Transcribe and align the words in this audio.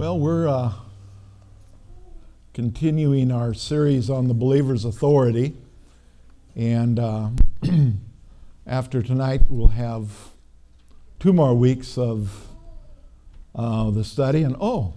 Well, 0.00 0.18
we're 0.18 0.48
uh, 0.48 0.72
continuing 2.54 3.30
our 3.30 3.52
series 3.52 4.08
on 4.08 4.28
the 4.28 4.32
believer's 4.32 4.86
authority. 4.86 5.58
And 6.56 6.98
uh, 6.98 7.28
after 8.66 9.02
tonight, 9.02 9.42
we'll 9.50 9.66
have 9.66 10.30
two 11.18 11.34
more 11.34 11.54
weeks 11.54 11.98
of 11.98 12.48
uh, 13.54 13.90
the 13.90 14.02
study. 14.02 14.42
And 14.42 14.56
oh, 14.58 14.94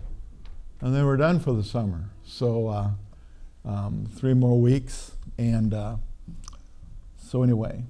and 0.79 0.95
then 0.95 1.05
we're 1.05 1.17
done 1.17 1.41
for 1.41 1.51
the 1.51 1.65
summer. 1.65 2.05
So, 2.23 2.69
uh, 2.69 2.91
um, 3.65 4.07
three 4.09 4.33
more 4.33 4.57
weeks. 4.57 5.11
And 5.37 5.73
uh, 5.73 5.97
so, 7.17 7.43
anyway, 7.43 7.83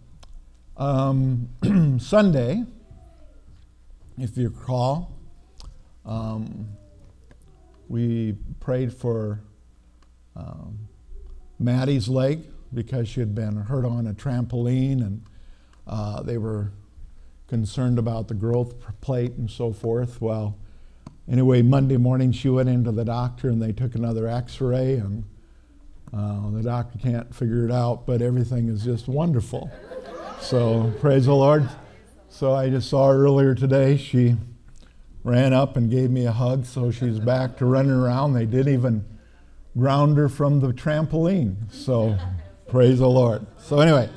um, 0.78 1.50
Sunday, 2.00 2.64
if 4.18 4.36
you 4.36 4.50
recall, 4.50 5.12
um, 6.08 6.70
we 7.88 8.36
prayed 8.60 8.94
for 8.94 9.42
um, 10.36 10.88
Maddie's 11.60 12.10
leg 12.10 12.44
because 12.74 13.08
she 13.08 13.20
had 13.20 13.36
been 13.36 13.56
hurt 13.56 13.86
on 13.86 14.08
a 14.08 14.14
trampoline 14.14 15.02
and 15.02 15.24
uh, 15.86 16.22
they 16.24 16.38
were 16.38 16.72
concerned 17.48 18.00
about 18.00 18.28
the 18.28 18.34
growth 18.34 18.74
plate 19.02 19.34
and 19.34 19.50
so 19.50 19.72
forth. 19.72 20.22
Well, 20.22 20.58
anyway, 21.30 21.62
Monday 21.62 21.98
morning 21.98 22.32
she 22.32 22.50
went 22.50 22.70
into 22.70 22.92
the 22.92 23.06
doctor 23.06 23.50
and 23.50 23.62
they 23.62 23.72
took 23.72 23.96
another 23.96 24.28
x 24.28 24.60
ray 24.60 24.96
and 24.96 25.24
uh, 26.12 26.50
the 26.52 26.62
doctor 26.62 26.98
can't 27.00 27.34
figure 27.34 27.66
it 27.66 27.72
out, 27.72 28.06
but 28.06 28.22
everything 28.22 28.70
is 28.70 28.84
just 28.84 29.08
wonderful. 29.08 29.72
So 30.40 30.94
praise 31.00 31.26
the 31.26 31.34
Lord. 31.34 31.70
So 32.30 32.54
I 32.54 32.70
just 32.70 32.90
saw 32.90 33.10
her 33.10 33.24
earlier 33.24 33.56
today. 33.56 33.98
She 33.98 34.36
ran 35.24 35.54
up 35.54 35.78
and 35.78 35.90
gave 35.90 36.10
me 36.12 36.26
a 36.26 36.32
hug, 36.32 36.66
so 36.66 36.92
she's 36.92 37.20
back 37.20 37.58
to 37.58 37.66
running 37.66 37.92
around. 37.92 38.34
They 38.34 38.46
didn't 38.46 38.74
even 38.74 39.06
ground 39.78 40.18
her 40.18 40.30
from 40.30 40.60
the 40.60 40.74
trampoline. 40.74 41.72
So 41.72 42.18
praise 42.68 43.00
the 43.00 43.08
Lord. 43.08 43.46
So 43.58 43.80
anyway, 43.80 44.10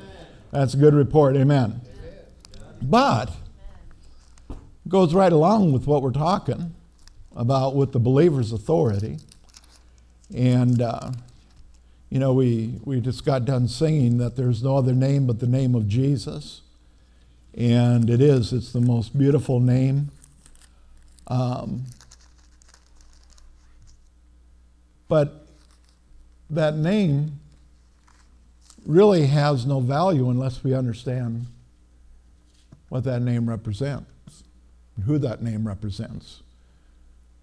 that's 0.51 0.73
a 0.73 0.77
good 0.77 0.93
report. 0.93 1.35
Amen. 1.35 1.81
But 2.81 3.31
goes 4.87 5.13
right 5.13 5.31
along 5.33 5.73
with 5.73 5.87
what 5.87 6.01
we're 6.01 6.11
talking 6.11 6.73
about 7.35 7.75
with 7.75 7.91
the 7.91 7.99
believer's 7.99 8.51
authority. 8.51 9.17
And, 10.35 10.81
uh, 10.81 11.11
you 12.09 12.19
know, 12.19 12.33
we, 12.33 12.79
we 12.83 13.01
just 13.01 13.25
got 13.25 13.45
done 13.45 13.67
singing 13.67 14.17
that 14.17 14.35
there's 14.35 14.63
no 14.63 14.77
other 14.77 14.93
name 14.93 15.27
but 15.27 15.39
the 15.39 15.47
name 15.47 15.75
of 15.75 15.87
Jesus. 15.87 16.61
And 17.53 18.09
it 18.09 18.21
is, 18.21 18.53
it's 18.53 18.71
the 18.71 18.81
most 18.81 19.17
beautiful 19.17 19.59
name 19.59 20.11
um, 21.27 21.83
but 25.07 25.47
that 26.49 26.75
name 26.75 27.39
really 28.85 29.27
has 29.27 29.65
no 29.65 29.79
value 29.79 30.29
unless 30.29 30.63
we 30.63 30.73
understand 30.73 31.47
what 32.89 33.03
that 33.03 33.21
name 33.21 33.49
represents 33.49 34.43
and 34.95 35.05
who 35.05 35.17
that 35.17 35.41
name 35.41 35.67
represents. 35.67 36.41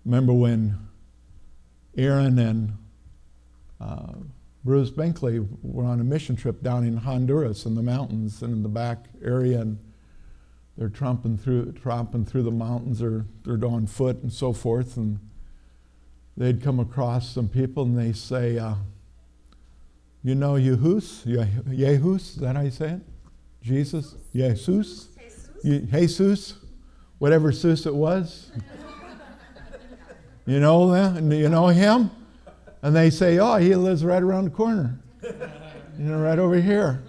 Remember 0.04 0.32
when 0.32 0.78
Aaron 1.96 2.38
and 2.38 2.72
uh, 3.80 4.14
Bruce 4.64 4.90
Binkley 4.90 5.46
were 5.62 5.84
on 5.84 6.00
a 6.00 6.04
mission 6.04 6.36
trip 6.36 6.62
down 6.62 6.86
in 6.86 6.96
Honduras 6.96 7.66
in 7.66 7.74
the 7.74 7.82
mountains 7.82 8.42
and 8.42 8.52
in 8.52 8.62
the 8.62 8.68
back 8.68 9.04
area, 9.22 9.60
and 9.60 9.78
they're 10.76 10.88
tromping 10.88 11.38
through, 11.38 11.72
tromping 11.72 12.26
through 12.26 12.42
the 12.42 12.50
mountains, 12.50 13.00
or 13.00 13.26
they're 13.44 13.64
on 13.64 13.86
foot 13.86 14.22
and 14.22 14.32
so 14.32 14.52
forth, 14.52 14.96
and 14.96 15.20
they'd 16.36 16.62
come 16.62 16.80
across 16.80 17.30
some 17.30 17.48
people 17.48 17.84
and 17.84 17.96
they 17.96 18.12
say, 18.12 18.58
uh, 18.58 18.74
"You 20.22 20.34
know 20.34 20.54
Yehus? 20.54 21.24
Yehus? 21.24 22.16
Is 22.16 22.36
that 22.36 22.56
how 22.56 22.62
you 22.62 22.70
say 22.70 22.90
it? 22.90 23.00
Jesus? 23.62 24.16
Jesus? 24.34 25.08
Jesus? 25.62 25.90
Jesus? 25.90 26.54
Whatever 27.18 27.52
Sus 27.52 27.86
it 27.86 27.94
was. 27.94 28.50
you 30.46 30.58
know 30.58 30.90
that? 30.90 31.22
You 31.22 31.48
know 31.48 31.68
him? 31.68 32.10
And 32.82 32.96
they 32.96 33.10
say, 33.10 33.38
"Oh, 33.38 33.56
he 33.56 33.76
lives 33.76 34.04
right 34.04 34.22
around 34.22 34.46
the 34.46 34.50
corner. 34.50 34.98
You 35.22 36.06
know, 36.06 36.18
right 36.18 36.40
over 36.40 36.56
here. 36.56 37.04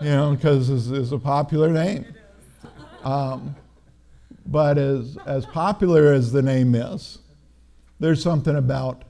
You 0.00 0.08
know, 0.08 0.34
because 0.34 0.70
it's, 0.70 0.86
it's 0.86 1.12
a 1.12 1.18
popular 1.18 1.68
name." 1.68 2.06
Um, 3.04 3.56
but 4.46 4.78
as, 4.78 5.16
as 5.26 5.46
popular 5.46 6.12
as 6.12 6.32
the 6.32 6.42
name 6.42 6.74
is, 6.74 7.18
there's 7.98 8.22
something 8.22 8.56
about 8.56 9.04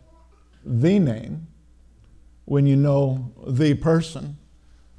the 0.64 0.98
name 0.98 1.46
when 2.44 2.66
you 2.66 2.76
know 2.76 3.32
the 3.46 3.74
person, 3.74 4.36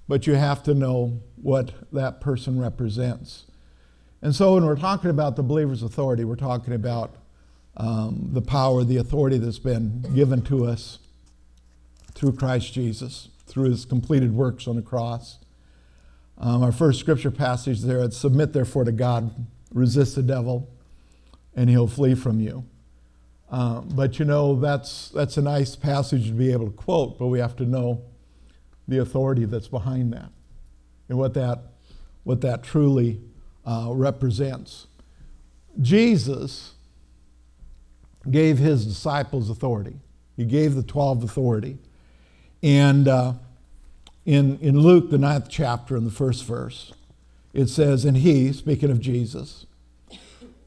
but 0.07 0.25
you 0.25 0.33
have 0.35 0.63
to 0.63 0.73
know 0.73 1.21
what 1.35 1.73
that 1.91 2.21
person 2.21 2.59
represents. 2.59 3.45
And 4.21 4.35
so 4.35 4.53
when 4.53 4.65
we're 4.65 4.75
talking 4.75 5.09
about 5.09 5.35
the 5.35 5.43
believer's 5.43 5.83
authority, 5.83 6.23
we're 6.23 6.35
talking 6.35 6.73
about 6.73 7.15
um, 7.75 8.29
the 8.31 8.41
power, 8.41 8.83
the 8.83 8.97
authority 8.97 9.37
that's 9.37 9.59
been 9.59 10.01
given 10.13 10.41
to 10.43 10.65
us 10.65 10.99
through 12.13 12.33
Christ 12.33 12.73
Jesus, 12.73 13.29
through 13.45 13.69
his 13.69 13.85
completed 13.85 14.33
works 14.33 14.67
on 14.67 14.75
the 14.75 14.81
cross. 14.81 15.39
Um, 16.41 16.63
our 16.63 16.71
first 16.71 16.99
scripture 16.99 17.29
passage 17.29 17.81
there 17.81 18.09
submit 18.09 18.51
therefore 18.51 18.83
to 18.83 18.91
God, 18.91 19.31
resist 19.71 20.15
the 20.15 20.23
devil, 20.23 20.67
and 21.55 21.69
he'll 21.69 21.87
flee 21.87 22.15
from 22.15 22.39
you. 22.39 22.65
Uh, 23.51 23.81
but 23.81 24.17
you 24.17 24.25
know, 24.25 24.55
that's, 24.55 25.09
that's 25.09 25.37
a 25.37 25.41
nice 25.41 25.75
passage 25.75 26.27
to 26.27 26.33
be 26.33 26.51
able 26.51 26.65
to 26.65 26.71
quote, 26.71 27.19
but 27.19 27.27
we 27.27 27.37
have 27.37 27.55
to 27.57 27.65
know 27.65 28.01
the 28.87 28.97
authority 28.97 29.45
that's 29.45 29.67
behind 29.67 30.13
that 30.13 30.31
and 31.09 31.17
what 31.19 31.35
that, 31.35 31.59
what 32.23 32.41
that 32.41 32.63
truly 32.63 33.21
uh, 33.63 33.89
represents. 33.91 34.87
Jesus 35.79 36.73
gave 38.31 38.57
his 38.57 38.85
disciples 38.85 39.51
authority, 39.51 39.99
he 40.35 40.45
gave 40.45 40.73
the 40.73 40.83
12 40.83 41.23
authority. 41.23 41.77
And 42.63 43.07
uh, 43.07 43.33
in, 44.25 44.59
in 44.59 44.79
Luke, 44.79 45.09
the 45.09 45.17
ninth 45.17 45.47
chapter, 45.49 45.95
in 45.95 46.05
the 46.05 46.11
first 46.11 46.45
verse, 46.45 46.93
it 47.53 47.67
says, 47.67 48.05
And 48.05 48.17
he, 48.17 48.53
speaking 48.53 48.91
of 48.91 48.99
Jesus, 48.99 49.65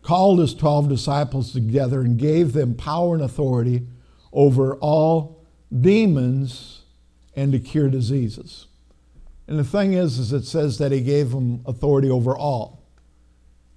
called 0.03 0.38
his 0.38 0.54
12 0.54 0.88
disciples 0.88 1.53
together 1.53 2.00
and 2.03 2.19
gave 2.19 2.53
them 2.53 2.75
power 2.75 3.15
and 3.15 3.22
authority 3.22 3.87
over 4.32 4.75
all 4.76 5.44
demons 5.81 6.82
and 7.37 7.53
to 7.53 7.59
cure 7.59 7.88
diseases. 7.88 8.66
And 9.47 9.59
the 9.59 9.65
thing 9.65 9.92
is, 9.92 10.19
is 10.19 10.32
it 10.32 10.44
says 10.44 10.78
that 10.78 10.92
he 10.92 11.00
gave 11.00 11.31
them 11.31 11.62
authority 11.66 12.10
over 12.10 12.36
all. 12.36 12.82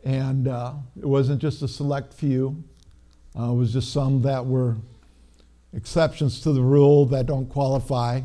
And 0.03 0.47
uh, 0.47 0.73
it 0.97 1.05
wasn't 1.05 1.41
just 1.41 1.61
a 1.61 1.67
select 1.67 2.13
few. 2.13 2.63
Uh, 3.37 3.51
it 3.51 3.55
was 3.55 3.73
just 3.73 3.91
some 3.91 4.21
that 4.21 4.45
were 4.45 4.77
exceptions 5.73 6.39
to 6.41 6.53
the 6.53 6.61
rule 6.61 7.05
that 7.07 7.25
don't 7.25 7.47
qualify. 7.47 8.21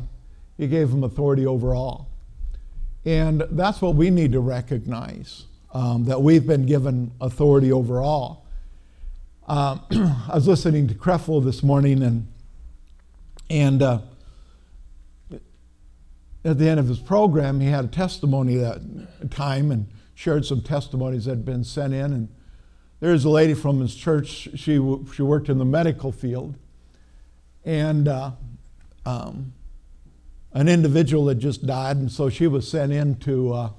He 0.57 0.67
gave 0.67 0.91
them 0.91 1.03
authority 1.03 1.45
over 1.45 1.73
all. 1.73 2.09
And 3.05 3.41
that's 3.51 3.81
what 3.81 3.95
we 3.95 4.09
need 4.09 4.31
to 4.31 4.39
recognize 4.39 5.45
um, 5.73 6.05
that 6.05 6.21
we've 6.21 6.45
been 6.45 6.65
given 6.65 7.11
authority 7.19 7.71
over 7.71 8.01
all. 8.01 8.45
Um, 9.47 9.81
I 10.29 10.35
was 10.35 10.47
listening 10.47 10.87
to 10.87 10.93
Creflo 10.93 11.43
this 11.43 11.63
morning, 11.63 12.01
and, 12.01 12.27
and 13.49 13.81
uh, 13.81 13.99
at 16.45 16.57
the 16.57 16.69
end 16.69 16.79
of 16.79 16.87
his 16.87 16.99
program, 16.99 17.59
he 17.59 17.67
had 17.67 17.85
a 17.85 17.89
testimony 17.89 18.55
that 18.55 19.31
time 19.31 19.71
and 19.71 19.87
shared 20.15 20.45
some 20.45 20.61
testimonies 20.61 21.25
that 21.25 21.31
had 21.31 21.45
been 21.45 21.63
sent 21.63 21.93
in. 21.93 22.13
And 22.13 22.29
there's 22.99 23.25
a 23.25 23.29
lady 23.29 23.53
from 23.53 23.81
his 23.81 23.95
church, 23.95 24.49
she, 24.55 24.79
she 25.13 25.21
worked 25.21 25.49
in 25.49 25.57
the 25.57 25.65
medical 25.65 26.11
field. 26.11 26.55
And 27.65 28.07
uh, 28.07 28.31
um, 29.05 29.53
an 30.53 30.67
individual 30.67 31.27
had 31.27 31.39
just 31.39 31.65
died, 31.65 31.97
and 31.97 32.11
so 32.11 32.29
she 32.29 32.45
was 32.47 32.67
sent 32.67 32.91
in 32.91 33.15
to, 33.15 33.53
uh, 33.53 33.69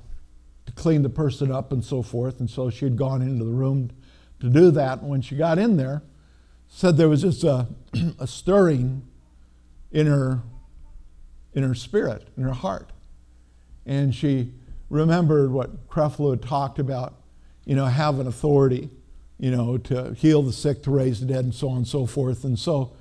to 0.67 0.73
clean 0.73 1.03
the 1.03 1.09
person 1.09 1.53
up 1.53 1.73
and 1.73 1.85
so 1.85 2.03
forth. 2.03 2.41
And 2.41 2.51
so 2.51 2.69
she 2.69 2.85
had 2.85 2.97
gone 2.97 3.23
into 3.23 3.45
the 3.45 3.53
room 3.53 3.91
to 4.41 4.49
do 4.49 4.71
that. 4.73 5.01
And 5.01 5.09
when 5.09 5.23
she 5.23 5.37
got 5.37 5.59
in 5.59 5.77
there, 5.77 6.03
said 6.69 6.97
there 6.97 7.09
was 7.09 7.23
just 7.23 7.45
a, 7.45 7.69
a 8.19 8.27
stirring 8.27 9.03
in 9.93 10.09
her, 10.09 10.41
in 11.53 11.63
her 11.63 11.75
spirit, 11.75 12.29
in 12.37 12.43
her 12.43 12.53
heart. 12.53 12.91
And 13.87 14.13
she 14.13 14.53
remembered 14.91 15.53
what 15.53 15.89
Creflo 15.89 16.31
had 16.31 16.43
talked 16.43 16.81
about, 16.81 17.15
you 17.65 17.77
know, 17.77 17.87
having 17.87 18.27
authority, 18.27 18.91
you 19.39 19.53
know, 19.53 19.79
to 19.79 20.15
heal 20.15 20.43
the 20.43 20.53
sick, 20.53 20.83
to 20.83 20.91
raise 20.91 21.21
the 21.21 21.27
dead, 21.27 21.45
and 21.45 21.55
so 21.55 21.69
on 21.69 21.79
and 21.79 21.87
so 21.87 22.07
forth. 22.07 22.43
And 22.43 22.59
so 22.59 22.97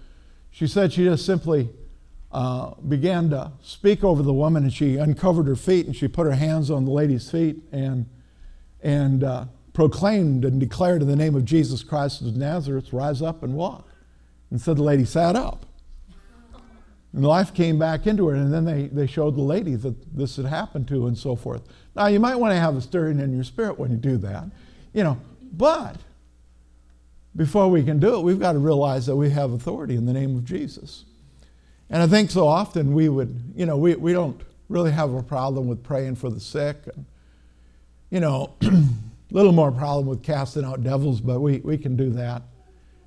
she 0.52 0.68
said 0.68 0.94
she 0.94 1.06
just 1.06 1.26
simply 1.26 1.70
uh, 2.34 2.74
began 2.88 3.30
to 3.30 3.52
speak 3.62 4.04
over 4.04 4.24
the 4.24 4.34
woman, 4.34 4.64
and 4.64 4.74
she 4.74 4.98
uncovered 4.98 5.48
her 5.48 5.56
feet 5.56 5.86
and 5.86 5.96
she 5.96 6.08
put 6.08 6.26
her 6.26 6.34
hands 6.34 6.72
on 6.72 6.84
the 6.84 6.92
lady's 6.92 7.30
feet 7.30 7.58
and, 7.72 8.08
and 8.82 9.24
uh, 9.24 9.46
proclaimed 9.74 10.44
and 10.44 10.60
declared 10.60 11.04
in 11.04 11.08
the 11.08 11.16
name 11.16 11.36
of 11.36 11.46
Jesus 11.46 11.84
Christ 11.84 12.22
of 12.22 12.36
Nazareth, 12.36 12.92
rise 12.92 13.22
up 13.22 13.44
and 13.44 13.54
walk. 13.54 13.88
And 14.50 14.60
so 14.60 14.74
the 14.74 14.84
lady 14.84 15.06
sat 15.06 15.36
up. 15.36 15.66
And 17.14 17.24
life 17.24 17.54
came 17.54 17.78
back 17.78 18.08
into 18.08 18.28
her, 18.30 18.36
and 18.36 18.52
then 18.52 18.66
they, 18.66 18.88
they 18.88 19.06
showed 19.06 19.36
the 19.36 19.42
lady 19.42 19.76
that 19.76 20.18
this 20.18 20.36
had 20.36 20.48
happened 20.48 20.88
to, 20.88 21.06
and 21.06 21.16
so 21.16 21.36
forth. 21.36 21.62
Now, 21.96 22.08
you 22.08 22.20
might 22.20 22.36
want 22.36 22.54
to 22.54 22.60
have 22.60 22.76
a 22.76 22.82
stirring 22.82 23.20
in 23.20 23.36
your 23.36 23.44
spirit 23.44 23.78
when 23.78 23.92
you 23.92 23.98
do 23.98 24.18
that, 24.18 24.46
you 24.94 25.04
know, 25.04 25.20
but 25.52 25.98
before 27.36 27.70
we 27.70 27.84
can 27.84 28.00
do 28.00 28.16
it, 28.16 28.22
we've 28.22 28.40
got 28.40 28.54
to 28.54 28.60
realize 28.60 29.06
that 29.06 29.16
we 29.16 29.30
have 29.30 29.52
authority 29.52 29.96
in 29.96 30.08
the 30.08 30.14
name 30.14 30.36
of 30.36 30.44
Jesus. 30.44 31.06
And 31.90 32.02
I 32.02 32.08
think 32.08 32.32
so 32.32 32.48
often 32.48 32.94
we 32.94 33.10
would, 33.10 33.54
you 33.56 33.66
know, 33.66 33.78
we, 33.78 33.96
we 33.96 34.14
don't 34.14 34.40
really 34.70 34.92
have 34.92 35.14
a 35.14 35.24
problem 35.24 35.68
with 35.68 35.84
praying 35.84 36.16
for 36.16 36.30
the 36.30 36.40
sick. 36.40 36.78
And, 36.96 37.06
you 38.10 38.20
know, 38.20 38.56
a 38.62 38.84
little 39.32 39.52
more 39.52 39.72
problem 39.72 40.08
with 40.08 40.24
casting 40.24 40.66
out 40.66 40.84
devils, 40.84 41.22
but 41.22 41.40
we, 41.40 41.60
we 41.60 41.78
can 41.78 41.96
do 41.96 42.10
that. 42.12 42.44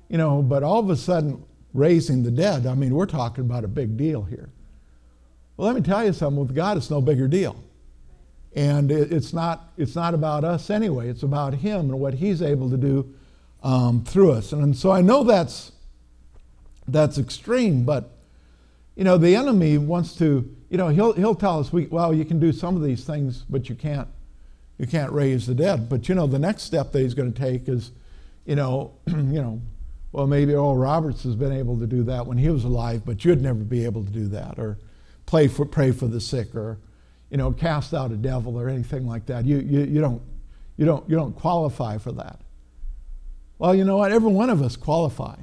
You 0.09 0.17
know, 0.17 0.41
but 0.41 0.63
all 0.63 0.79
of 0.79 0.89
a 0.89 0.95
sudden, 0.95 1.43
raising 1.73 2.23
the 2.23 2.31
dead, 2.31 2.65
I 2.65 2.75
mean, 2.75 2.93
we're 2.93 3.05
talking 3.05 3.43
about 3.43 3.63
a 3.63 3.67
big 3.67 3.97
deal 3.97 4.23
here. 4.23 4.49
Well, 5.57 5.67
let 5.67 5.75
me 5.75 5.81
tell 5.81 6.05
you 6.05 6.13
something 6.13 6.39
with 6.39 6.55
God, 6.55 6.77
it's 6.77 6.89
no 6.89 7.01
bigger 7.01 7.27
deal. 7.27 7.61
And 8.55 8.91
it, 8.91 9.11
it's, 9.11 9.33
not, 9.33 9.71
it's 9.77 9.95
not 9.95 10.13
about 10.13 10.43
us 10.43 10.69
anyway, 10.69 11.09
it's 11.09 11.23
about 11.23 11.53
Him 11.55 11.81
and 11.81 11.99
what 11.99 12.13
He's 12.13 12.41
able 12.41 12.69
to 12.69 12.77
do 12.77 13.13
um, 13.63 14.03
through 14.03 14.31
us. 14.31 14.53
And, 14.53 14.63
and 14.63 14.75
so 14.75 14.91
I 14.91 15.01
know 15.01 15.23
that's, 15.23 15.71
that's 16.87 17.17
extreme, 17.17 17.83
but, 17.83 18.16
you 18.97 19.03
know, 19.03 19.17
the 19.17 19.35
enemy 19.35 19.77
wants 19.77 20.15
to, 20.15 20.53
you 20.69 20.77
know, 20.77 20.87
he'll, 20.87 21.13
he'll 21.13 21.35
tell 21.35 21.59
us, 21.59 21.71
we, 21.71 21.85
well, 21.85 22.11
you 22.15 22.25
can 22.25 22.39
do 22.39 22.51
some 22.51 22.75
of 22.75 22.81
these 22.81 23.05
things, 23.05 23.45
but 23.47 23.69
you 23.69 23.75
can't, 23.75 24.07
you 24.79 24.87
can't 24.87 25.11
raise 25.11 25.45
the 25.45 25.53
dead. 25.53 25.87
But, 25.87 26.09
you 26.09 26.15
know, 26.15 26.25
the 26.25 26.39
next 26.39 26.63
step 26.63 26.91
that 26.91 26.99
he's 26.99 27.13
going 27.13 27.31
to 27.31 27.39
take 27.39 27.69
is, 27.69 27.91
you 28.45 28.55
know, 28.55 28.95
you 29.07 29.39
know, 29.39 29.61
well, 30.11 30.25
maybe 30.25 30.55
Oral 30.55 30.75
Roberts 30.75 31.21
has 31.23 31.35
been 31.35 31.51
able 31.51 31.77
to 31.77 31.85
do 31.85 32.03
that 32.05 32.25
when 32.25 32.39
he 32.39 32.49
was 32.49 32.63
alive, 32.63 33.03
but 33.05 33.23
you'd 33.23 33.39
never 33.39 33.59
be 33.59 33.85
able 33.85 34.03
to 34.03 34.09
do 34.09 34.27
that, 34.29 34.57
or 34.57 34.79
play 35.27 35.47
for, 35.47 35.65
pray 35.65 35.91
for 35.91 36.07
the 36.07 36.19
sick, 36.19 36.55
or 36.55 36.79
you 37.29 37.37
know, 37.37 37.51
cast 37.51 37.93
out 37.93 38.11
a 38.11 38.15
devil, 38.15 38.59
or 38.59 38.67
anything 38.67 39.05
like 39.05 39.27
that. 39.27 39.45
You, 39.45 39.57
you, 39.57 39.81
you, 39.81 40.01
don't, 40.01 40.21
you, 40.75 40.85
don't, 40.85 41.07
you 41.07 41.15
don't 41.15 41.35
qualify 41.35 41.99
for 41.99 42.13
that. 42.13 42.39
Well, 43.59 43.75
you 43.75 43.83
know 43.83 43.97
what? 43.97 44.11
Every 44.11 44.31
one 44.31 44.49
of 44.49 44.63
us 44.63 44.75
qualify 44.75 45.35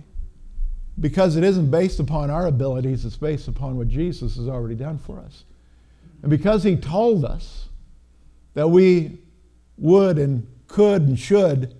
because 1.01 1.37
it 1.37 1.45
isn't 1.45 1.71
based 1.71 2.01
upon 2.01 2.31
our 2.31 2.47
abilities, 2.47 3.05
it's 3.05 3.17
based 3.17 3.49
upon 3.49 3.77
what 3.77 3.89
Jesus 3.89 4.37
has 4.37 4.49
already 4.49 4.75
done 4.75 4.99
for 4.99 5.19
us. 5.19 5.45
And 6.23 6.31
because 6.31 6.63
he 6.63 6.77
told 6.77 7.25
us 7.25 7.69
that 8.55 8.69
we 8.69 9.19
would 9.77 10.19
and 10.19 10.47
could 10.69 11.03
and 11.03 11.19
should 11.19 11.75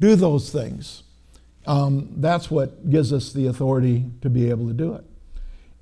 do 0.00 0.14
those 0.14 0.50
things 0.50 1.02
um, 1.66 2.08
that's 2.16 2.50
what 2.50 2.90
gives 2.90 3.12
us 3.12 3.32
the 3.32 3.46
authority 3.46 4.06
to 4.20 4.30
be 4.30 4.50
able 4.50 4.66
to 4.66 4.72
do 4.72 4.94
it. 4.94 5.04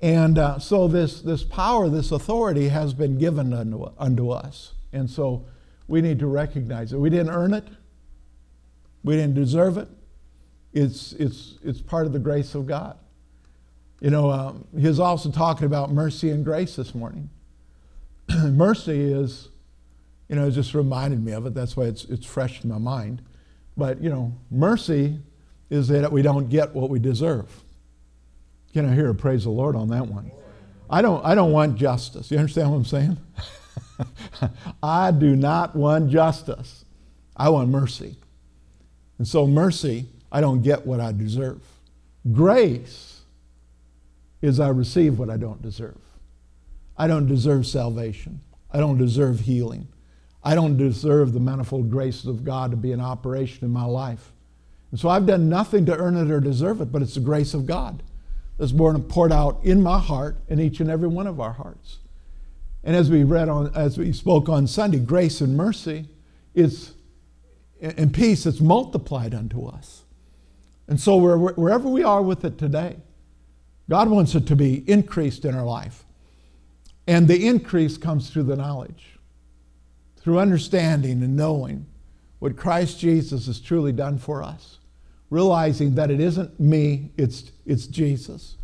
And 0.01 0.37
uh, 0.37 0.59
so 0.59 0.87
this, 0.87 1.21
this 1.21 1.43
power, 1.43 1.89
this 1.89 2.11
authority 2.11 2.69
has 2.69 2.93
been 2.93 3.17
given 3.17 3.53
unto, 3.53 3.89
unto 3.97 4.29
us. 4.31 4.73
And 4.93 5.09
so 5.09 5.45
we 5.87 6.01
need 6.01 6.19
to 6.19 6.27
recognize 6.27 6.93
it. 6.93 6.97
We 6.97 7.09
didn't 7.09 7.31
earn 7.31 7.53
it, 7.53 7.67
we 9.03 9.15
didn't 9.15 9.35
deserve 9.35 9.77
it. 9.77 9.87
It's, 10.73 11.13
it's, 11.13 11.57
it's 11.63 11.81
part 11.81 12.05
of 12.05 12.13
the 12.13 12.19
grace 12.19 12.55
of 12.55 12.65
God. 12.65 12.97
You 13.99 14.09
know, 14.09 14.31
um, 14.31 14.65
he 14.77 14.87
was 14.87 14.99
also 14.99 15.29
talking 15.29 15.65
about 15.65 15.91
mercy 15.91 16.31
and 16.31 16.43
grace 16.43 16.75
this 16.75 16.95
morning. 16.95 17.29
mercy 18.29 18.99
is, 18.99 19.49
you 20.27 20.35
know, 20.35 20.47
it 20.47 20.51
just 20.51 20.73
reminded 20.73 21.23
me 21.23 21.33
of 21.33 21.45
it. 21.45 21.53
That's 21.53 21.77
why 21.77 21.85
it's, 21.85 22.05
it's 22.05 22.25
fresh 22.25 22.63
in 22.63 22.69
my 22.69 22.77
mind. 22.77 23.21
But, 23.77 24.01
you 24.01 24.09
know, 24.09 24.33
mercy 24.49 25.19
is 25.69 25.87
that 25.89 26.11
we 26.11 26.21
don't 26.21 26.49
get 26.49 26.73
what 26.73 26.89
we 26.89 26.99
deserve. 26.99 27.63
Can 28.73 28.89
I 28.89 28.93
hear 28.95 29.09
a 29.09 29.15
praise 29.15 29.43
the 29.43 29.49
Lord 29.49 29.75
on 29.75 29.89
that 29.89 30.07
one? 30.07 30.31
I 30.89 31.01
don't, 31.01 31.23
I 31.25 31.35
don't 31.35 31.51
want 31.51 31.77
justice. 31.77 32.31
You 32.31 32.37
understand 32.37 32.71
what 32.71 32.77
I'm 32.77 32.85
saying? 32.85 33.17
I 34.83 35.11
do 35.11 35.35
not 35.35 35.75
want 35.75 36.09
justice. 36.09 36.85
I 37.35 37.49
want 37.49 37.69
mercy. 37.69 38.17
And 39.17 39.27
so, 39.27 39.47
mercy, 39.47 40.07
I 40.31 40.41
don't 40.41 40.61
get 40.61 40.85
what 40.85 40.99
I 40.99 41.11
deserve. 41.11 41.61
Grace 42.31 43.21
is 44.41 44.59
I 44.59 44.69
receive 44.69 45.19
what 45.19 45.29
I 45.29 45.37
don't 45.37 45.61
deserve. 45.61 45.97
I 46.97 47.07
don't 47.07 47.27
deserve 47.27 47.65
salvation. 47.67 48.41
I 48.71 48.79
don't 48.79 48.97
deserve 48.97 49.41
healing. 49.41 49.87
I 50.43 50.55
don't 50.55 50.77
deserve 50.77 51.33
the 51.33 51.39
manifold 51.39 51.91
graces 51.91 52.25
of 52.25 52.43
God 52.43 52.71
to 52.71 52.77
be 52.77 52.91
in 52.91 53.01
operation 53.01 53.65
in 53.65 53.71
my 53.71 53.85
life. 53.85 54.31
And 54.91 54.99
so 54.99 55.09
I've 55.09 55.25
done 55.25 55.49
nothing 55.49 55.85
to 55.85 55.97
earn 55.97 56.17
it 56.17 56.31
or 56.31 56.39
deserve 56.39 56.81
it, 56.81 56.91
but 56.91 57.01
it's 57.01 57.15
the 57.15 57.21
grace 57.21 57.53
of 57.53 57.65
God 57.65 58.03
that's 58.57 58.71
born 58.71 58.95
and 58.95 59.07
poured 59.07 59.31
out 59.31 59.59
in 59.63 59.81
my 59.81 59.99
heart 59.99 60.37
in 60.47 60.59
each 60.59 60.79
and 60.79 60.89
every 60.89 61.07
one 61.07 61.27
of 61.27 61.39
our 61.39 61.53
hearts. 61.53 61.99
And 62.83 62.95
as 62.95 63.09
we 63.09 63.23
read 63.23 63.49
on, 63.49 63.71
as 63.75 63.97
we 63.97 64.11
spoke 64.11 64.49
on 64.49 64.67
Sunday, 64.67 64.99
grace 64.99 65.41
and 65.41 65.55
mercy 65.55 66.07
is 66.53 66.93
and 67.81 68.13
peace 68.13 68.45
it's 68.45 68.59
multiplied 68.59 69.33
unto 69.33 69.65
us. 69.65 70.03
And 70.91 70.99
so 70.99 71.15
wherever 71.15 71.87
we 71.87 72.03
are 72.03 72.21
with 72.21 72.43
it 72.43 72.57
today, 72.57 72.97
God 73.89 74.09
wants 74.09 74.35
it 74.35 74.45
to 74.47 74.57
be 74.57 74.83
increased 74.91 75.45
in 75.45 75.55
our 75.55 75.63
life. 75.65 76.03
And 77.07 77.27
the 77.27 77.47
increase 77.47 77.97
comes 77.97 78.29
through 78.29 78.43
the 78.43 78.57
knowledge, 78.57 79.17
through 80.17 80.37
understanding 80.39 81.23
and 81.23 81.37
knowing 81.37 81.85
what 82.39 82.57
Christ 82.57 82.99
Jesus 82.99 83.47
has 83.47 83.59
truly 83.59 83.93
done 83.93 84.17
for 84.17 84.43
us 84.43 84.79
realizing 85.29 85.95
that 85.95 86.11
it 86.11 86.19
isn't 86.19 86.59
me, 86.59 87.09
it's, 87.17 87.53
it's 87.65 87.87
Jesus. 87.87 88.57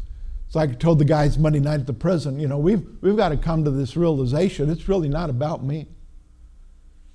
It's 0.45 0.55
like 0.55 0.69
I 0.69 0.73
told 0.73 0.99
the 0.99 1.05
guys 1.05 1.37
Monday 1.37 1.61
night 1.61 1.79
at 1.79 1.87
the 1.87 1.93
prison, 1.93 2.41
you 2.41 2.49
know, 2.49 2.57
we've, 2.57 2.85
we've 2.99 3.15
got 3.15 3.29
to 3.29 3.37
come 3.37 3.63
to 3.63 3.71
this 3.71 3.95
realization 3.95 4.69
it's 4.69 4.89
really 4.89 5.07
not 5.07 5.29
about 5.29 5.63
me. 5.63 5.87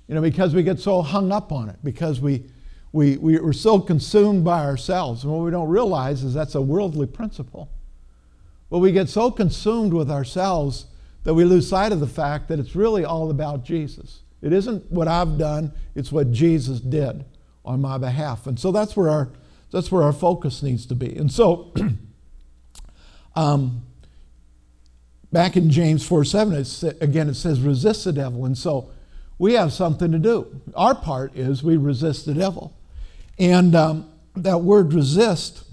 You 0.07 0.15
know, 0.15 0.21
because 0.21 0.55
we 0.55 0.63
get 0.63 0.79
so 0.79 1.03
hung 1.03 1.31
up 1.31 1.51
on 1.51 1.69
it, 1.69 1.77
because 1.83 2.19
we, 2.19 2.45
we, 2.93 3.17
we're 3.17 3.53
so 3.53 3.79
consumed 3.79 4.45
by 4.45 4.63
ourselves. 4.63 5.23
And 5.23 5.33
what 5.33 5.43
we 5.43 5.51
don't 5.51 5.67
realize 5.67 6.23
is 6.23 6.33
that's 6.33 6.55
a 6.55 6.61
worldly 6.61 7.07
principle. 7.07 7.69
But 8.69 8.79
we 8.79 8.91
get 8.91 9.09
so 9.09 9.31
consumed 9.31 9.93
with 9.93 10.09
ourselves 10.09 10.85
that 11.23 11.33
we 11.33 11.43
lose 11.43 11.67
sight 11.67 11.91
of 11.91 11.99
the 11.99 12.07
fact 12.07 12.47
that 12.47 12.59
it's 12.59 12.75
really 12.75 13.03
all 13.03 13.31
about 13.31 13.65
Jesus. 13.65 14.21
It 14.41 14.53
isn't 14.53 14.91
what 14.91 15.07
I've 15.07 15.37
done, 15.37 15.73
it's 15.95 16.11
what 16.11 16.31
Jesus 16.31 16.79
did 16.79 17.25
on 17.65 17.81
my 17.81 17.97
behalf. 17.97 18.45
And 18.45 18.59
so 18.59 18.71
that's 18.71 18.95
where 18.95 19.09
our 19.09 19.29
that's 19.71 19.91
where 19.91 20.03
our 20.03 20.13
focus 20.13 20.61
needs 20.61 20.85
to 20.85 20.95
be. 20.95 21.15
And 21.15 21.31
so, 21.31 21.73
um, 23.35 23.81
back 25.31 25.57
in 25.57 25.71
James 25.71 26.05
4 26.05 26.23
7, 26.25 26.53
it's, 26.53 26.83
again, 26.83 27.27
it 27.27 27.33
says, 27.33 27.59
resist 27.59 28.05
the 28.05 28.13
devil. 28.13 28.45
And 28.45 28.55
so, 28.55 28.91
we 29.39 29.53
have 29.53 29.73
something 29.73 30.11
to 30.11 30.19
do. 30.19 30.61
Our 30.75 30.93
part 30.93 31.35
is 31.35 31.63
we 31.63 31.75
resist 31.75 32.27
the 32.27 32.35
devil. 32.35 32.71
And 33.37 33.75
um, 33.75 34.11
that 34.35 34.61
word 34.61 34.93
resist, 34.93 35.63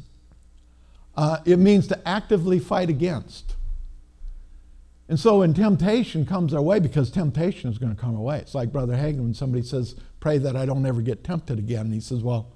uh, 1.17 1.39
it 1.45 1.59
means 1.59 1.87
to 1.89 2.09
actively 2.09 2.59
fight 2.59 2.89
against. 2.89 3.55
And 5.09 5.19
so 5.19 5.41
when 5.41 5.55
temptation 5.55 6.25
comes 6.25 6.55
our 6.55 6.63
way, 6.63 6.79
because 6.79 7.11
temptation 7.11 7.69
is 7.69 7.79
going 7.79 7.95
to 7.95 8.01
come 8.01 8.15
our 8.15 8.23
way, 8.23 8.39
it's 8.39 8.55
like 8.55 8.71
Brother 8.71 8.95
Hagin 8.95 9.23
when 9.23 9.35
somebody 9.35 9.65
says, 9.65 9.97
Pray 10.21 10.39
that 10.39 10.55
I 10.55 10.67
don't 10.67 10.85
ever 10.87 11.03
get 11.03 11.25
tempted 11.25 11.59
again. 11.59 11.87
And 11.87 11.95
he 11.95 12.01
says, 12.01 12.23
Well, 12.23 12.53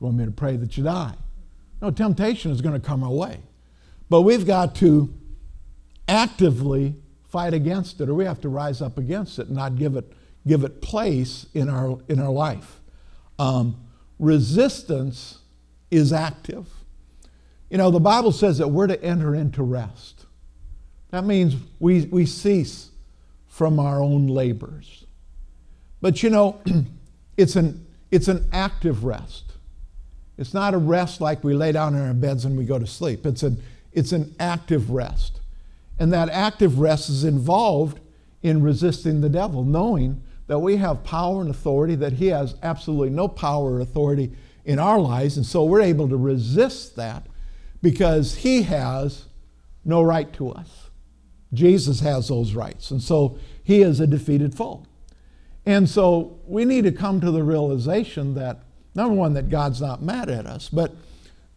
you 0.00 0.06
want 0.06 0.16
me 0.16 0.24
to 0.24 0.32
pray 0.32 0.56
that 0.56 0.76
you 0.76 0.84
die? 0.84 1.14
No, 1.80 1.90
temptation 1.90 2.50
is 2.50 2.60
going 2.60 2.74
to 2.74 2.84
come 2.84 3.04
our 3.04 3.12
way. 3.12 3.40
But 4.10 4.22
we've 4.22 4.46
got 4.46 4.74
to 4.76 5.12
actively 6.08 6.96
fight 7.28 7.54
against 7.54 8.00
it, 8.00 8.08
or 8.08 8.14
we 8.14 8.24
have 8.24 8.40
to 8.40 8.48
rise 8.48 8.82
up 8.82 8.98
against 8.98 9.38
it 9.38 9.46
and 9.46 9.56
not 9.56 9.76
give 9.76 9.96
it, 9.96 10.12
give 10.46 10.64
it 10.64 10.82
place 10.82 11.46
in 11.54 11.68
our, 11.68 11.98
in 12.08 12.18
our 12.18 12.30
life. 12.30 12.80
Um, 13.38 13.76
resistance 14.18 15.38
is 15.90 16.12
active. 16.12 16.66
You 17.70 17.78
know, 17.78 17.90
the 17.90 18.00
Bible 18.00 18.32
says 18.32 18.58
that 18.58 18.68
we're 18.68 18.86
to 18.86 19.02
enter 19.02 19.34
into 19.34 19.62
rest. 19.62 20.26
That 21.10 21.24
means 21.24 21.56
we, 21.78 22.06
we 22.06 22.26
cease 22.26 22.90
from 23.46 23.78
our 23.78 24.02
own 24.02 24.26
labors. 24.26 25.06
But 26.00 26.22
you 26.22 26.30
know, 26.30 26.60
it's 27.36 27.56
an, 27.56 27.86
it's 28.10 28.28
an 28.28 28.48
active 28.52 29.04
rest. 29.04 29.52
It's 30.36 30.52
not 30.52 30.74
a 30.74 30.78
rest 30.78 31.20
like 31.20 31.44
we 31.44 31.54
lay 31.54 31.72
down 31.72 31.94
in 31.94 32.00
our 32.00 32.14
beds 32.14 32.44
and 32.44 32.58
we 32.58 32.64
go 32.64 32.78
to 32.78 32.86
sleep. 32.86 33.24
It's 33.24 33.42
an, 33.42 33.62
it's 33.92 34.12
an 34.12 34.34
active 34.40 34.90
rest. 34.90 35.40
And 35.98 36.12
that 36.12 36.28
active 36.28 36.80
rest 36.80 37.08
is 37.08 37.24
involved 37.24 38.00
in 38.42 38.62
resisting 38.62 39.20
the 39.20 39.28
devil, 39.28 39.64
knowing 39.64 40.22
that 40.46 40.58
we 40.58 40.76
have 40.76 41.04
power 41.04 41.40
and 41.40 41.50
authority, 41.50 41.94
that 41.96 42.14
he 42.14 42.28
has 42.28 42.54
absolutely 42.62 43.10
no 43.10 43.28
power 43.28 43.74
or 43.74 43.80
authority 43.80 44.32
in 44.64 44.78
our 44.78 44.98
lives. 44.98 45.36
And 45.36 45.46
so 45.46 45.64
we're 45.64 45.80
able 45.80 46.08
to 46.08 46.16
resist 46.16 46.96
that 46.96 47.26
because 47.82 48.36
he 48.36 48.62
has 48.62 49.26
no 49.84 50.02
right 50.02 50.32
to 50.34 50.50
us. 50.50 50.90
Jesus 51.52 52.00
has 52.00 52.28
those 52.28 52.54
rights. 52.54 52.90
And 52.90 53.02
so 53.02 53.38
he 53.62 53.82
is 53.82 54.00
a 54.00 54.06
defeated 54.06 54.54
foe. 54.54 54.84
And 55.66 55.88
so 55.88 56.40
we 56.46 56.64
need 56.64 56.84
to 56.84 56.92
come 56.92 57.20
to 57.20 57.30
the 57.30 57.42
realization 57.42 58.34
that 58.34 58.64
Number 58.94 59.14
one, 59.14 59.34
that 59.34 59.50
God's 59.50 59.80
not 59.80 60.02
mad 60.02 60.28
at 60.28 60.46
us, 60.46 60.68
but 60.68 60.94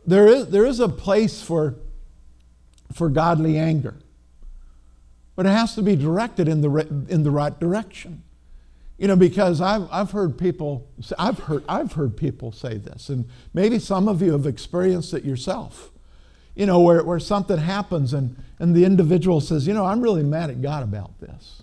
there 0.06 0.28
is, 0.28 0.48
there 0.48 0.66
is 0.66 0.80
a 0.80 0.90
place 0.90 1.42
for, 1.42 1.76
for 2.92 3.10
godly 3.10 3.58
anger, 3.58 3.96
but 5.36 5.46
it 5.46 5.50
has 5.50 5.76
to 5.76 5.84
be 5.84 5.96
directed 5.96 6.48
in 6.48 6.62
the, 6.62 6.70
in 7.10 7.24
the 7.24 7.32
right 7.32 7.58
direction. 7.60 8.24
You 8.98 9.08
know, 9.08 9.16
because 9.16 9.62
I've, 9.62 9.88
I've 9.92 10.12
heard 10.12 10.38
people, 10.38 10.88
I've 11.20 11.38
heard, 11.40 11.64
I've 11.70 11.94
heard 11.94 12.18
people 12.18 12.52
say 12.52 12.78
this, 12.78 13.10
and 13.10 13.26
maybe 13.54 13.78
some 13.78 14.08
of 14.08 14.22
you 14.22 14.32
have 14.32 14.48
experienced 14.48 15.14
it 15.14 15.24
yourself. 15.24 15.92
You 16.56 16.66
know, 16.66 16.80
where, 16.80 17.04
where 17.04 17.20
something 17.20 17.60
happens 17.60 18.14
and, 18.14 18.36
and 18.58 18.76
the 18.76 18.84
individual 18.84 19.40
says, 19.42 19.68
you 19.68 19.76
know, 19.76 19.86
I'm 19.86 20.02
really 20.02 20.24
mad 20.24 20.50
at 20.50 20.60
God 20.60 20.82
about 20.82 21.20
this. 21.20 21.62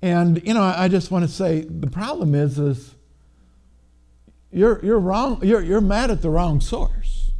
And, 0.00 0.42
you 0.46 0.54
know, 0.54 0.62
I 0.62 0.88
just 0.88 1.10
want 1.10 1.26
to 1.26 1.30
say 1.30 1.60
the 1.60 1.90
problem 1.90 2.34
is, 2.34 2.58
is 2.58 2.94
you're, 4.50 4.82
you're 4.82 4.98
wrong, 4.98 5.40
you're, 5.44 5.60
you're 5.60 5.82
mad 5.82 6.10
at 6.10 6.22
the 6.22 6.30
wrong 6.30 6.62
source. 6.62 7.32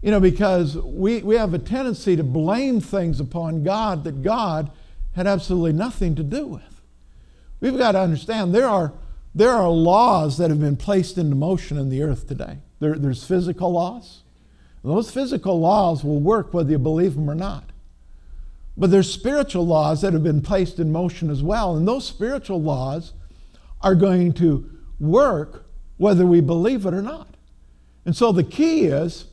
You 0.00 0.12
know, 0.12 0.20
because 0.20 0.78
we, 0.78 1.22
we 1.22 1.34
have 1.34 1.52
a 1.52 1.58
tendency 1.58 2.14
to 2.14 2.22
blame 2.22 2.80
things 2.80 3.18
upon 3.18 3.64
God 3.64 4.04
that 4.04 4.22
God 4.22 4.70
had 5.16 5.26
absolutely 5.26 5.72
nothing 5.72 6.14
to 6.14 6.22
do 6.22 6.46
with. 6.46 6.62
We've 7.60 7.76
got 7.76 7.92
to 7.92 8.00
understand 8.00 8.54
there 8.54 8.68
are, 8.68 8.92
there 9.34 9.50
are 9.50 9.68
laws 9.68 10.38
that 10.38 10.50
have 10.50 10.60
been 10.60 10.76
placed 10.76 11.18
into 11.18 11.36
motion 11.36 11.76
in 11.76 11.88
the 11.90 12.02
earth 12.02 12.26
today. 12.26 12.58
There, 12.80 12.96
there's 12.96 13.24
physical 13.24 13.72
laws. 13.72 14.22
Those 14.82 15.10
physical 15.10 15.60
laws 15.60 16.02
will 16.02 16.20
work 16.20 16.54
whether 16.54 16.70
you 16.70 16.78
believe 16.78 17.14
them 17.14 17.28
or 17.28 17.34
not. 17.34 17.64
But 18.76 18.90
there's 18.90 19.12
spiritual 19.12 19.66
laws 19.66 20.00
that 20.00 20.14
have 20.14 20.22
been 20.22 20.40
placed 20.40 20.78
in 20.78 20.90
motion 20.90 21.28
as 21.28 21.42
well, 21.42 21.76
and 21.76 21.86
those 21.86 22.06
spiritual 22.06 22.62
laws 22.62 23.12
are 23.82 23.94
going 23.94 24.32
to 24.34 24.70
work 24.98 25.66
whether 25.98 26.24
we 26.24 26.40
believe 26.40 26.86
it 26.86 26.94
or 26.94 27.02
not. 27.02 27.36
And 28.06 28.16
so 28.16 28.32
the 28.32 28.44
key 28.44 28.86
is 28.86 29.26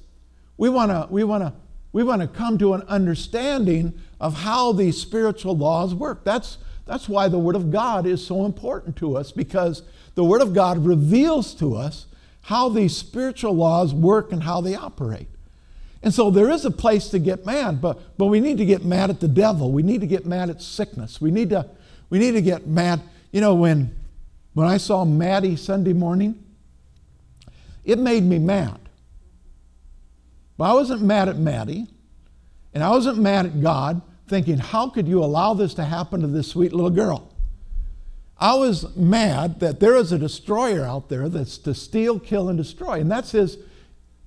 we 0.58 0.70
want 0.70 0.92
to 0.92 1.08
we 1.10 1.24
want 1.24 1.44
to 1.44 1.54
we 1.94 2.04
want 2.04 2.22
to 2.22 2.28
come 2.28 2.58
to 2.58 2.74
an 2.74 2.82
understanding 2.84 4.00
of 4.20 4.34
how 4.34 4.74
these 4.74 5.00
spiritual 5.00 5.56
laws 5.56 5.96
work. 5.96 6.26
That's 6.26 6.58
that's 6.88 7.10
why 7.10 7.28
the 7.28 7.38
Word 7.38 7.56
of 7.56 7.72
God 7.72 8.06
is 8.06 8.26
so 8.26 8.46
important 8.46 8.96
to 8.98 9.18
us 9.18 9.32
because 9.32 9.84
the 10.16 10.24
Word 10.24 10.42
of 10.42 10.54
God 10.54 10.86
reveals 10.86 11.54
to 11.56 11.76
us 11.76 12.08
how 12.42 12.70
these 12.70 12.96
spiritual 12.96 13.54
laws 13.54 13.94
work 13.94 14.32
and 14.32 14.44
how 14.44 14.62
they 14.62 14.74
operate. 14.74 15.28
And 16.02 16.14
so 16.14 16.32
there 16.32 16.50
is 16.50 16.64
a 16.64 16.72
place 16.72 17.10
to 17.10 17.20
get 17.20 17.46
mad, 17.46 17.82
but, 17.82 18.18
but 18.18 18.28
we 18.28 18.40
need 18.40 18.58
to 18.60 18.66
get 18.66 18.86
mad 18.86 19.10
at 19.10 19.20
the 19.20 19.28
devil. 19.28 19.72
We 19.72 19.84
need 19.84 20.02
to 20.02 20.08
get 20.08 20.26
mad 20.26 20.50
at 20.50 20.62
sickness. 20.62 21.20
We 21.20 21.32
need 21.32 21.50
to, 21.50 21.70
we 22.10 22.20
need 22.20 22.32
to 22.32 22.42
get 22.42 22.66
mad. 22.68 23.02
You 23.32 23.42
know, 23.42 23.56
when, 23.56 23.96
when 24.54 24.68
I 24.68 24.78
saw 24.78 25.04
Maddie 25.04 25.56
Sunday 25.56 25.94
morning, 25.94 26.42
it 27.84 28.00
made 28.00 28.24
me 28.24 28.40
mad. 28.40 28.80
But 30.58 30.72
I 30.72 30.74
wasn't 30.74 31.02
mad 31.02 31.30
at 31.30 31.38
Maddie, 31.38 31.88
and 32.74 32.84
I 32.84 32.90
wasn't 32.92 33.18
mad 33.18 33.46
at 33.46 33.62
God 33.62 34.02
thinking, 34.28 34.58
how 34.58 34.90
could 34.90 35.08
you 35.08 35.24
allow 35.24 35.54
this 35.54 35.74
to 35.76 35.84
happen 35.84 36.22
to 36.22 36.28
this 36.28 36.48
sweet 36.50 36.74
little 36.74 36.90
girl? 36.90 37.32
I 38.40 38.54
was 38.56 38.96
mad 38.96 39.60
that 39.62 39.80
there 39.80 39.96
is 39.96 40.12
a 40.12 40.20
destroyer 40.20 40.84
out 40.84 41.10
there 41.10 41.28
that's 41.28 41.58
to 41.60 41.74
steal, 41.74 42.20
kill, 42.20 42.50
and 42.50 42.58
destroy. 42.58 43.00
And 43.00 43.10
that's 43.10 43.32
his, 43.32 43.58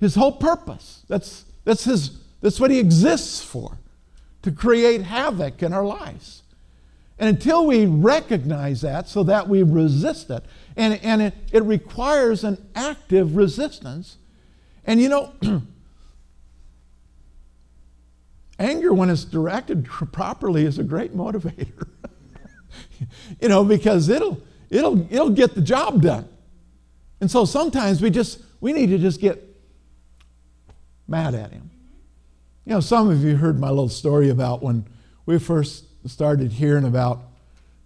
his 0.00 0.16
whole 0.16 0.32
purpose. 0.32 1.04
That's, 1.08 1.44
that's, 1.64 1.84
his, 1.84 2.18
that's 2.40 2.58
what 2.58 2.70
he 2.70 2.78
exists 2.80 3.42
for, 3.42 3.78
to 4.42 4.50
create 4.50 5.02
havoc 5.02 5.62
in 5.62 5.72
our 5.72 5.84
lives. 5.84 6.42
And 7.18 7.28
until 7.28 7.66
we 7.66 7.84
recognize 7.86 8.80
that 8.80 9.06
so 9.06 9.22
that 9.24 9.48
we 9.48 9.62
resist 9.62 10.30
it, 10.30 10.42
and, 10.76 10.98
and 11.04 11.20
it, 11.20 11.34
it 11.52 11.62
requires 11.62 12.42
an 12.42 12.66
active 12.74 13.36
resistance. 13.36 14.16
And 14.86 15.00
you 15.00 15.10
know, 15.10 15.34
Anger, 18.60 18.92
when 18.92 19.08
it's 19.08 19.24
directed 19.24 19.86
properly, 20.12 20.66
is 20.66 20.78
a 20.78 20.84
great 20.84 21.16
motivator. 21.16 21.88
you 23.40 23.48
know, 23.48 23.64
because 23.64 24.08
it'll, 24.08 24.40
it'll, 24.68 25.00
it'll 25.12 25.30
get 25.30 25.54
the 25.54 25.62
job 25.62 26.02
done. 26.02 26.28
And 27.20 27.30
so 27.30 27.44
sometimes 27.44 28.00
we 28.00 28.10
just, 28.10 28.40
we 28.60 28.72
need 28.72 28.90
to 28.90 28.98
just 28.98 29.20
get 29.20 29.42
mad 31.08 31.34
at 31.34 31.50
him. 31.52 31.70
You 32.66 32.74
know, 32.74 32.80
some 32.80 33.08
of 33.08 33.24
you 33.24 33.36
heard 33.36 33.58
my 33.58 33.70
little 33.70 33.88
story 33.88 34.28
about 34.28 34.62
when 34.62 34.86
we 35.24 35.38
first 35.38 35.86
started 36.08 36.52
hearing 36.52 36.84
about, 36.84 37.20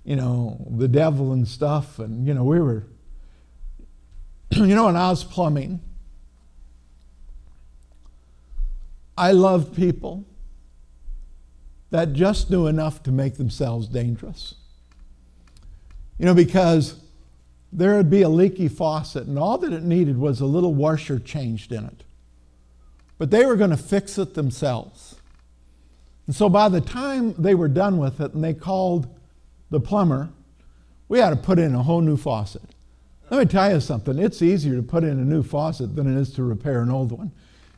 you 0.05 0.17
know, 0.17 0.67
the 0.71 0.89
devil 0.89 1.33
and 1.33 1.47
stuff. 1.47 2.01
And, 2.01 2.27
you 2.27 2.35
know, 2.35 2.45
we 2.45 2.61
were, 2.61 2.85
you 4.51 4.75
know, 4.75 4.87
when 4.87 4.97
I 4.97 5.09
was 5.09 5.23
plumbing, 5.23 5.81
I 9.17 9.31
loved 9.31 9.77
people 9.77 10.25
that 11.91 12.13
just 12.13 12.51
knew 12.51 12.67
enough 12.67 13.03
to 13.05 13.13
make 13.13 13.37
themselves 13.37 13.89
dangerous. 13.89 14.55
You 16.19 16.27
know, 16.27 16.35
because 16.35 17.01
there 17.73 17.97
would 17.97 18.11
be 18.11 18.23
a 18.23 18.29
leaky 18.29 18.69
faucet, 18.69 19.27
and 19.27 19.39
all 19.39 19.59
that 19.59 19.73
it 19.73 19.83
needed 19.83 20.19
was 20.19 20.41
a 20.41 20.47
little 20.47 20.75
washer 20.75 21.19
changed 21.19 21.73
in 21.73 21.85
it. 21.85 22.05
But 23.19 23.31
they 23.31 23.45
were 23.45 23.57
going 23.57 23.71
to 23.71 23.77
fix 23.77 24.19
it 24.19 24.35
themselves. 24.35 25.17
And 26.27 26.35
so 26.35 26.49
by 26.49 26.69
the 26.69 26.81
time 26.81 27.35
they 27.35 27.55
were 27.55 27.69
done 27.69 27.99
with 27.99 28.21
it 28.21 28.33
and 28.33 28.43
they 28.43 28.55
called 28.55 29.07
the 29.71 29.81
plumber, 29.81 30.31
we 31.09 31.19
had 31.19 31.31
to 31.31 31.37
put 31.37 31.59
in 31.59 31.75
a 31.75 31.83
whole 31.83 32.01
new 32.01 32.17
faucet. 32.17 32.63
Let 33.31 33.41
me 33.41 33.47
tell 33.47 33.73
you 33.73 33.81
something, 33.81 34.19
it's 34.19 34.43
easier 34.43 34.77
to 34.77 34.83
put 34.83 35.03
in 35.03 35.19
a 35.19 35.25
new 35.25 35.43
faucet 35.43 35.97
than 35.97 36.15
it 36.15 36.21
is 36.21 36.33
to 36.35 36.43
repair 36.43 36.83
an 36.83 36.91
old 36.91 37.13
one. 37.13 37.33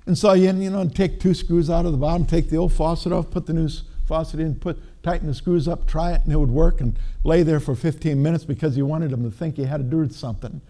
And 0.07 0.17
so 0.17 0.33
you, 0.35 0.53
you 0.53 0.71
know, 0.71 0.89
take 0.89 1.21
two 1.21 1.35
screws 1.35 1.71
out 1.71 1.87
of 1.87 1.93
the 1.93 1.99
bottom, 1.99 2.27
take 2.27 2.51
the 2.51 2.57
old 2.57 2.73
faucet 2.73 3.13
off, 3.13 3.31
put 3.31 3.47
the 3.47 3.53
new 3.53 3.69
faucet 4.07 4.41
in, 4.41 4.55
put, 4.55 4.79
tighten 5.03 5.27
the 5.27 5.35
screws 5.35 5.69
up, 5.69 5.87
try 5.87 6.13
it, 6.13 6.23
and 6.25 6.33
it 6.33 6.37
would 6.37 6.51
work, 6.51 6.81
and 6.81 6.99
lay 7.25 7.43
there 7.43 7.61
for 7.61 7.75
15 7.75 8.23
minutes 8.23 8.45
because 8.45 8.77
you 8.77 8.87
wanted 8.87 9.11
them 9.11 9.25
to 9.25 9.37
think 9.37 9.59
you 9.59 9.65
had 9.65 9.79
to 9.79 9.85
do 9.85 10.09
something. 10.13 10.61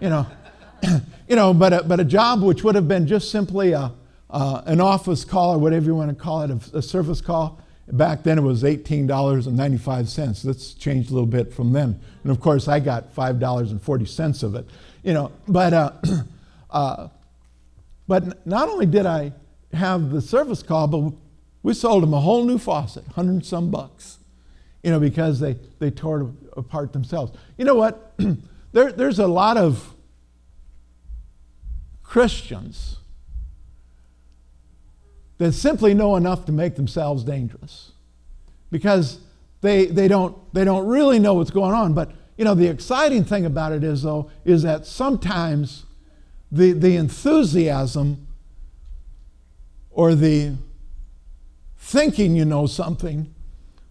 You 0.00 0.10
know, 0.10 0.26
you 1.28 1.36
know 1.36 1.52
but, 1.52 1.72
a, 1.72 1.82
but 1.82 2.00
a 2.00 2.04
job 2.04 2.42
which 2.42 2.62
would 2.64 2.74
have 2.74 2.86
been 2.86 3.06
just 3.06 3.30
simply 3.30 3.72
a, 3.72 3.92
uh, 4.30 4.62
an 4.66 4.80
office 4.80 5.24
call 5.24 5.54
or 5.54 5.58
whatever 5.58 5.86
you 5.86 5.94
want 5.94 6.10
to 6.10 6.14
call 6.14 6.42
it, 6.42 6.50
a, 6.50 6.78
a 6.78 6.82
service 6.82 7.20
call, 7.20 7.60
back 7.92 8.22
then 8.22 8.38
it 8.38 8.42
was 8.42 8.62
$18.95. 8.62 10.42
That's 10.42 10.74
changed 10.74 11.10
a 11.10 11.14
little 11.14 11.26
bit 11.26 11.52
from 11.52 11.72
then. 11.72 12.00
And 12.22 12.30
of 12.30 12.40
course, 12.40 12.68
I 12.68 12.80
got 12.80 13.14
$5.40 13.14 14.42
of 14.42 14.54
it. 14.54 14.66
You 15.02 15.12
know, 15.12 15.32
but, 15.48 15.72
uh, 15.72 15.92
uh, 16.70 17.08
but 18.08 18.46
not 18.46 18.68
only 18.68 18.86
did 18.86 19.06
I 19.06 19.32
have 19.72 20.10
the 20.10 20.20
service 20.20 20.62
call, 20.62 20.86
but 20.86 21.12
we 21.66 21.74
sold 21.74 22.00
them 22.04 22.14
a 22.14 22.20
whole 22.20 22.44
new 22.44 22.58
faucet, 22.58 23.02
100 23.06 23.30
and 23.32 23.44
some 23.44 23.72
bucks, 23.72 24.18
you 24.84 24.90
know, 24.92 25.00
because 25.00 25.40
they, 25.40 25.56
they 25.80 25.90
tore 25.90 26.20
it 26.20 26.28
apart 26.56 26.92
themselves. 26.92 27.36
You 27.58 27.64
know 27.64 27.74
what? 27.74 28.14
there, 28.72 28.92
there's 28.92 29.18
a 29.18 29.26
lot 29.26 29.56
of 29.56 29.92
Christians 32.04 32.98
that 35.38 35.54
simply 35.54 35.92
know 35.92 36.14
enough 36.14 36.44
to 36.44 36.52
make 36.52 36.76
themselves 36.76 37.24
dangerous 37.24 37.90
because 38.70 39.18
they, 39.60 39.86
they, 39.86 40.06
don't, 40.06 40.36
they 40.54 40.64
don't 40.64 40.86
really 40.86 41.18
know 41.18 41.34
what's 41.34 41.50
going 41.50 41.74
on. 41.74 41.94
But, 41.94 42.12
you 42.38 42.44
know, 42.44 42.54
the 42.54 42.68
exciting 42.68 43.24
thing 43.24 43.44
about 43.44 43.72
it 43.72 43.82
is, 43.82 44.04
though, 44.04 44.30
is 44.44 44.62
that 44.62 44.86
sometimes 44.86 45.84
the, 46.52 46.70
the 46.70 46.94
enthusiasm 46.94 48.28
or 49.90 50.14
the 50.14 50.54
thinking 51.86 52.34
you 52.34 52.44
know 52.44 52.66
something 52.66 53.32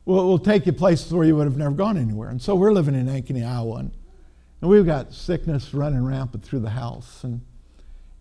will, 0.04 0.28
will 0.28 0.38
take 0.38 0.66
you 0.66 0.74
places 0.74 1.14
where 1.14 1.26
you 1.26 1.34
would 1.34 1.46
have 1.46 1.56
never 1.58 1.74
gone 1.74 1.98
anywhere. 1.98 2.30
And 2.30 2.42
so 2.42 2.54
we're 2.54 2.74
living 2.74 2.94
in 2.94 3.08
Ankeny, 3.08 3.48
Iowa, 3.48 3.78
and, 3.78 3.92
and 4.60 4.70
we've 4.70 4.86
got 4.86 5.14
sickness 5.14 5.74
running 5.74 6.04
rampant 6.04 6.44
through 6.44 6.60
the 6.60 6.72
house. 6.72 7.24
And, 7.24 7.40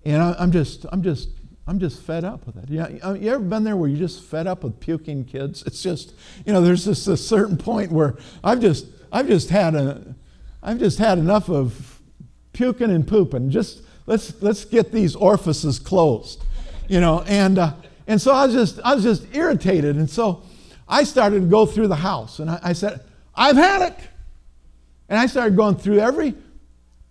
and 0.05 0.23
I, 0.23 0.41
am 0.41 0.53
just, 0.53 0.87
I'm 0.93 1.03
just, 1.03 1.29
I'm 1.67 1.81
just 1.81 2.03
fed 2.03 2.25
up 2.25 2.47
with 2.47 2.57
it. 2.57 2.71
Yeah, 2.71 2.89
you, 2.89 3.21
you 3.21 3.33
ever 3.33 3.43
been 3.43 3.65
there 3.65 3.77
where 3.77 3.89
you're 3.89 3.99
just 3.99 4.23
fed 4.23 4.47
up 4.47 4.63
with 4.63 4.79
puking 4.79 5.25
kids? 5.25 5.65
It's 5.67 5.83
just, 5.83 6.15
you 6.47 6.53
know, 6.53 6.61
there's 6.61 6.85
just 6.85 7.09
a 7.09 7.17
certain 7.17 7.57
point 7.57 7.91
where 7.91 8.17
I've 8.45 8.61
just, 8.61 8.87
I've 9.11 9.27
just 9.27 9.51
had 9.51 9.75
a, 9.75 10.15
I've 10.63 10.79
just 10.79 10.99
had 10.99 11.19
enough 11.19 11.51
of 11.51 12.01
puking 12.53 12.91
and 12.91 13.09
pooping. 13.09 13.51
Just 13.51 13.83
let's 14.07 14.41
let's 14.41 14.65
get 14.65 14.93
these 14.93 15.17
orifices 15.17 15.81
closed, 15.81 16.45
you 16.89 17.01
know. 17.01 17.23
And 17.27 17.59
uh, 17.59 17.73
and 18.07 18.21
so 18.21 18.33
I 18.33 18.47
was 18.47 18.55
just, 18.55 18.81
I 18.85 18.95
was 18.95 19.05
just 19.05 19.27
irritated. 19.35 19.97
And 19.97 20.09
so 20.09 20.43
I 20.89 21.05
started 21.05 21.41
to 21.41 21.47
go 21.47 21.67
through 21.67 21.89
the 21.89 21.97
house 21.97 22.39
and 22.39 22.51
I, 22.51 22.61
I 22.63 22.73
said, 22.73 23.01
I've 23.35 23.57
had 23.57 23.83
it. 23.83 23.99
And 25.09 25.19
I 25.19 25.27
started 25.27 25.57
going 25.57 25.77
through 25.77 26.01
every 26.01 26.35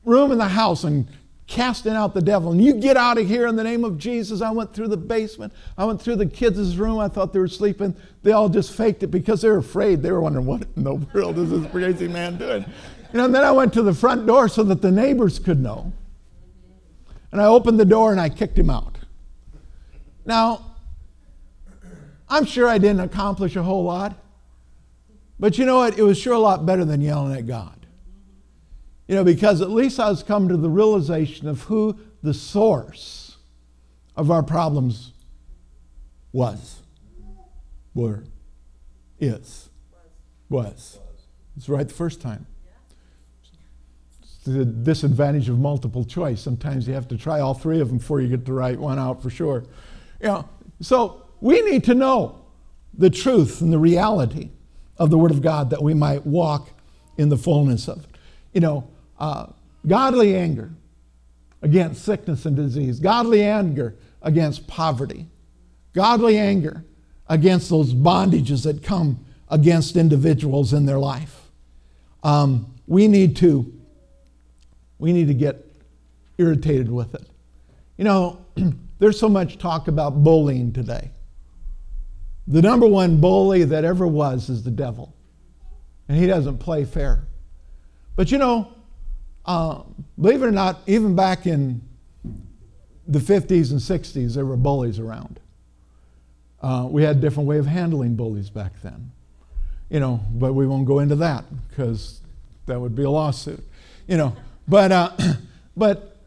room 0.05 0.31
in 0.31 0.37
the 0.37 0.47
house 0.47 0.83
and 0.83 1.07
casting 1.47 1.93
out 1.93 2.13
the 2.13 2.21
devil. 2.21 2.51
And 2.51 2.63
you 2.63 2.73
get 2.73 2.97
out 2.97 3.17
of 3.17 3.27
here 3.27 3.47
in 3.47 3.55
the 3.55 3.63
name 3.63 3.83
of 3.83 3.97
Jesus. 3.97 4.41
I 4.41 4.51
went 4.51 4.73
through 4.73 4.87
the 4.87 4.97
basement. 4.97 5.53
I 5.77 5.85
went 5.85 6.01
through 6.01 6.15
the 6.15 6.25
kids' 6.25 6.77
room. 6.77 6.99
I 6.99 7.07
thought 7.07 7.33
they 7.33 7.39
were 7.39 7.47
sleeping. 7.47 7.95
They 8.23 8.31
all 8.31 8.49
just 8.49 8.71
faked 8.71 9.03
it 9.03 9.07
because 9.07 9.41
they 9.41 9.49
were 9.49 9.57
afraid. 9.57 10.01
They 10.01 10.11
were 10.11 10.21
wondering, 10.21 10.45
what 10.45 10.65
in 10.75 10.83
the 10.83 10.95
world 10.95 11.37
is 11.37 11.49
this 11.49 11.69
crazy 11.71 12.07
man 12.07 12.37
doing? 12.37 12.65
You 13.11 13.17
know, 13.17 13.25
and 13.25 13.35
then 13.35 13.43
I 13.43 13.51
went 13.51 13.73
to 13.73 13.83
the 13.83 13.93
front 13.93 14.25
door 14.25 14.47
so 14.47 14.63
that 14.63 14.81
the 14.81 14.91
neighbors 14.91 15.37
could 15.37 15.59
know. 15.59 15.91
And 17.31 17.41
I 17.41 17.45
opened 17.45 17.79
the 17.79 17.85
door 17.85 18.11
and 18.11 18.21
I 18.21 18.29
kicked 18.29 18.57
him 18.57 18.69
out. 18.69 18.97
Now, 20.25 20.72
I'm 22.33 22.45
sure 22.45 22.67
I 22.67 22.79
didn't 22.79 23.01
accomplish 23.01 23.55
a 23.55 23.61
whole 23.61 23.83
lot. 23.83 24.17
But 25.39 25.59
you 25.59 25.65
know 25.65 25.77
what? 25.77 25.99
It 25.99 26.01
was 26.01 26.17
sure 26.17 26.33
a 26.33 26.39
lot 26.39 26.65
better 26.65 26.83
than 26.83 26.99
yelling 26.99 27.37
at 27.37 27.45
God. 27.45 27.85
You 29.07 29.13
know, 29.13 29.23
because 29.23 29.61
at 29.61 29.69
least 29.69 29.99
I 29.99 30.09
was 30.09 30.23
come 30.23 30.47
to 30.47 30.57
the 30.57 30.69
realization 30.69 31.47
of 31.47 31.61
who 31.63 31.95
the 32.23 32.33
source 32.33 33.37
of 34.15 34.31
our 34.31 34.41
problems 34.41 35.11
was, 36.31 36.81
were, 37.93 38.23
is, 39.19 39.69
was. 40.49 40.97
It's 41.55 41.69
right 41.69 41.87
the 41.87 41.93
first 41.93 42.19
time. 42.19 42.47
It's 44.23 44.37
the 44.45 44.65
disadvantage 44.65 45.49
of 45.49 45.59
multiple 45.59 46.03
choice. 46.03 46.41
Sometimes 46.41 46.87
you 46.87 46.95
have 46.95 47.07
to 47.09 47.17
try 47.17 47.41
all 47.41 47.53
three 47.53 47.79
of 47.79 47.89
them 47.89 47.99
before 47.99 48.21
you 48.21 48.27
get 48.27 48.43
the 48.43 48.53
right 48.53 48.79
one 48.79 48.97
out 48.97 49.21
for 49.21 49.29
sure. 49.29 49.65
You 50.19 50.27
know, 50.29 50.49
so 50.81 51.22
we 51.43 51.61
need 51.61 51.83
to 51.83 51.93
know 51.93 52.39
the 52.93 53.09
truth 53.09 53.59
and 53.59 53.73
the 53.73 53.77
reality 53.77 54.49
of 54.97 55.09
the 55.09 55.17
Word 55.17 55.31
of 55.31 55.41
God 55.41 55.71
that 55.71 55.83
we 55.83 55.93
might 55.93 56.25
walk 56.25 56.69
in 57.17 57.27
the 57.27 57.35
fullness 57.35 57.89
of 57.89 58.05
it. 58.05 58.09
You 58.53 58.61
know, 58.61 58.87
uh, 59.19 59.47
godly 59.85 60.37
anger 60.37 60.71
against 61.61 62.05
sickness 62.05 62.45
and 62.45 62.55
disease, 62.55 63.01
godly 63.01 63.43
anger 63.43 63.93
against 64.21 64.67
poverty, 64.67 65.27
godly 65.91 66.37
anger 66.37 66.85
against 67.27 67.69
those 67.69 67.93
bondages 67.93 68.63
that 68.63 68.81
come 68.81 69.25
against 69.49 69.97
individuals 69.97 70.71
in 70.71 70.85
their 70.85 70.99
life. 70.99 71.51
Um, 72.23 72.73
we 72.87 73.09
need 73.09 73.35
to 73.37 73.69
we 74.97 75.11
need 75.11 75.27
to 75.27 75.33
get 75.33 75.67
irritated 76.37 76.89
with 76.89 77.13
it. 77.15 77.27
You 77.97 78.05
know, 78.05 78.45
there's 78.99 79.19
so 79.19 79.27
much 79.27 79.57
talk 79.57 79.89
about 79.89 80.23
bullying 80.23 80.71
today. 80.71 81.09
The 82.47 82.61
number 82.61 82.87
one 82.87 83.21
bully 83.21 83.63
that 83.63 83.85
ever 83.85 84.05
was 84.05 84.49
is 84.49 84.63
the 84.63 84.71
devil. 84.71 85.13
And 86.07 86.17
he 86.17 86.27
doesn't 86.27 86.57
play 86.57 86.85
fair. 86.85 87.25
But 88.15 88.31
you 88.31 88.37
know, 88.37 88.73
uh, 89.45 89.83
believe 90.19 90.43
it 90.43 90.45
or 90.45 90.51
not, 90.51 90.81
even 90.87 91.15
back 91.15 91.45
in 91.45 91.81
the 93.07 93.19
50s 93.19 93.71
and 93.71 93.79
60s, 93.79 94.35
there 94.35 94.45
were 94.45 94.57
bullies 94.57 94.99
around. 94.99 95.39
Uh, 96.61 96.87
we 96.89 97.03
had 97.03 97.17
a 97.17 97.19
different 97.19 97.47
way 97.47 97.57
of 97.57 97.65
handling 97.65 98.15
bullies 98.15 98.49
back 98.49 98.73
then. 98.81 99.11
You 99.89 99.99
know, 99.99 100.21
but 100.31 100.53
we 100.53 100.65
won't 100.65 100.85
go 100.85 100.99
into 100.99 101.15
that 101.17 101.45
because 101.69 102.21
that 102.65 102.79
would 102.79 102.95
be 102.95 103.03
a 103.03 103.09
lawsuit. 103.09 103.63
You 104.07 104.17
know, 104.17 104.35
but, 104.67 104.91
uh, 104.91 105.11
but 105.77 106.17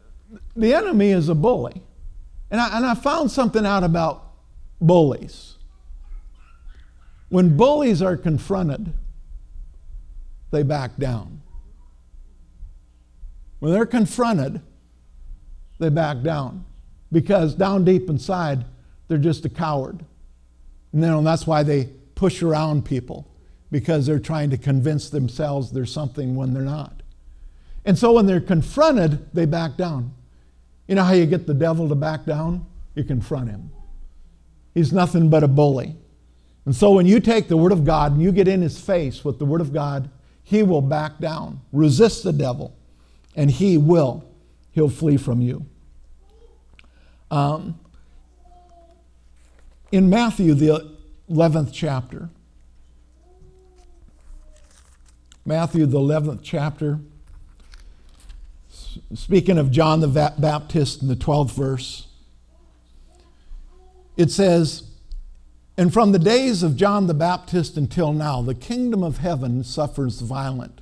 the 0.55 0.73
enemy 0.73 1.11
is 1.11 1.29
a 1.29 1.35
bully. 1.35 1.81
And 2.49 2.61
I, 2.61 2.77
and 2.77 2.85
I 2.85 2.93
found 2.95 3.31
something 3.31 3.65
out 3.65 3.83
about 3.83 4.23
bullies. 4.79 5.55
When 7.29 7.57
bullies 7.57 8.01
are 8.01 8.15
confronted, 8.15 8.93
they 10.51 10.63
back 10.63 10.97
down. 10.97 11.41
When 13.59 13.73
they're 13.73 13.85
confronted, 13.85 14.61
they 15.79 15.89
back 15.89 16.21
down 16.21 16.65
because 17.11 17.55
down 17.55 17.83
deep 17.83 18.09
inside, 18.09 18.65
they're 19.07 19.17
just 19.17 19.45
a 19.45 19.49
coward. 19.49 20.05
And 20.93 21.03
that's 21.25 21.45
why 21.45 21.63
they 21.63 21.89
push 22.15 22.41
around 22.41 22.85
people 22.85 23.27
because 23.71 24.05
they're 24.05 24.19
trying 24.19 24.49
to 24.49 24.57
convince 24.57 25.09
themselves 25.09 25.71
there's 25.71 25.91
something 25.91 26.35
when 26.35 26.53
they're 26.53 26.63
not. 26.63 27.01
And 27.85 27.97
so 27.97 28.13
when 28.13 28.25
they're 28.25 28.41
confronted, 28.41 29.33
they 29.33 29.45
back 29.45 29.77
down. 29.77 30.13
You 30.87 30.95
know 30.95 31.03
how 31.03 31.13
you 31.13 31.25
get 31.25 31.47
the 31.47 31.53
devil 31.53 31.89
to 31.89 31.95
back 31.95 32.25
down? 32.25 32.65
You 32.95 33.03
confront 33.03 33.49
him. 33.49 33.71
He's 34.73 34.93
nothing 34.93 35.29
but 35.29 35.43
a 35.43 35.47
bully. 35.47 35.95
And 36.67 36.75
so 36.75 36.91
when 36.91 37.05
you 37.05 37.21
take 37.21 37.47
the 37.47 37.55
Word 37.55 37.71
of 37.71 37.85
God 37.85 38.11
and 38.11 38.21
you 38.21 38.29
get 38.33 38.45
in 38.45 38.61
His 38.61 38.77
face 38.77 39.23
with 39.23 39.39
the 39.39 39.45
Word 39.45 39.61
of 39.61 39.71
God, 39.71 40.09
He 40.43 40.63
will 40.63 40.81
back 40.81 41.17
down. 41.17 41.61
Resist 41.71 42.25
the 42.25 42.33
devil, 42.33 42.75
and 43.37 43.49
He 43.49 43.77
will. 43.77 44.25
He'll 44.73 44.89
flee 44.89 45.15
from 45.15 45.39
you. 45.39 45.65
Um, 47.31 47.79
in 49.93 50.09
Matthew, 50.09 50.53
the 50.55 50.93
11th 51.31 51.69
chapter, 51.71 52.27
Matthew, 55.45 55.85
the 55.85 55.99
11th 55.99 56.41
chapter, 56.43 56.99
speaking 59.15 59.57
of 59.57 59.71
John 59.71 60.01
the 60.01 60.33
Baptist 60.37 61.01
in 61.01 61.07
the 61.07 61.15
12th 61.15 61.51
verse, 61.51 62.07
it 64.17 64.31
says, 64.31 64.86
and 65.77 65.93
from 65.93 66.11
the 66.11 66.19
days 66.19 66.63
of 66.63 66.75
John 66.75 67.05
the 67.05 67.13
Baptist 67.13 67.77
until 67.77 68.11
now, 68.11 68.41
the 68.41 68.55
kingdom 68.55 69.03
of 69.03 69.19
heaven 69.19 69.63
suffers 69.63 70.21
violent, 70.21 70.81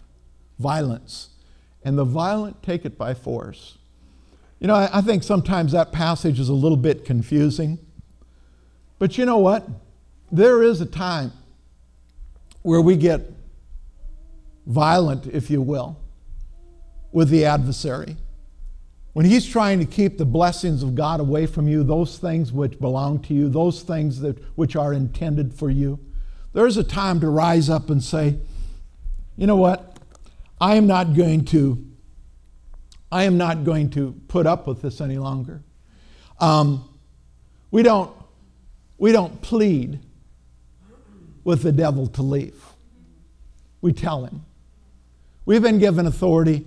violence, 0.58 1.30
and 1.84 1.98
the 1.98 2.06
violent 2.06 2.64
take 2.64 2.86
it 2.86 2.98
by 2.98 3.14
force. 3.14 3.78
You 4.60 4.68
know, 4.68 4.76
I, 4.76 4.90
I 5.00 5.02
think 5.02 5.24
sometimes 5.24 5.74
that 5.74 5.92
passage 5.92 6.40
is 6.40 6.48
a 6.48 6.54
little 6.54 6.78
bit 6.78 7.04
confusing. 7.04 7.78
But 8.98 9.18
you 9.18 9.26
know 9.26 9.38
what? 9.38 9.68
There 10.32 10.64
is 10.64 10.80
a 10.80 10.86
time 10.86 11.34
where 12.62 12.82
we 12.82 12.96
get 12.96 13.30
violent, 14.66 15.28
if 15.28 15.50
you 15.50 15.62
will, 15.62 16.00
with 17.12 17.30
the 17.30 17.46
adversary. 17.46 18.16
When 19.16 19.26
he's 19.26 19.46
trying 19.46 19.80
to 19.80 19.86
keep 19.86 20.18
the 20.18 20.26
blessings 20.26 20.84
of 20.84 20.94
God 20.94 21.22
away 21.22 21.46
from 21.46 21.70
you, 21.70 21.86
those 21.86 22.18
things 22.18 22.52
which 22.52 22.78
belong 22.82 23.20
to 23.22 23.34
you, 23.34 23.48
those 23.48 23.82
things 23.82 24.20
that, 24.20 24.38
which 24.58 24.76
are 24.76 24.92
intended 24.92 25.54
for 25.54 25.70
you, 25.70 26.02
there's 26.52 26.76
a 26.76 26.84
time 26.84 27.22
to 27.22 27.30
rise 27.30 27.70
up 27.70 27.90
and 27.90 28.04
say, 28.04 28.36
you 29.38 29.48
know 29.48 29.56
what? 29.56 30.00
I 30.60 30.76
am 30.76 30.86
not 30.86 31.14
going 31.14 31.46
to, 31.46 31.82
I 33.10 33.24
am 33.24 33.38
not 33.38 33.64
going 33.64 33.90
to 33.92 34.20
put 34.28 34.46
up 34.46 34.68
with 34.68 34.82
this 34.82 35.00
any 35.00 35.18
longer. 35.18 35.64
Um, 36.42 36.84
we 37.72 37.84
don't, 37.84 38.14
we 38.98 39.14
don't 39.14 39.42
plead 39.42 40.02
with 41.46 41.64
the 41.64 41.72
devil 41.72 42.08
to 42.08 42.22
leave. 42.22 42.62
We 43.80 43.94
tell 43.94 44.26
him. 44.26 44.44
We've 45.46 45.62
been 45.62 45.80
given 45.80 46.06
authority 46.06 46.66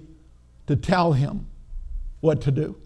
to 0.67 0.77
tell 0.77 1.13
him 1.13 1.45
what 2.21 2.43
to 2.43 2.51
do. 2.51 2.77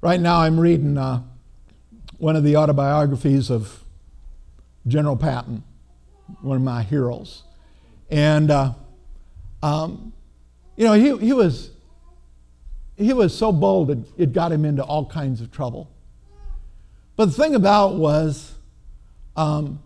Right 0.00 0.20
now, 0.20 0.40
I'm 0.40 0.58
reading 0.58 0.96
uh, 0.96 1.22
one 2.18 2.36
of 2.36 2.44
the 2.44 2.56
autobiographies 2.56 3.50
of 3.50 3.84
General 4.86 5.16
Patton, 5.16 5.62
one 6.40 6.56
of 6.56 6.62
my 6.62 6.82
heroes. 6.82 7.42
And, 8.10 8.50
uh, 8.50 8.72
um, 9.62 10.12
you 10.76 10.84
know, 10.84 10.92
he, 10.92 11.16
he, 11.18 11.32
was, 11.32 11.70
he 12.96 13.12
was 13.12 13.36
so 13.36 13.52
bold 13.52 13.90
it, 13.90 13.98
it 14.16 14.32
got 14.32 14.52
him 14.52 14.64
into 14.64 14.82
all 14.82 15.06
kinds 15.06 15.40
of 15.40 15.50
trouble. 15.50 15.90
But 17.16 17.26
the 17.26 17.32
thing 17.32 17.54
about 17.54 17.96
was, 17.96 18.54
um, 19.34 19.82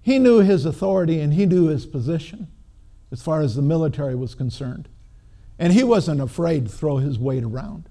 he 0.00 0.18
knew 0.18 0.38
his 0.38 0.64
authority 0.64 1.20
and 1.20 1.34
he 1.34 1.46
knew 1.46 1.66
his 1.66 1.86
position 1.86 2.48
as 3.10 3.22
far 3.22 3.40
as 3.40 3.54
the 3.54 3.62
military 3.62 4.14
was 4.14 4.34
concerned. 4.34 4.88
And 5.62 5.72
he 5.72 5.84
wasn't 5.84 6.20
afraid 6.20 6.66
to 6.66 6.72
throw 6.72 6.96
his 6.96 7.20
weight 7.20 7.44
around. 7.44 7.88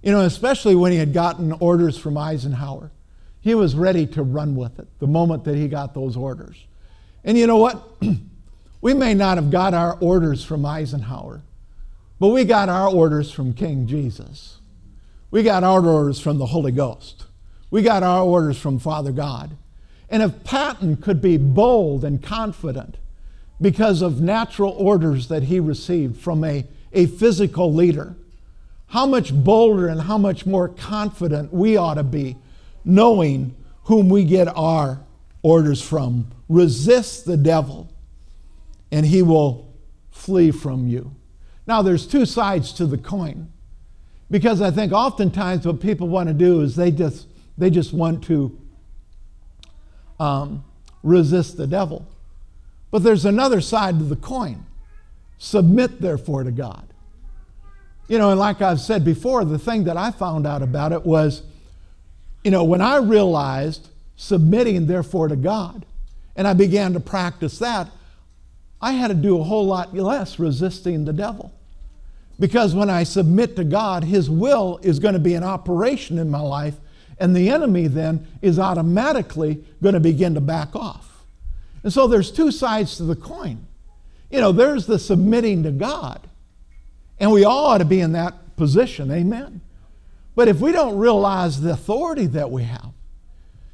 You 0.00 0.12
know, 0.12 0.20
especially 0.20 0.76
when 0.76 0.92
he 0.92 0.98
had 0.98 1.12
gotten 1.12 1.50
orders 1.50 1.98
from 1.98 2.16
Eisenhower. 2.16 2.92
He 3.40 3.52
was 3.56 3.74
ready 3.74 4.06
to 4.06 4.22
run 4.22 4.54
with 4.54 4.78
it 4.78 4.86
the 5.00 5.08
moment 5.08 5.42
that 5.42 5.56
he 5.56 5.66
got 5.66 5.92
those 5.92 6.16
orders. 6.16 6.68
And 7.24 7.36
you 7.36 7.48
know 7.48 7.56
what? 7.56 7.84
we 8.80 8.94
may 8.94 9.12
not 9.12 9.38
have 9.38 9.50
got 9.50 9.74
our 9.74 9.98
orders 9.98 10.44
from 10.44 10.64
Eisenhower, 10.64 11.42
but 12.20 12.28
we 12.28 12.44
got 12.44 12.68
our 12.68 12.88
orders 12.88 13.32
from 13.32 13.54
King 13.54 13.88
Jesus. 13.88 14.58
We 15.32 15.42
got 15.42 15.64
our 15.64 15.84
orders 15.84 16.20
from 16.20 16.38
the 16.38 16.46
Holy 16.46 16.70
Ghost. 16.70 17.24
We 17.72 17.82
got 17.82 18.04
our 18.04 18.22
orders 18.22 18.56
from 18.56 18.78
Father 18.78 19.10
God. 19.10 19.56
And 20.08 20.22
if 20.22 20.44
Patton 20.44 20.98
could 20.98 21.20
be 21.20 21.38
bold 21.38 22.04
and 22.04 22.22
confident 22.22 22.98
because 23.60 24.02
of 24.02 24.20
natural 24.20 24.70
orders 24.78 25.28
that 25.28 25.44
he 25.44 25.60
received 25.60 26.20
from 26.20 26.44
a, 26.44 26.66
a 26.92 27.06
physical 27.06 27.72
leader. 27.72 28.16
How 28.88 29.06
much 29.06 29.34
bolder 29.34 29.88
and 29.88 30.02
how 30.02 30.18
much 30.18 30.46
more 30.46 30.68
confident 30.68 31.52
we 31.52 31.76
ought 31.76 31.94
to 31.94 32.04
be 32.04 32.36
knowing 32.84 33.54
whom 33.84 34.08
we 34.08 34.24
get 34.24 34.48
our 34.48 35.00
orders 35.42 35.80
from. 35.80 36.30
Resist 36.48 37.24
the 37.24 37.36
devil, 37.36 37.92
and 38.90 39.04
he 39.04 39.22
will 39.22 39.74
flee 40.10 40.50
from 40.50 40.88
you. 40.88 41.14
Now, 41.66 41.82
there's 41.82 42.06
two 42.06 42.24
sides 42.24 42.72
to 42.74 42.86
the 42.86 42.98
coin 42.98 43.52
because 44.30 44.60
I 44.60 44.70
think 44.70 44.92
oftentimes 44.92 45.66
what 45.66 45.80
people 45.80 46.08
want 46.08 46.28
to 46.28 46.34
do 46.34 46.62
is 46.62 46.76
they 46.76 46.90
just, 46.90 47.26
they 47.56 47.70
just 47.70 47.92
want 47.92 48.24
to 48.24 48.58
um, 50.18 50.64
resist 51.02 51.56
the 51.56 51.66
devil. 51.66 52.06
But 52.90 53.02
there's 53.02 53.24
another 53.24 53.60
side 53.60 53.98
to 53.98 54.04
the 54.04 54.16
coin. 54.16 54.64
Submit, 55.38 56.00
therefore, 56.00 56.44
to 56.44 56.50
God. 56.50 56.84
You 58.08 58.18
know, 58.18 58.30
and 58.30 58.40
like 58.40 58.62
I've 58.62 58.80
said 58.80 59.04
before, 59.04 59.44
the 59.44 59.58
thing 59.58 59.84
that 59.84 59.96
I 59.96 60.10
found 60.10 60.46
out 60.46 60.62
about 60.62 60.92
it 60.92 61.04
was, 61.04 61.42
you 62.42 62.50
know, 62.50 62.64
when 62.64 62.80
I 62.80 62.96
realized 62.96 63.88
submitting 64.16 64.86
therefore 64.86 65.28
to 65.28 65.36
God, 65.36 65.84
and 66.34 66.48
I 66.48 66.54
began 66.54 66.94
to 66.94 67.00
practice 67.00 67.58
that, 67.58 67.90
I 68.80 68.92
had 68.92 69.08
to 69.08 69.14
do 69.14 69.38
a 69.38 69.44
whole 69.44 69.66
lot 69.66 69.94
less 69.94 70.38
resisting 70.38 71.04
the 71.04 71.12
devil. 71.12 71.52
Because 72.40 72.74
when 72.74 72.88
I 72.88 73.02
submit 73.02 73.56
to 73.56 73.64
God, 73.64 74.04
His 74.04 74.30
will 74.30 74.78
is 74.82 74.98
going 74.98 75.14
to 75.14 75.20
be 75.20 75.34
an 75.34 75.44
operation 75.44 76.18
in 76.18 76.30
my 76.30 76.40
life, 76.40 76.76
and 77.18 77.34
the 77.34 77.50
enemy 77.50 77.88
then 77.88 78.26
is 78.40 78.58
automatically 78.58 79.64
going 79.82 79.94
to 79.94 80.00
begin 80.00 80.34
to 80.34 80.40
back 80.40 80.74
off. 80.76 81.17
And 81.88 81.92
so 81.94 82.06
there's 82.06 82.30
two 82.30 82.50
sides 82.50 82.98
to 82.98 83.04
the 83.04 83.16
coin. 83.16 83.66
You 84.30 84.42
know, 84.42 84.52
there's 84.52 84.84
the 84.84 84.98
submitting 84.98 85.62
to 85.62 85.70
God, 85.70 86.20
and 87.18 87.32
we 87.32 87.46
all 87.46 87.64
ought 87.64 87.78
to 87.78 87.86
be 87.86 88.00
in 88.00 88.12
that 88.12 88.56
position, 88.56 89.10
amen. 89.10 89.62
But 90.36 90.48
if 90.48 90.60
we 90.60 90.70
don't 90.70 90.98
realize 90.98 91.62
the 91.62 91.70
authority 91.70 92.26
that 92.26 92.50
we 92.50 92.64
have, 92.64 92.90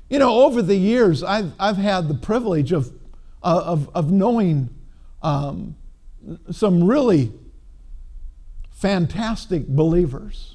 you 0.09 0.21
know, 0.21 0.45
over 0.45 0.63
the 0.63 0.77
years, 0.77 1.25
I've, 1.25 1.55
I've 1.59 1.77
had 1.77 2.07
the 2.07 2.15
privilege 2.15 2.71
of, 2.71 2.93
of, 3.43 3.91
of 3.97 4.13
knowing 4.13 4.73
um, 5.21 5.75
some 6.53 6.85
really 6.85 7.33
fantastic 8.71 9.67
believers. 9.67 10.55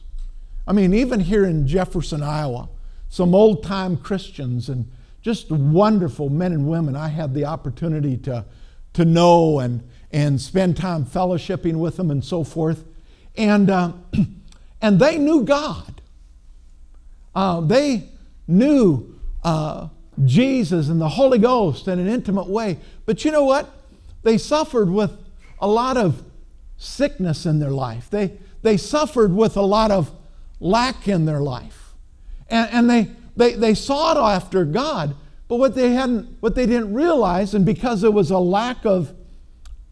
I 0.65 0.71
mean, 0.71 0.93
even 0.93 1.19
here 1.19 1.43
in 1.43 1.67
Jefferson, 1.67 2.23
Iowa, 2.23 2.69
some 3.09 3.35
old 3.35 3.63
time 3.63 3.97
Christians 3.97 4.69
and 4.69 4.89
just 5.21 5.51
wonderful 5.51 6.29
men 6.29 6.53
and 6.53 6.67
women 6.67 6.95
I 6.95 7.09
had 7.09 7.33
the 7.33 7.45
opportunity 7.45 8.17
to, 8.17 8.45
to 8.93 9.05
know 9.05 9.59
and, 9.59 9.87
and 10.11 10.39
spend 10.39 10.77
time 10.77 11.05
fellowshipping 11.05 11.75
with 11.75 11.97
them 11.97 12.11
and 12.11 12.23
so 12.23 12.43
forth. 12.43 12.85
And, 13.35 13.69
uh, 13.69 13.93
and 14.81 14.99
they 14.99 15.17
knew 15.17 15.43
God. 15.43 16.01
Uh, 17.35 17.61
they 17.61 18.09
knew 18.47 19.19
uh, 19.43 19.89
Jesus 20.25 20.89
and 20.89 20.99
the 20.99 21.09
Holy 21.09 21.37
Ghost 21.37 21.87
in 21.87 21.99
an 21.99 22.07
intimate 22.07 22.47
way. 22.47 22.79
But 23.05 23.23
you 23.23 23.31
know 23.31 23.43
what? 23.43 23.69
They 24.23 24.37
suffered 24.37 24.89
with 24.89 25.11
a 25.59 25.67
lot 25.67 25.97
of 25.97 26.23
sickness 26.77 27.45
in 27.45 27.59
their 27.59 27.71
life. 27.71 28.09
They, 28.09 28.37
they 28.61 28.77
suffered 28.77 29.33
with 29.33 29.57
a 29.57 29.61
lot 29.61 29.91
of 29.91 30.11
lack 30.59 31.07
in 31.07 31.25
their 31.25 31.39
life. 31.39 31.93
And, 32.49 32.69
and 32.71 32.89
they, 32.89 33.07
they, 33.39 33.53
they 33.53 33.73
sought 33.73 34.17
after 34.17 34.65
God, 34.65 35.15
but 35.47 35.55
what 35.55 35.73
they, 35.73 35.93
hadn't, 35.93 36.37
what 36.41 36.55
they 36.55 36.65
didn't 36.65 36.93
realize, 36.93 37.53
and 37.53 37.65
because 37.65 38.01
there 38.01 38.11
was 38.11 38.31
a 38.31 38.37
lack 38.37 38.85
of 38.85 39.13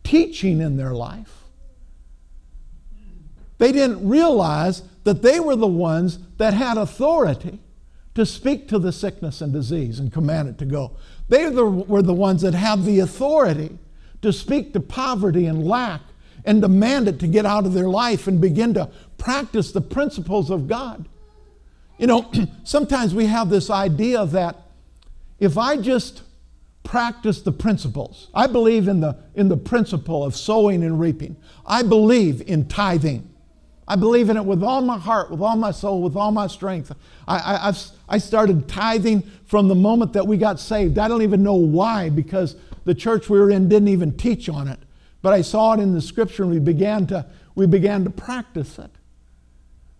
teaching 0.03 0.59
in 0.59 0.75
their 0.75 0.93
life, 0.93 1.45
they 3.57 3.71
didn't 3.71 4.07
realize 4.07 4.83
that 5.05 5.21
they 5.21 5.39
were 5.39 5.55
the 5.55 5.65
ones 5.65 6.19
that 6.35 6.53
had 6.53 6.77
authority 6.77 7.59
to 8.15 8.25
speak 8.25 8.67
to 8.67 8.79
the 8.79 8.91
sickness 8.91 9.39
and 9.39 9.53
disease 9.53 9.97
and 9.99 10.11
command 10.11 10.49
it 10.49 10.57
to 10.57 10.65
go. 10.65 10.97
They 11.29 11.47
were 11.49 12.01
the 12.01 12.13
ones 12.13 12.41
that 12.41 12.53
had 12.53 12.83
the 12.83 12.99
authority 12.99 13.77
to 14.21 14.33
speak 14.33 14.73
to 14.73 14.81
poverty 14.81 15.45
and 15.45 15.65
lack 15.65 16.01
and 16.43 16.61
demand 16.61 17.07
it 17.07 17.19
to 17.21 17.27
get 17.27 17.45
out 17.45 17.65
of 17.65 17.73
their 17.73 17.87
life 17.87 18.27
and 18.27 18.41
begin 18.41 18.73
to 18.73 18.89
practice 19.17 19.71
the 19.71 19.81
principles 19.81 20.49
of 20.49 20.67
God. 20.67 21.07
You 21.97 22.07
know, 22.07 22.31
sometimes 22.63 23.13
we 23.13 23.25
have 23.25 23.49
this 23.49 23.69
idea 23.69 24.25
that 24.27 24.55
if 25.39 25.57
I 25.57 25.77
just 25.77 26.23
practice 26.83 27.41
the 27.41 27.51
principles, 27.51 28.29
I 28.33 28.47
believe 28.47 28.87
in 28.87 29.01
the, 29.01 29.17
in 29.35 29.49
the 29.49 29.57
principle 29.57 30.23
of 30.23 30.35
sowing 30.35 30.83
and 30.83 30.99
reaping, 30.99 31.35
I 31.65 31.83
believe 31.83 32.41
in 32.41 32.67
tithing. 32.67 33.29
I 33.89 33.95
believe 33.95 34.29
in 34.29 34.35
it 34.35 34.43
with 34.43 34.63
all 34.63 34.81
my 34.81 34.97
heart, 34.97 35.31
with 35.31 35.41
all 35.41 35.55
my 35.55 35.71
soul, 35.71 36.01
with 36.01 36.15
all 36.15 36.31
my 36.31 36.47
strength. 36.47 36.91
I, 37.27 37.37
I, 37.37 37.67
I've, 37.69 37.79
I 38.09 38.17
started 38.17 38.67
tithing 38.67 39.21
from 39.45 39.69
the 39.69 39.75
moment 39.75 40.13
that 40.13 40.27
we 40.27 40.37
got 40.37 40.59
saved. 40.59 40.97
I 40.97 41.07
don't 41.07 41.21
even 41.21 41.41
know 41.41 41.55
why, 41.55 42.09
because 42.09 42.57
the 42.83 42.93
church 42.93 43.29
we 43.29 43.39
were 43.39 43.49
in 43.49 43.69
didn't 43.69 43.87
even 43.87 44.17
teach 44.17 44.49
on 44.49 44.67
it. 44.67 44.79
But 45.21 45.33
I 45.33 45.41
saw 45.41 45.73
it 45.73 45.79
in 45.79 45.93
the 45.93 46.01
scripture 46.01 46.43
and 46.43 46.51
we 46.51 46.59
began 46.59 47.07
to, 47.07 47.25
we 47.55 47.65
began 47.65 48.03
to 48.03 48.09
practice 48.09 48.77
it. 48.77 48.91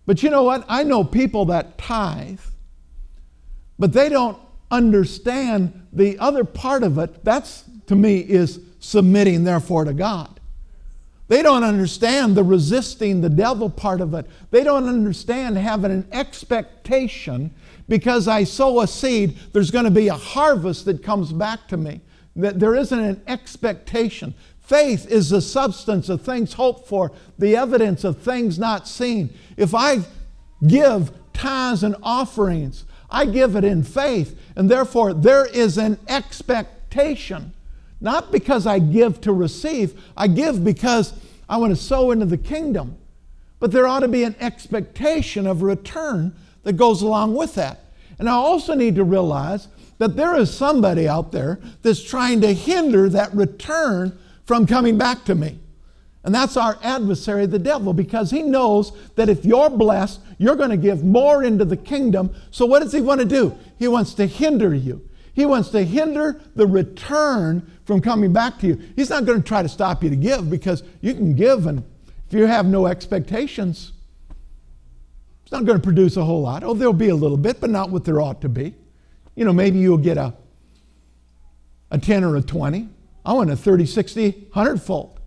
But 0.08 0.22
you 0.22 0.30
know 0.30 0.42
what? 0.42 0.64
I 0.70 0.84
know 0.84 1.04
people 1.04 1.44
that 1.44 1.76
tithe, 1.76 2.40
but 3.78 3.92
they 3.92 4.08
don't 4.08 4.38
understand 4.70 5.86
the 5.92 6.18
other 6.18 6.44
part 6.44 6.82
of 6.82 6.96
it. 6.96 7.22
That's, 7.26 7.64
to 7.88 7.94
me, 7.94 8.20
is 8.20 8.58
submitting, 8.80 9.44
therefore, 9.44 9.84
to 9.84 9.92
God. 9.92 10.40
They 11.28 11.42
don't 11.42 11.62
understand 11.62 12.36
the 12.36 12.42
resisting 12.42 13.20
the 13.20 13.28
devil 13.28 13.68
part 13.68 14.00
of 14.00 14.14
it. 14.14 14.24
They 14.50 14.64
don't 14.64 14.88
understand 14.88 15.58
having 15.58 15.92
an 15.92 16.08
expectation 16.10 17.54
because 17.86 18.28
I 18.28 18.44
sow 18.44 18.80
a 18.80 18.86
seed, 18.86 19.36
there's 19.52 19.70
going 19.70 19.84
to 19.84 19.90
be 19.90 20.08
a 20.08 20.14
harvest 20.14 20.86
that 20.86 21.02
comes 21.02 21.34
back 21.34 21.68
to 21.68 21.76
me. 21.76 22.00
That 22.34 22.58
there 22.58 22.74
isn't 22.74 22.98
an 22.98 23.20
expectation. 23.26 24.32
Faith 24.68 25.10
is 25.10 25.30
the 25.30 25.40
substance 25.40 26.10
of 26.10 26.20
things 26.20 26.52
hoped 26.52 26.86
for, 26.86 27.10
the 27.38 27.56
evidence 27.56 28.04
of 28.04 28.18
things 28.18 28.58
not 28.58 28.86
seen. 28.86 29.30
If 29.56 29.74
I 29.74 30.00
give 30.66 31.10
tithes 31.32 31.82
and 31.82 31.96
offerings, 32.02 32.84
I 33.08 33.24
give 33.24 33.56
it 33.56 33.64
in 33.64 33.82
faith, 33.82 34.38
and 34.56 34.70
therefore 34.70 35.14
there 35.14 35.46
is 35.46 35.78
an 35.78 35.98
expectation. 36.06 37.54
Not 38.02 38.30
because 38.30 38.66
I 38.66 38.78
give 38.78 39.22
to 39.22 39.32
receive, 39.32 40.04
I 40.14 40.28
give 40.28 40.62
because 40.62 41.14
I 41.48 41.56
want 41.56 41.74
to 41.74 41.82
sow 41.82 42.10
into 42.10 42.26
the 42.26 42.36
kingdom. 42.36 42.98
But 43.60 43.72
there 43.72 43.86
ought 43.86 44.00
to 44.00 44.08
be 44.08 44.24
an 44.24 44.36
expectation 44.38 45.46
of 45.46 45.62
return 45.62 46.36
that 46.64 46.74
goes 46.74 47.00
along 47.00 47.36
with 47.36 47.54
that. 47.54 47.86
And 48.18 48.28
I 48.28 48.32
also 48.32 48.74
need 48.74 48.96
to 48.96 49.04
realize 49.04 49.68
that 49.96 50.14
there 50.14 50.36
is 50.36 50.54
somebody 50.54 51.08
out 51.08 51.32
there 51.32 51.58
that's 51.80 52.02
trying 52.02 52.42
to 52.42 52.52
hinder 52.52 53.08
that 53.08 53.34
return 53.34 54.18
from 54.48 54.66
coming 54.66 54.96
back 54.96 55.26
to 55.26 55.34
me. 55.34 55.58
And 56.24 56.34
that's 56.34 56.56
our 56.56 56.78
adversary, 56.82 57.44
the 57.44 57.58
devil, 57.58 57.92
because 57.92 58.30
he 58.30 58.42
knows 58.42 58.92
that 59.14 59.28
if 59.28 59.44
you're 59.44 59.68
blessed, 59.68 60.20
you're 60.38 60.56
going 60.56 60.70
to 60.70 60.78
give 60.78 61.04
more 61.04 61.44
into 61.44 61.66
the 61.66 61.76
kingdom. 61.76 62.34
So, 62.50 62.64
what 62.64 62.82
does 62.82 62.92
he 62.92 63.02
want 63.02 63.20
to 63.20 63.26
do? 63.26 63.56
He 63.78 63.88
wants 63.88 64.14
to 64.14 64.24
hinder 64.26 64.74
you. 64.74 65.06
He 65.34 65.44
wants 65.44 65.68
to 65.70 65.84
hinder 65.84 66.40
the 66.56 66.66
return 66.66 67.70
from 67.84 68.00
coming 68.00 68.32
back 68.32 68.58
to 68.60 68.66
you. 68.66 68.80
He's 68.96 69.10
not 69.10 69.26
going 69.26 69.42
to 69.42 69.46
try 69.46 69.62
to 69.62 69.68
stop 69.68 70.02
you 70.02 70.08
to 70.08 70.16
give 70.16 70.50
because 70.50 70.82
you 71.02 71.14
can 71.14 71.34
give, 71.34 71.66
and 71.66 71.84
if 72.26 72.32
you 72.32 72.46
have 72.46 72.64
no 72.64 72.86
expectations, 72.86 73.92
it's 75.42 75.52
not 75.52 75.66
going 75.66 75.78
to 75.78 75.84
produce 75.84 76.16
a 76.16 76.24
whole 76.24 76.40
lot. 76.40 76.64
Oh, 76.64 76.72
there'll 76.72 76.94
be 76.94 77.10
a 77.10 77.14
little 77.14 77.36
bit, 77.36 77.60
but 77.60 77.68
not 77.68 77.90
what 77.90 78.06
there 78.06 78.20
ought 78.22 78.40
to 78.40 78.48
be. 78.48 78.74
You 79.34 79.44
know, 79.44 79.52
maybe 79.52 79.78
you'll 79.78 79.98
get 79.98 80.16
a, 80.16 80.32
a 81.90 81.98
10 81.98 82.24
or 82.24 82.36
a 82.36 82.42
20. 82.42 82.88
I 83.28 83.32
want 83.32 83.50
a 83.50 83.56
30, 83.56 83.84
60, 83.84 84.30
100 84.54 84.80
fold. 84.80 85.20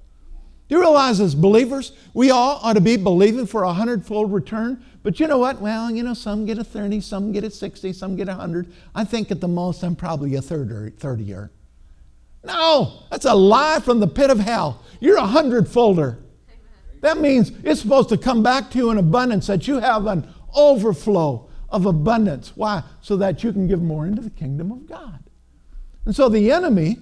Do 0.67 0.75
you 0.75 0.81
realize 0.81 1.19
as 1.19 1.35
believers, 1.35 1.91
we 2.15 2.31
all 2.31 2.59
ought 2.63 2.73
to 2.73 2.81
be 2.81 2.97
believing 2.97 3.45
for 3.45 3.61
a 3.61 3.71
hundredfold 3.71 4.33
return? 4.33 4.83
But 5.03 5.19
you 5.19 5.27
know 5.27 5.37
what? 5.37 5.61
Well, 5.61 5.91
you 5.91 6.01
know, 6.01 6.15
some 6.15 6.47
get 6.47 6.57
a 6.57 6.63
30, 6.63 6.99
some 7.01 7.31
get 7.31 7.43
a 7.43 7.51
60, 7.51 7.93
some 7.93 8.15
get 8.15 8.27
a 8.27 8.31
100. 8.31 8.73
I 8.95 9.03
think 9.03 9.29
at 9.29 9.39
the 9.39 9.47
most 9.47 9.83
I'm 9.83 9.95
probably 9.95 10.33
a 10.33 10.41
third 10.41 10.71
or 10.71 10.89
30 10.89 11.23
year. 11.23 11.51
No, 12.43 13.03
that's 13.11 13.25
a 13.25 13.35
lie 13.35 13.79
from 13.79 13.99
the 13.99 14.07
pit 14.07 14.31
of 14.31 14.39
hell. 14.39 14.83
You're 14.99 15.19
a 15.19 15.21
hundredfolder. 15.21 16.17
That 17.01 17.19
means 17.19 17.51
it's 17.63 17.81
supposed 17.81 18.09
to 18.09 18.17
come 18.17 18.41
back 18.41 18.71
to 18.71 18.79
you 18.79 18.89
in 18.89 18.97
abundance, 18.97 19.45
that 19.45 19.67
you 19.67 19.77
have 19.77 20.07
an 20.07 20.27
overflow 20.55 21.51
of 21.69 21.85
abundance. 21.85 22.53
Why? 22.55 22.81
So 23.01 23.15
that 23.17 23.43
you 23.43 23.53
can 23.53 23.67
give 23.67 23.83
more 23.83 24.07
into 24.07 24.23
the 24.23 24.31
kingdom 24.31 24.71
of 24.71 24.87
God. 24.87 25.19
And 26.05 26.15
so 26.15 26.29
the 26.29 26.51
enemy 26.51 26.97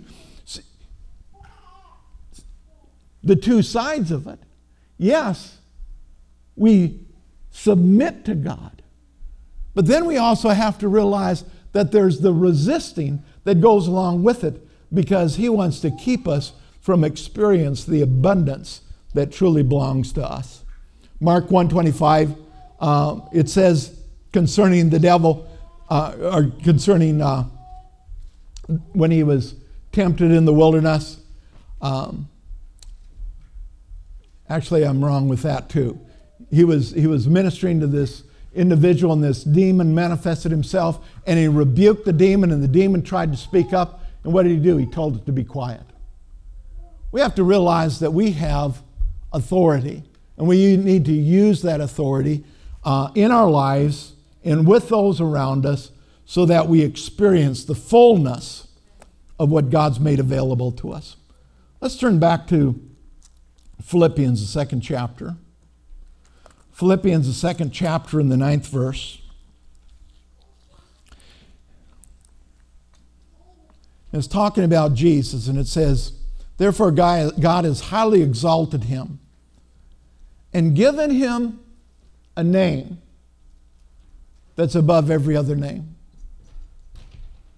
the 3.24 3.36
two 3.36 3.62
sides 3.62 4.12
of 4.12 4.28
it. 4.28 4.40
Yes, 4.98 5.58
we 6.56 7.00
submit 7.52 8.26
to 8.26 8.36
God, 8.36 8.82
but 9.74 9.88
then 9.88 10.06
we 10.06 10.18
also 10.18 10.50
have 10.50 10.78
to 10.80 10.88
realize 10.88 11.44
that 11.72 11.92
there's 11.92 12.22
the 12.22 12.34
resisting 12.34 13.24
that 13.44 13.62
goes 13.62 13.88
along 13.88 14.24
with 14.24 14.44
it 14.44 14.66
because 14.94 15.36
He 15.36 15.50
wants 15.50 15.80
to 15.82 15.92
keep 15.92 16.28
us 16.28 16.54
from 16.82 17.04
experience 17.04 17.86
the 17.86 18.02
abundance 18.02 18.82
that 19.14 19.32
truly 19.32 19.64
belongs 19.64 20.14
to 20.14 20.24
us. 20.24 20.64
Mark 21.20 21.52
125, 21.52 22.36
uh, 22.80 23.20
it 23.34 23.50
says 23.50 24.00
concerning 24.32 24.90
the 24.90 25.00
devil, 25.00 25.48
uh, 25.90 26.16
or 26.20 26.52
concerning 26.64 27.22
uh, 27.22 27.44
when 28.94 29.12
he 29.12 29.24
was 29.24 29.56
tempted 29.92 30.32
in 30.32 30.46
the 30.46 30.54
wilderness, 30.54 31.20
um, 31.82 32.29
Actually, 34.50 34.84
I'm 34.84 35.04
wrong 35.04 35.28
with 35.28 35.44
that 35.44 35.70
too. 35.70 36.00
He 36.50 36.64
was, 36.64 36.92
he 36.92 37.06
was 37.06 37.28
ministering 37.28 37.80
to 37.82 37.88
this 37.88 38.24
individual, 38.54 39.14
and 39.14 39.24
this 39.24 39.44
demon 39.44 39.94
manifested 39.94 40.52
himself, 40.52 41.06
and 41.28 41.38
he 41.38 41.48
rebuked 41.48 42.06
the 42.06 42.14
demon, 42.14 42.52
and 42.52 42.64
the 42.64 42.68
demon 42.68 43.04
tried 43.04 43.32
to 43.32 43.38
speak 43.38 43.74
up. 43.74 44.04
And 44.24 44.34
what 44.34 44.44
did 44.44 44.52
he 44.52 44.58
do? 44.58 44.78
He 44.78 44.86
told 44.86 45.16
it 45.16 45.26
to 45.28 45.32
be 45.32 45.44
quiet. 45.44 45.84
We 47.12 47.22
have 47.22 47.36
to 47.36 47.44
realize 47.44 48.00
that 48.00 48.12
we 48.12 48.32
have 48.32 48.82
authority, 49.32 50.04
And 50.38 50.48
we 50.48 50.78
need 50.78 51.06
to 51.06 51.12
use 51.12 51.62
that 51.64 51.82
authority 51.82 52.44
uh, 52.84 53.12
in 53.14 53.30
our 53.30 53.50
lives 53.50 54.14
and 54.44 54.66
with 54.66 54.90
those 54.90 55.20
around 55.20 55.66
us 55.66 55.92
so 56.26 56.46
that 56.46 56.68
we 56.68 56.82
experience 56.82 57.66
the 57.66 57.76
fullness 57.76 58.68
of 59.38 59.52
what 59.52 59.70
God's 59.70 60.00
made 60.00 60.20
available 60.20 60.72
to 60.74 60.92
us. 60.92 61.18
Let's 61.82 61.98
turn 61.98 62.20
back 62.20 62.48
to 62.48 62.80
Philippians, 63.82 64.42
the 64.42 64.48
second 64.48 64.82
chapter. 64.82 65.36
Philippians, 66.72 67.28
the 67.28 67.34
second 67.34 67.72
chapter, 67.72 68.20
in 68.20 68.30
the 68.30 68.38
ninth 68.38 68.68
verse. 68.68 69.22
It's 74.12 74.28
talking 74.28 74.64
about 74.64 74.94
Jesus, 74.94 75.48
and 75.48 75.60
it 75.60 75.68
says, 75.68 76.14
Therefore, 76.58 76.92
God 76.92 77.66
has 77.66 77.80
highly 77.80 78.22
exalted 78.22 78.86
him 78.86 79.20
and 80.54 80.76
given 80.76 81.12
him 81.12 81.60
a 82.36 82.44
name 82.44 83.02
that's 84.56 84.76
above 84.76 85.10
every 85.12 85.36
other 85.36 85.56
name. 85.56 85.96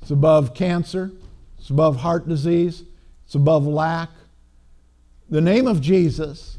It's 0.02 0.12
above 0.12 0.54
cancer, 0.54 1.12
it's 1.58 1.70
above 1.70 1.98
heart 1.98 2.28
disease, 2.28 2.84
it's 3.26 3.36
above 3.36 3.66
lack. 3.66 4.10
The 5.32 5.42
name 5.42 5.66
of 5.66 5.82
Jesus 5.82 6.58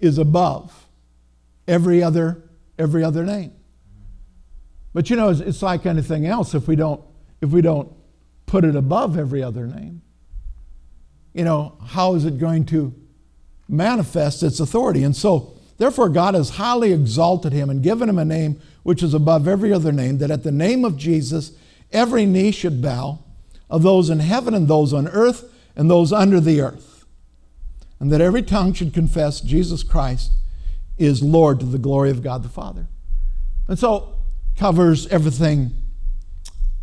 is 0.00 0.16
above 0.16 0.86
every 1.68 2.02
other 2.02 2.42
every 2.78 3.02
other 3.02 3.24
name. 3.24 3.52
But 4.94 5.10
you 5.10 5.16
know, 5.16 5.28
it's, 5.28 5.40
it's 5.40 5.62
like 5.62 5.84
anything 5.84 6.24
else. 6.24 6.54
If 6.54 6.68
we 6.68 6.76
don't 6.76 7.02
if 7.42 7.50
we 7.50 7.60
don't 7.60 7.92
put 8.46 8.64
it 8.64 8.76
above 8.76 9.18
every 9.18 9.42
other 9.42 9.66
name, 9.66 10.02
you 11.34 11.44
know, 11.44 11.76
how 11.84 12.14
is 12.14 12.24
it 12.24 12.38
going 12.38 12.64
to 12.66 12.94
manifest 13.68 14.42
its 14.42 14.60
authority? 14.60 15.02
And 15.02 15.14
so, 15.14 15.54
therefore, 15.76 16.08
God 16.08 16.34
has 16.34 16.50
highly 16.50 16.92
exalted 16.92 17.52
him 17.52 17.68
and 17.68 17.82
given 17.82 18.08
him 18.08 18.18
a 18.18 18.24
name 18.24 18.60
which 18.84 19.02
is 19.02 19.14
above 19.14 19.48
every 19.48 19.72
other 19.72 19.90
name, 19.92 20.18
that 20.18 20.30
at 20.30 20.44
the 20.44 20.52
name 20.52 20.84
of 20.84 20.96
Jesus 20.96 21.52
every 21.92 22.24
knee 22.24 22.52
should 22.52 22.80
bow, 22.80 23.18
of 23.68 23.82
those 23.82 24.10
in 24.10 24.20
heaven 24.20 24.54
and 24.54 24.68
those 24.68 24.92
on 24.92 25.08
earth 25.08 25.52
and 25.74 25.90
those 25.90 26.12
under 26.12 26.40
the 26.40 26.60
earth, 26.60 26.95
and 27.98 28.12
that 28.12 28.20
every 28.20 28.42
tongue 28.42 28.72
should 28.72 28.92
confess 28.92 29.40
Jesus 29.40 29.82
Christ 29.82 30.32
is 30.98 31.22
Lord 31.22 31.60
to 31.60 31.66
the 31.66 31.78
glory 31.78 32.10
of 32.10 32.22
God 32.22 32.42
the 32.42 32.48
Father. 32.48 32.86
And 33.68 33.78
so, 33.78 34.14
covers 34.56 35.06
everything 35.08 35.72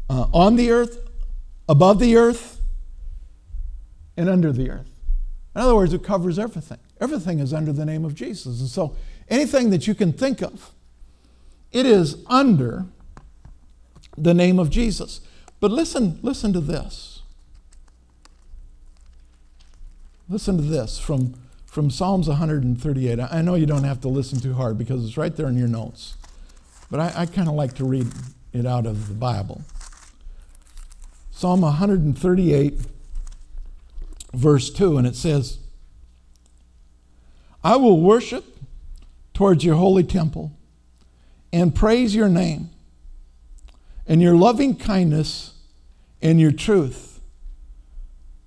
uh, 0.09 0.27
on 0.33 0.55
the 0.55 0.71
earth, 0.71 1.09
above 1.67 1.99
the 1.99 2.15
earth, 2.15 2.61
and 4.15 4.29
under 4.29 4.51
the 4.51 4.69
earth. 4.69 4.89
In 5.55 5.61
other 5.61 5.75
words, 5.75 5.93
it 5.93 6.03
covers 6.03 6.37
everything. 6.37 6.79
Everything 6.99 7.39
is 7.39 7.53
under 7.53 7.71
the 7.71 7.85
name 7.85 8.05
of 8.05 8.15
Jesus. 8.15 8.59
And 8.59 8.69
so, 8.69 8.95
anything 9.29 9.69
that 9.69 9.87
you 9.87 9.95
can 9.95 10.13
think 10.13 10.41
of 10.41 10.71
it 11.71 11.87
is 11.87 12.23
under 12.27 12.85
the 14.15 14.33
name 14.33 14.59
of 14.59 14.69
Jesus. 14.69 15.21
But 15.59 15.71
listen, 15.71 16.19
listen 16.21 16.53
to 16.53 16.61
this. 16.61 17.12
Listen 20.29 20.55
to 20.57 20.63
this 20.63 20.97
from, 20.99 21.33
from 21.65 21.89
Psalms 21.89 22.27
138. 22.27 23.19
I 23.19 23.41
know 23.41 23.55
you 23.55 23.65
don't 23.65 23.83
have 23.83 23.99
to 24.01 24.07
listen 24.07 24.39
too 24.39 24.53
hard 24.53 24.77
because 24.77 25.05
it's 25.05 25.17
right 25.17 25.35
there 25.35 25.47
in 25.47 25.57
your 25.57 25.67
notes. 25.67 26.15
But 26.89 26.99
I, 26.99 27.21
I 27.21 27.25
kind 27.25 27.49
of 27.49 27.55
like 27.55 27.73
to 27.75 27.85
read 27.85 28.07
it 28.53 28.65
out 28.65 28.85
of 28.85 29.09
the 29.09 29.13
Bible. 29.13 29.63
Psalm 31.31 31.61
138, 31.61 32.79
verse 34.33 34.69
2, 34.69 34.97
and 34.97 35.05
it 35.05 35.15
says, 35.15 35.57
I 37.63 37.75
will 37.75 37.99
worship 37.99 38.45
towards 39.33 39.65
your 39.65 39.75
holy 39.75 40.03
temple 40.03 40.51
and 41.51 41.75
praise 41.75 42.15
your 42.15 42.29
name 42.29 42.69
and 44.07 44.21
your 44.21 44.35
loving 44.35 44.75
kindness 44.75 45.53
and 46.21 46.39
your 46.39 46.51
truth. 46.51 47.19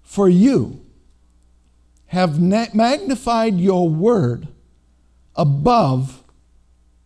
For 0.02 0.28
you 0.28 0.85
have 2.06 2.40
magnified 2.40 3.58
your 3.58 3.88
word 3.88 4.48
above 5.34 6.22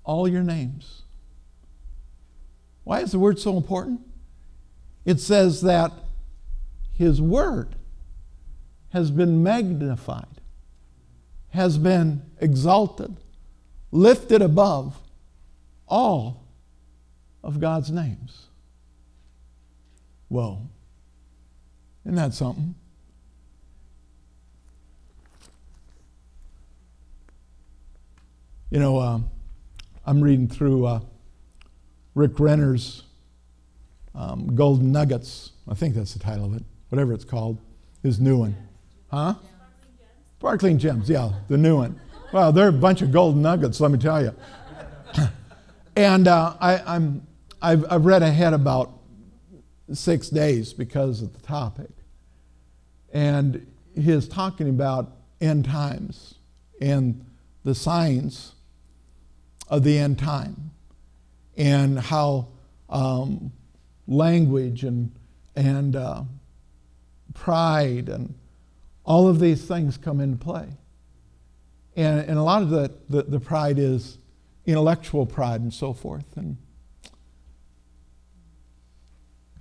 all 0.05 0.29
your 0.29 0.43
names. 0.43 1.03
Why 2.85 3.01
is 3.01 3.13
the 3.13 3.19
word 3.19 3.39
so 3.39 3.57
important? 3.57 4.01
It 5.05 5.21
says 5.21 5.63
that 5.63 5.93
his 6.93 7.21
word 7.21 7.77
has 8.91 9.11
been 9.11 9.43
magnified, 9.43 10.27
has 11.51 11.79
been 11.79 12.23
exalted, 12.41 13.17
lifted 13.91 14.43
above 14.43 14.99
all 15.87 16.45
of 17.43 17.61
God's 17.61 17.91
names. 17.91 18.47
Whoa. 20.29 20.69
Isn't 22.05 22.17
that 22.17 22.35
something? 22.35 22.75
You 28.71 28.79
know, 28.79 28.99
uh, 28.99 29.19
I'm 30.07 30.21
reading 30.21 30.47
through 30.47 30.87
uh, 30.87 31.01
Rick 32.15 32.39
Renner's 32.39 33.03
um, 34.15 34.55
Golden 34.55 34.93
Nuggets. 34.93 35.53
I 35.69 35.75
think 35.75 35.97
that's 35.97 36.13
the 36.13 36.21
title 36.21 36.45
of 36.45 36.55
it, 36.55 36.63
whatever 36.89 37.13
it's 37.13 37.25
called, 37.25 37.59
his 38.05 38.21
new 38.21 38.39
one. 38.39 38.57
Huh? 39.11 39.35
Sparkling 40.39 40.79
Gems, 40.79 41.11
yeah, 41.11 41.33
the 41.49 41.59
new 41.59 41.79
one. 41.79 42.01
Well, 42.33 42.53
they're 42.53 42.69
a 42.69 42.73
bunch 42.73 43.03
of 43.03 43.11
golden 43.11 43.43
nuggets, 43.43 43.81
let 43.81 43.91
me 43.91 43.99
tell 43.99 44.23
you. 44.23 44.35
And 45.97 46.29
uh, 46.29 46.55
I, 46.61 46.97
am 46.97 47.27
I've, 47.61 47.85
I've 47.91 48.07
read 48.07 48.23
ahead 48.23 48.55
about 48.55 48.93
six 49.93 50.31
days 50.31 50.73
because 50.73 51.21
of 51.21 51.35
the 51.35 51.41
topic. 51.41 51.91
And 53.13 53.67
he 53.95 54.11
is 54.13 54.29
talking 54.29 54.69
about 54.69 55.17
end 55.41 55.65
times 55.65 56.37
and 56.81 57.27
the 57.65 57.75
signs 57.75 58.53
of 59.71 59.85
the 59.85 59.97
end 59.97 60.19
time 60.19 60.73
and 61.57 61.99
how 61.99 62.49
um, 62.91 63.53
language 64.07 64.83
and, 64.83 65.13
and 65.55 65.95
uh, 65.95 66.23
pride 67.33 68.09
and 68.09 68.35
all 69.05 69.29
of 69.29 69.39
these 69.39 69.65
things 69.65 69.97
come 69.97 70.21
into 70.21 70.37
play. 70.37 70.69
And, 71.97 72.21
and 72.29 72.39
a 72.39 72.43
lot 72.43 72.63
of 72.63 72.71
the, 72.71 72.93
the, 73.09 73.23
the 73.23 73.41
pride 73.41 73.79
is 73.79 74.19
intellectual 74.67 75.25
pride 75.25 75.61
and 75.61 75.73
so 75.73 75.93
forth. 75.93 76.37
And, 76.37 76.57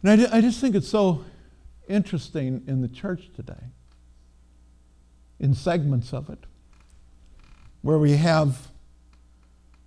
and 0.03 0.21
I, 0.21 0.37
I 0.37 0.41
just 0.41 0.59
think 0.59 0.75
it's 0.75 0.89
so 0.89 1.23
interesting 1.87 2.63
in 2.67 2.81
the 2.81 2.87
church 2.87 3.29
today, 3.35 3.63
in 5.39 5.53
segments 5.53 6.13
of 6.13 6.29
it, 6.29 6.45
where 7.81 7.97
we 7.97 8.13
have 8.13 8.68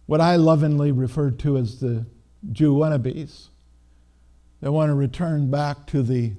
what 0.06 0.20
I 0.20 0.36
lovingly 0.36 0.92
refer 0.92 1.30
to 1.30 1.56
as 1.56 1.80
the 1.80 2.06
Jew 2.50 2.74
wannabes. 2.74 3.48
They 4.60 4.68
want 4.68 4.90
to 4.90 4.94
return 4.94 5.50
back 5.50 5.86
to 5.88 6.02
the 6.02 6.32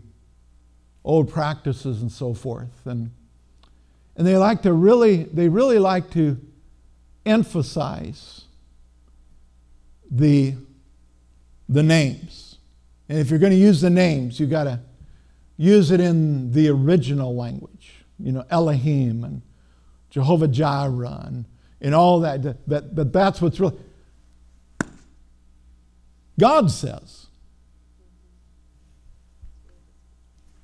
old 1.04 1.32
practices 1.32 2.02
and 2.02 2.12
so 2.12 2.34
forth. 2.34 2.86
And, 2.86 3.12
and 4.16 4.26
they 4.26 4.38
like 4.38 4.62
to 4.64 4.74
really, 4.74 5.24
they 5.24 5.50
really 5.50 5.80
like 5.80 6.12
to 6.12 6.40
emphasize 7.26 8.46
the, 10.10 10.56
the 11.68 11.84
names. 11.84 12.58
And 13.10 13.20
if 13.20 13.30
you're 13.30 13.40
going 13.40 13.52
to 13.52 13.58
use 13.58 13.82
the 13.82 13.90
names, 13.90 14.40
you've 14.40 14.50
got 14.50 14.66
to 14.66 14.80
use 15.58 15.92
it 15.92 16.00
in 16.00 16.52
the 16.52 16.70
original 16.70 17.36
language. 17.36 18.06
You 18.20 18.32
know, 18.32 18.46
Elohim 18.50 19.24
and 19.24 19.42
Jehovah 20.10 20.48
Jireh 20.48 21.24
and, 21.26 21.46
and 21.84 21.94
all 21.94 22.22
that, 22.22 22.42
that, 22.68 22.96
that. 22.96 23.14
That's 23.14 23.42
what's 23.42 23.60
really. 23.60 23.78
God 26.40 26.72
says, 26.72 27.28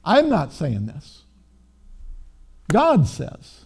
I'm 0.04 0.30
not 0.30 0.52
saying 0.54 0.88
this. 0.88 1.24
God 2.72 3.08
says, 3.08 3.66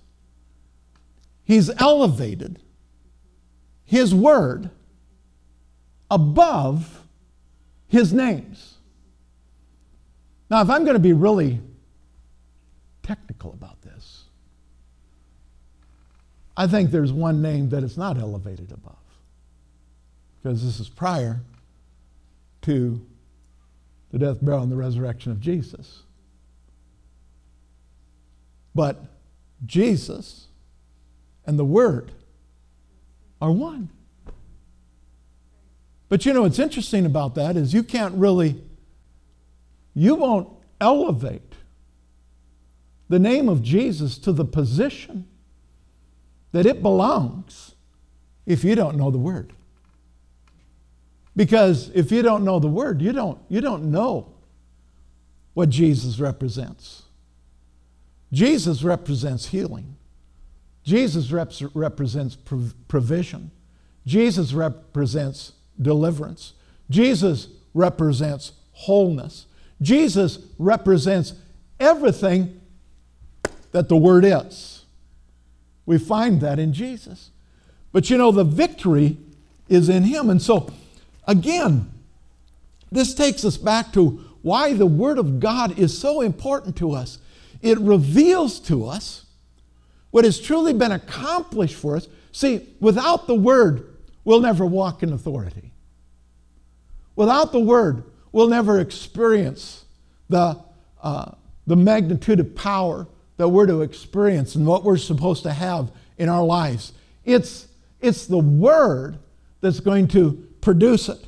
He's 1.46 1.70
elevated 1.80 2.60
His 3.86 4.14
word 4.14 4.70
above 6.14 7.04
his 7.88 8.14
names. 8.14 8.78
Now, 10.50 10.62
if 10.62 10.70
I'm 10.70 10.84
going 10.84 10.96
to 10.96 11.00
be 11.00 11.14
really 11.14 11.60
technical 13.02 13.52
about 13.54 13.82
this, 13.82 14.23
I 16.56 16.68
think 16.68 16.92
there's 16.92 17.12
one 17.12 17.42
name 17.42 17.70
that 17.70 17.84
is 17.84 17.98
not 17.98 18.18
elevated 18.18 18.72
above. 18.72 18.96
Because 20.42 20.64
this 20.64 20.80
is 20.80 20.90
prior 20.90 21.42
to 22.64 23.06
the 24.12 24.20
death, 24.20 24.38
burial, 24.42 24.64
and 24.64 24.72
the 24.72 24.76
resurrection 24.76 25.32
of 25.32 25.40
Jesus. 25.40 26.04
But 28.76 29.04
Jesus 29.66 30.48
and 31.46 31.58
the 31.58 31.66
Word 31.66 32.12
are 33.42 33.52
one. 33.52 33.90
But 36.10 36.26
you 36.26 36.34
know 36.34 36.44
what's 36.44 36.60
interesting 36.60 37.06
about 37.06 37.36
that 37.36 37.56
is 37.58 37.74
you 37.74 37.82
can't 37.82 38.14
really, 38.16 38.62
you 39.96 40.16
won't 40.16 40.50
elevate 40.80 41.56
the 43.10 43.18
name 43.20 43.50
of 43.50 43.64
Jesus 43.64 44.18
to 44.20 44.32
the 44.32 44.46
position 44.46 45.28
that 46.54 46.66
it 46.66 46.82
belongs 46.82 47.76
if 48.46 48.64
you 48.64 48.76
don't 48.76 48.96
know 48.96 49.12
the 49.12 49.18
Word. 49.18 49.54
Because 51.36 51.90
if 51.94 52.12
you 52.12 52.22
don't 52.22 52.46
know 52.46 52.60
the 52.60 52.68
Word, 52.68 53.02
you 53.02 53.12
don't, 53.12 53.40
you 53.50 53.60
don't 53.60 53.92
know 53.92 54.32
what 55.54 55.70
Jesus 55.70 56.20
represents. 56.20 57.04
Jesus 58.32 58.84
represents 58.84 59.48
healing. 59.48 59.96
Jesus 60.84 61.32
rep- 61.32 61.52
represents 61.74 62.36
prov- 62.36 62.76
provision. 62.88 63.52
Jesus 64.06 64.54
represents 64.54 65.54
deliverance. 65.82 66.54
Jesus 66.90 67.48
represents 67.74 68.52
wholeness. 68.74 69.48
Jesus 69.82 70.40
represents 70.60 71.34
everything 71.80 72.60
that 73.72 73.90
the 73.90 73.98
Word 73.98 74.24
is. 74.26 74.83
We 75.86 75.98
find 75.98 76.42
that 76.42 76.60
in 76.60 76.74
Jesus. 76.74 77.32
But 77.92 78.10
you 78.10 78.18
know, 78.18 78.32
the 78.32 78.44
victory 78.44 79.18
is 79.70 79.90
in 79.90 80.04
Him. 80.04 80.30
And 80.30 80.42
so, 80.42 80.72
again, 81.28 81.92
this 82.92 83.14
takes 83.14 83.44
us 83.44 83.58
back 83.58 83.92
to 83.94 84.24
why 84.42 84.74
the 84.74 84.86
Word 84.86 85.18
of 85.18 85.40
God 85.40 85.78
is 85.80 85.98
so 85.98 86.22
important 86.22 86.76
to 86.78 86.92
us. 86.92 87.18
It 87.62 87.80
reveals 87.80 88.60
to 88.62 88.86
us 88.86 89.26
what 90.12 90.26
has 90.26 90.40
truly 90.40 90.74
been 90.74 90.92
accomplished 90.92 91.76
for 91.76 91.96
us. 91.96 92.08
See, 92.32 92.68
without 92.80 93.28
the 93.28 93.36
Word, 93.36 93.96
we'll 94.24 94.42
never 94.42 94.66
walk 94.66 95.02
in 95.02 95.14
authority. 95.14 95.72
Without 97.16 97.52
the 97.52 97.60
Word, 97.60 98.04
we'll 98.32 98.50
never 98.50 98.80
experience 98.80 99.86
the, 100.30 100.60
uh, 101.02 101.32
the 101.68 101.76
magnitude 101.76 102.40
of 102.40 102.56
power 102.56 103.08
that 103.38 103.50
we're 103.50 103.66
to 103.68 103.82
experience 103.82 104.56
and 104.56 104.66
what 104.66 104.84
we're 104.84 104.98
supposed 104.98 105.44
to 105.44 105.52
have 105.52 105.92
in 106.18 106.30
our 106.30 106.44
lives. 106.44 106.94
It's, 107.26 107.68
it's 108.02 108.28
the 108.28 108.38
Word 108.38 109.18
that's 109.62 109.80
going 109.80 110.08
to 110.10 110.48
produce 110.62 111.10
it. 111.10 111.20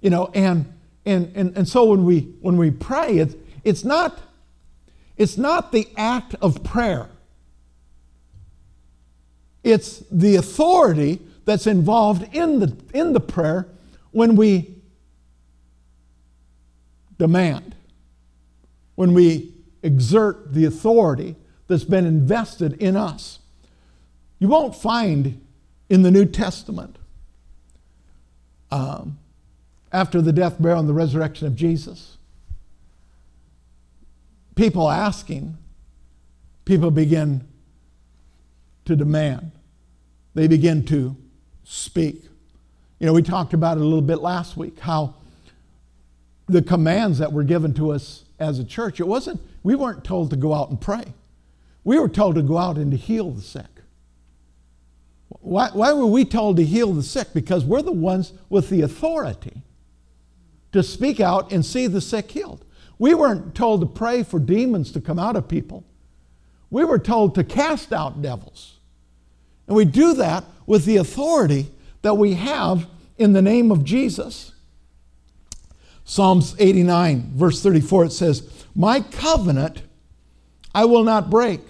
You 0.00 0.10
know, 0.10 0.30
and 0.34 0.72
and, 1.04 1.32
and, 1.34 1.56
and 1.56 1.68
so 1.68 1.84
when 1.84 2.04
we, 2.04 2.20
when 2.40 2.56
we 2.56 2.70
pray, 2.70 3.18
it's, 3.18 3.34
it's, 3.64 3.84
not, 3.84 4.20
it's 5.16 5.36
not 5.36 5.72
the 5.72 5.88
act 5.96 6.34
of 6.40 6.62
prayer, 6.62 7.08
it's 9.64 10.02
the 10.10 10.36
authority 10.36 11.20
that's 11.44 11.66
involved 11.66 12.34
in 12.34 12.60
the, 12.60 12.76
in 12.94 13.12
the 13.12 13.20
prayer 13.20 13.68
when 14.12 14.36
we 14.36 14.74
demand, 17.18 17.74
when 18.94 19.14
we 19.14 19.51
exert 19.82 20.52
the 20.52 20.64
authority 20.64 21.36
that's 21.66 21.84
been 21.84 22.06
invested 22.06 22.74
in 22.74 22.96
us. 22.96 23.38
You 24.38 24.48
won't 24.48 24.74
find 24.74 25.40
in 25.88 26.02
the 26.02 26.10
New 26.10 26.24
Testament 26.24 26.96
um, 28.70 29.18
after 29.92 30.20
the 30.20 30.32
death, 30.32 30.60
burial, 30.60 30.80
and 30.80 30.88
the 30.88 30.94
resurrection 30.94 31.46
of 31.46 31.54
Jesus. 31.54 32.16
People 34.54 34.90
asking, 34.90 35.56
people 36.64 36.90
begin 36.90 37.46
to 38.84 38.96
demand, 38.96 39.52
they 40.34 40.48
begin 40.48 40.84
to 40.86 41.16
speak. 41.64 42.24
You 42.98 43.06
know, 43.06 43.12
we 43.12 43.22
talked 43.22 43.54
about 43.54 43.76
it 43.76 43.80
a 43.80 43.84
little 43.84 44.00
bit 44.00 44.20
last 44.20 44.56
week 44.56 44.78
how 44.80 45.14
the 46.46 46.62
commands 46.62 47.18
that 47.18 47.32
were 47.32 47.44
given 47.44 47.74
to 47.74 47.92
us 47.92 48.24
as 48.38 48.58
a 48.58 48.64
church, 48.64 49.00
it 49.00 49.06
wasn't, 49.06 49.40
we 49.62 49.74
weren't 49.74 50.04
told 50.04 50.30
to 50.30 50.36
go 50.36 50.54
out 50.54 50.70
and 50.70 50.80
pray. 50.80 51.04
We 51.84 51.98
were 51.98 52.08
told 52.08 52.36
to 52.36 52.42
go 52.42 52.58
out 52.58 52.76
and 52.76 52.90
to 52.90 52.96
heal 52.96 53.30
the 53.30 53.42
sick. 53.42 53.66
Why, 55.28 55.70
why 55.72 55.92
were 55.92 56.06
we 56.06 56.24
told 56.24 56.56
to 56.56 56.64
heal 56.64 56.92
the 56.92 57.02
sick? 57.02 57.28
Because 57.34 57.64
we're 57.64 57.82
the 57.82 57.92
ones 57.92 58.32
with 58.48 58.68
the 58.68 58.82
authority 58.82 59.62
to 60.72 60.82
speak 60.82 61.20
out 61.20 61.52
and 61.52 61.64
see 61.64 61.86
the 61.86 62.00
sick 62.00 62.30
healed. 62.30 62.64
We 62.98 63.14
weren't 63.14 63.54
told 63.54 63.80
to 63.80 63.86
pray 63.86 64.22
for 64.22 64.38
demons 64.38 64.92
to 64.92 65.00
come 65.00 65.18
out 65.18 65.36
of 65.36 65.48
people. 65.48 65.84
We 66.70 66.84
were 66.84 66.98
told 66.98 67.34
to 67.34 67.44
cast 67.44 67.92
out 67.92 68.22
devils. 68.22 68.78
And 69.66 69.76
we 69.76 69.84
do 69.84 70.14
that 70.14 70.44
with 70.66 70.84
the 70.84 70.96
authority 70.96 71.70
that 72.02 72.14
we 72.14 72.34
have 72.34 72.86
in 73.18 73.32
the 73.32 73.42
name 73.42 73.70
of 73.70 73.84
Jesus. 73.84 74.51
Psalms 76.04 76.54
89, 76.58 77.32
verse 77.34 77.62
34, 77.62 78.06
it 78.06 78.12
says, 78.12 78.64
My 78.74 79.00
covenant 79.00 79.82
I 80.74 80.84
will 80.84 81.04
not 81.04 81.30
break, 81.30 81.60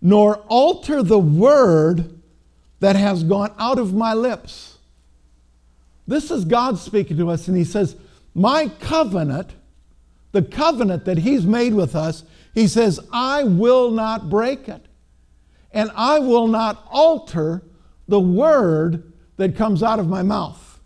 nor 0.00 0.36
alter 0.48 1.02
the 1.02 1.18
word 1.18 2.20
that 2.80 2.96
has 2.96 3.22
gone 3.22 3.54
out 3.58 3.78
of 3.78 3.94
my 3.94 4.12
lips. 4.12 4.78
This 6.06 6.30
is 6.30 6.44
God 6.44 6.78
speaking 6.78 7.16
to 7.18 7.30
us, 7.30 7.46
and 7.48 7.56
He 7.56 7.64
says, 7.64 7.96
My 8.34 8.68
covenant, 8.80 9.54
the 10.32 10.42
covenant 10.42 11.04
that 11.04 11.18
He's 11.18 11.46
made 11.46 11.74
with 11.74 11.94
us, 11.94 12.24
He 12.54 12.66
says, 12.66 12.98
I 13.12 13.44
will 13.44 13.90
not 13.90 14.28
break 14.28 14.68
it. 14.68 14.86
And 15.70 15.90
I 15.94 16.18
will 16.18 16.48
not 16.48 16.86
alter 16.90 17.62
the 18.08 18.20
word 18.20 19.12
that 19.36 19.56
comes 19.56 19.82
out 19.82 19.98
of 19.98 20.08
my 20.08 20.22
mouth. 20.22 20.80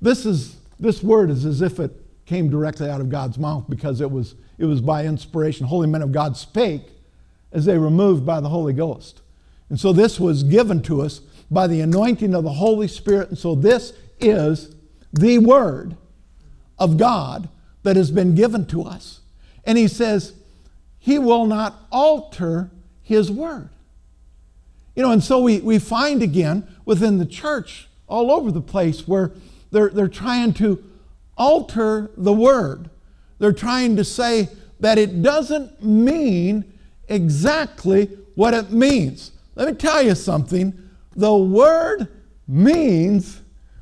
This, 0.00 0.24
is, 0.24 0.53
this 0.78 1.02
word 1.02 1.30
is 1.30 1.44
as 1.44 1.62
if 1.62 1.78
it 1.78 1.92
came 2.26 2.48
directly 2.48 2.88
out 2.88 3.00
of 3.00 3.10
God's 3.10 3.38
mouth 3.38 3.64
because 3.68 4.00
it 4.00 4.10
was, 4.10 4.34
it 4.58 4.64
was 4.64 4.80
by 4.80 5.04
inspiration. 5.04 5.66
Holy 5.66 5.88
men 5.88 6.02
of 6.02 6.12
God 6.12 6.36
spake 6.36 6.82
as 7.52 7.64
they 7.64 7.78
were 7.78 7.90
moved 7.90 8.26
by 8.26 8.40
the 8.40 8.48
Holy 8.48 8.72
Ghost. 8.72 9.20
And 9.68 9.78
so 9.78 9.92
this 9.92 10.18
was 10.18 10.42
given 10.42 10.82
to 10.82 11.00
us 11.00 11.20
by 11.50 11.66
the 11.66 11.80
anointing 11.80 12.34
of 12.34 12.44
the 12.44 12.54
Holy 12.54 12.88
Spirit. 12.88 13.28
And 13.28 13.38
so 13.38 13.54
this 13.54 13.92
is 14.20 14.74
the 15.12 15.38
Word 15.38 15.96
of 16.78 16.96
God 16.96 17.48
that 17.82 17.96
has 17.96 18.10
been 18.10 18.34
given 18.34 18.66
to 18.66 18.82
us. 18.82 19.20
And 19.64 19.78
he 19.78 19.88
says, 19.88 20.34
He 20.98 21.18
will 21.18 21.46
not 21.46 21.74
alter 21.92 22.70
His 23.02 23.30
Word. 23.30 23.68
You 24.96 25.02
know, 25.02 25.10
and 25.10 25.22
so 25.22 25.40
we, 25.40 25.60
we 25.60 25.78
find 25.78 26.22
again 26.22 26.66
within 26.84 27.18
the 27.18 27.26
church 27.26 27.88
all 28.06 28.30
over 28.30 28.50
the 28.50 28.60
place 28.60 29.08
where 29.08 29.32
they're, 29.74 29.88
they're 29.88 30.08
trying 30.08 30.54
to 30.54 30.82
alter 31.36 32.12
the 32.16 32.32
Word. 32.32 32.90
They're 33.40 33.52
trying 33.52 33.96
to 33.96 34.04
say 34.04 34.48
that 34.78 34.98
it 34.98 35.20
doesn't 35.20 35.82
mean 35.82 36.72
exactly 37.08 38.06
what 38.36 38.54
it 38.54 38.70
means. 38.70 39.32
Let 39.56 39.66
me 39.66 39.74
tell 39.74 40.00
you 40.00 40.14
something. 40.14 40.90
The 41.16 41.34
Word 41.34 42.06
means 42.46 43.40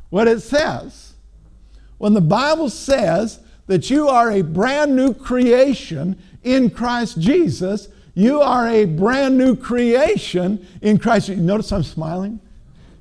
what 0.08 0.28
it 0.28 0.40
says. 0.40 1.12
When 1.98 2.14
the 2.14 2.22
Bible 2.22 2.70
says 2.70 3.40
that 3.66 3.90
you 3.90 4.08
are 4.08 4.30
a 4.30 4.40
brand 4.40 4.96
new 4.96 5.12
creation 5.12 6.18
in 6.42 6.70
Christ 6.70 7.20
Jesus, 7.20 7.88
you 8.14 8.40
are 8.40 8.66
a 8.66 8.86
brand 8.86 9.36
new 9.36 9.54
creation 9.56 10.66
in 10.80 10.98
Christ. 10.98 11.28
Notice 11.28 11.70
I'm 11.70 11.82
smiling? 11.82 12.40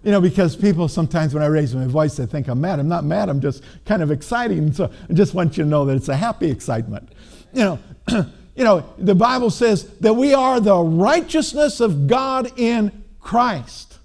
You 0.03 0.11
know, 0.11 0.21
because 0.21 0.55
people 0.55 0.87
sometimes 0.87 1.33
when 1.33 1.43
I 1.43 1.47
raise 1.47 1.75
my 1.75 1.85
voice, 1.85 2.15
they 2.15 2.25
think 2.25 2.47
I'm 2.47 2.59
mad. 2.59 2.79
I'm 2.79 2.87
not 2.87 3.03
mad, 3.03 3.29
I'm 3.29 3.39
just 3.39 3.63
kind 3.85 4.01
of 4.01 4.11
exciting. 4.11 4.73
So 4.73 4.91
I 5.09 5.13
just 5.13 5.33
want 5.33 5.57
you 5.57 5.63
to 5.63 5.69
know 5.69 5.85
that 5.85 5.95
it's 5.95 6.09
a 6.09 6.15
happy 6.15 6.49
excitement. 6.49 7.09
You 7.53 7.61
know, 7.61 7.79
you 8.55 8.63
know, 8.63 8.83
the 8.97 9.15
Bible 9.15 9.51
says 9.51 9.83
that 9.99 10.13
we 10.13 10.33
are 10.33 10.59
the 10.59 10.77
righteousness 10.77 11.79
of 11.79 12.07
God 12.07 12.51
in 12.57 13.03
Christ. 13.19 13.99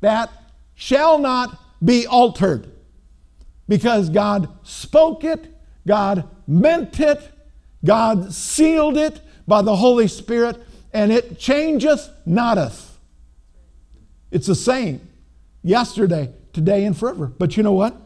That 0.00 0.30
shall 0.74 1.18
not 1.18 1.58
be 1.84 2.06
altered 2.06 2.70
because 3.68 4.10
God 4.10 4.48
spoke 4.62 5.24
it, 5.24 5.46
God 5.86 6.28
meant 6.46 6.98
it, 7.00 7.22
God 7.84 8.32
sealed 8.32 8.96
it 8.96 9.20
by 9.46 9.62
the 9.62 9.76
Holy 9.76 10.08
Spirit, 10.08 10.56
and 10.92 11.12
it 11.12 11.38
changeth 11.38 12.10
noteth. 12.26 12.89
It's 14.30 14.46
the 14.46 14.54
same 14.54 15.00
yesterday, 15.62 16.32
today, 16.52 16.84
and 16.84 16.96
forever. 16.96 17.26
But 17.26 17.56
you 17.56 17.62
know 17.62 17.72
what? 17.72 17.96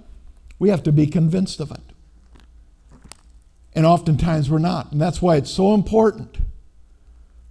We 0.58 0.70
have 0.70 0.82
to 0.84 0.92
be 0.92 1.06
convinced 1.06 1.60
of 1.60 1.70
it. 1.70 1.80
And 3.74 3.84
oftentimes 3.84 4.48
we're 4.48 4.58
not. 4.58 4.92
And 4.92 5.00
that's 5.00 5.20
why 5.20 5.36
it's 5.36 5.50
so 5.50 5.74
important 5.74 6.38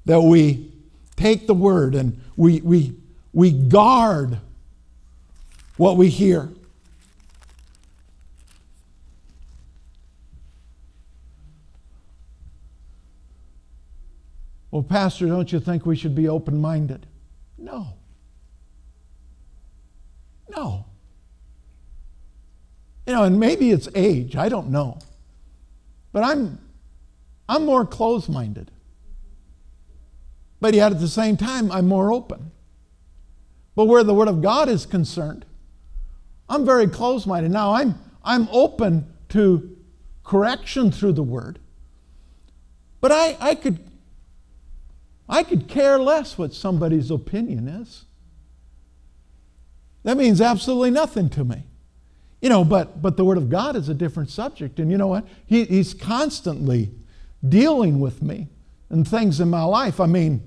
that 0.05 0.21
we 0.21 0.71
take 1.15 1.47
the 1.47 1.53
word 1.53 1.95
and 1.95 2.21
we, 2.35 2.61
we, 2.61 2.95
we 3.33 3.51
guard 3.51 4.39
what 5.77 5.97
we 5.97 6.09
hear. 6.09 6.49
Well, 14.71 14.81
Pastor, 14.81 15.27
don't 15.27 15.51
you 15.51 15.59
think 15.59 15.85
we 15.85 15.95
should 15.95 16.15
be 16.15 16.27
open 16.27 16.59
minded? 16.59 17.05
No. 17.59 17.89
You 23.05 23.13
know, 23.13 23.23
and 23.23 23.39
maybe 23.39 23.71
it's 23.71 23.89
age, 23.95 24.35
I 24.35 24.49
don't 24.49 24.69
know. 24.69 24.99
But 26.11 26.23
I'm 26.23 26.59
I'm 27.49 27.65
more 27.65 27.85
closed-minded. 27.85 28.71
But 30.61 30.73
yet 30.73 30.93
at 30.93 30.99
the 31.01 31.09
same 31.09 31.35
time, 31.35 31.71
I'm 31.71 31.87
more 31.87 32.13
open. 32.13 32.51
But 33.75 33.85
where 33.85 34.03
the 34.03 34.13
Word 34.13 34.29
of 34.29 34.41
God 34.41 34.69
is 34.69 34.85
concerned, 34.85 35.45
I'm 36.47 36.65
very 36.65 36.87
closed-minded. 36.87 37.51
Now 37.51 37.73
I'm 37.73 37.95
I'm 38.23 38.47
open 38.51 39.13
to 39.29 39.75
correction 40.23 40.91
through 40.91 41.13
the 41.13 41.23
Word. 41.23 41.59
But 43.01 43.11
I, 43.11 43.35
I 43.39 43.55
could 43.55 43.79
I 45.27 45.43
could 45.43 45.67
care 45.67 45.99
less 45.99 46.37
what 46.37 46.53
somebody's 46.53 47.11
opinion 47.11 47.67
is. 47.67 48.05
That 50.03 50.17
means 50.17 50.41
absolutely 50.41 50.91
nothing 50.91 51.29
to 51.31 51.43
me. 51.43 51.63
You 52.41 52.49
know, 52.49 52.65
but, 52.65 53.01
but 53.01 53.15
the 53.15 53.23
Word 53.23 53.37
of 53.37 53.49
God 53.49 53.75
is 53.75 53.87
a 53.89 53.93
different 53.93 54.29
subject. 54.29 54.79
And 54.79 54.91
you 54.91 54.97
know 54.97 55.07
what? 55.07 55.25
He, 55.45 55.63
he's 55.65 55.93
constantly 55.93 56.91
dealing 57.47 57.99
with 57.99 58.21
me 58.21 58.49
and 58.89 59.07
things 59.07 59.39
in 59.39 59.49
my 59.49 59.63
life. 59.63 59.99
I 59.99 60.05
mean, 60.05 60.41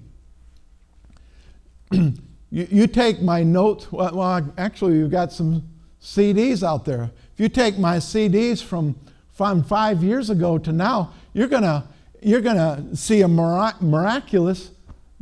you, 1.90 2.12
you, 2.50 2.86
take 2.86 3.22
my 3.22 3.42
notes, 3.42 3.90
well, 3.90 4.14
well, 4.14 4.52
actually, 4.58 4.96
you've 4.96 5.10
got 5.10 5.32
some 5.32 5.66
CDs 6.02 6.62
out 6.62 6.84
there. 6.84 7.10
If 7.32 7.40
you 7.40 7.48
take 7.48 7.78
my 7.78 7.96
CDs 7.96 8.62
from, 8.62 8.98
from 9.32 9.64
five 9.64 10.02
years 10.02 10.28
ago 10.28 10.58
to 10.58 10.72
now, 10.72 11.14
you're 11.32 11.48
going 11.48 11.62
to 11.62 11.84
you're 12.26 12.40
gonna 12.40 12.84
see 12.94 13.22
a 13.22 13.28
mirac- 13.28 13.80
miraculous 13.80 14.70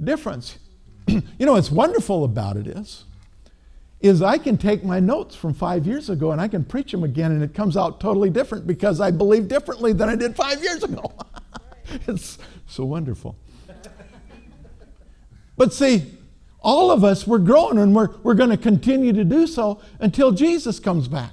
difference. 0.02 0.58
you 1.06 1.22
know 1.40 1.52
what's 1.52 1.70
wonderful 1.70 2.24
about 2.24 2.56
it 2.56 2.66
is, 2.66 3.04
is 4.04 4.20
I 4.20 4.36
can 4.36 4.58
take 4.58 4.84
my 4.84 5.00
notes 5.00 5.34
from 5.34 5.54
five 5.54 5.86
years 5.86 6.10
ago 6.10 6.32
and 6.32 6.38
I 6.38 6.46
can 6.46 6.62
preach 6.62 6.92
them 6.92 7.04
again 7.04 7.32
and 7.32 7.42
it 7.42 7.54
comes 7.54 7.74
out 7.74 8.00
totally 8.00 8.28
different 8.28 8.66
because 8.66 9.00
I 9.00 9.10
believe 9.10 9.48
differently 9.48 9.94
than 9.94 10.10
I 10.10 10.14
did 10.14 10.36
five 10.36 10.62
years 10.62 10.82
ago. 10.82 11.10
it's 12.06 12.36
so 12.66 12.84
wonderful. 12.84 13.34
but 15.56 15.72
see, 15.72 16.18
all 16.60 16.90
of 16.90 17.02
us, 17.02 17.26
we're 17.26 17.38
growing 17.38 17.78
and 17.78 17.94
we're, 17.94 18.10
we're 18.22 18.34
going 18.34 18.50
to 18.50 18.58
continue 18.58 19.14
to 19.14 19.24
do 19.24 19.46
so 19.46 19.80
until 20.00 20.32
Jesus 20.32 20.78
comes 20.78 21.08
back. 21.08 21.32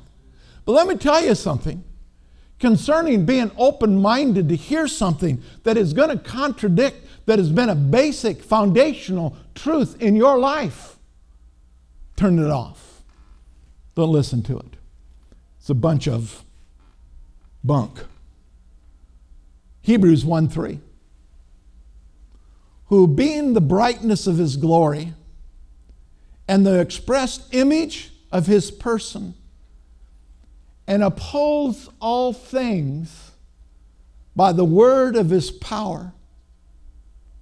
But 0.64 0.72
let 0.72 0.88
me 0.88 0.96
tell 0.96 1.22
you 1.22 1.36
something 1.36 1.84
concerning 2.58 3.26
being 3.26 3.52
open 3.58 4.02
minded 4.02 4.48
to 4.48 4.56
hear 4.56 4.88
something 4.88 5.44
that 5.64 5.76
is 5.76 5.92
going 5.92 6.10
to 6.10 6.24
contradict 6.24 7.06
that 7.26 7.38
has 7.38 7.52
been 7.52 7.68
a 7.68 7.76
basic 7.76 8.42
foundational 8.42 9.36
truth 9.56 10.02
in 10.02 10.16
your 10.16 10.38
life, 10.38 10.96
turn 12.22 12.38
it 12.38 12.52
off. 12.52 13.02
Don't 13.96 14.12
listen 14.12 14.44
to 14.44 14.60
it. 14.60 14.78
It's 15.60 15.72
a 15.72 15.76
bunch 15.76 16.08
of 16.08 16.44
bunk. 17.64 18.00
Hebrews 19.82 20.24
1 20.24 20.48
3. 20.48 20.80
Who, 22.86 23.08
being 23.08 23.54
the 23.54 23.62
brightness 23.62 24.28
of 24.28 24.38
his 24.38 24.56
glory 24.56 25.14
and 26.48 26.66
the 26.66 26.80
expressed 26.80 27.54
image 27.56 28.12
of 28.32 28.46
his 28.46 28.70
person, 28.70 29.34
and 30.86 31.04
upholds 31.04 31.90
all 32.00 32.34
things 32.34 33.32
by 34.36 34.52
the 34.52 34.66
word 34.66 35.16
of 35.16 35.30
his 35.30 35.50
power, 35.50 36.14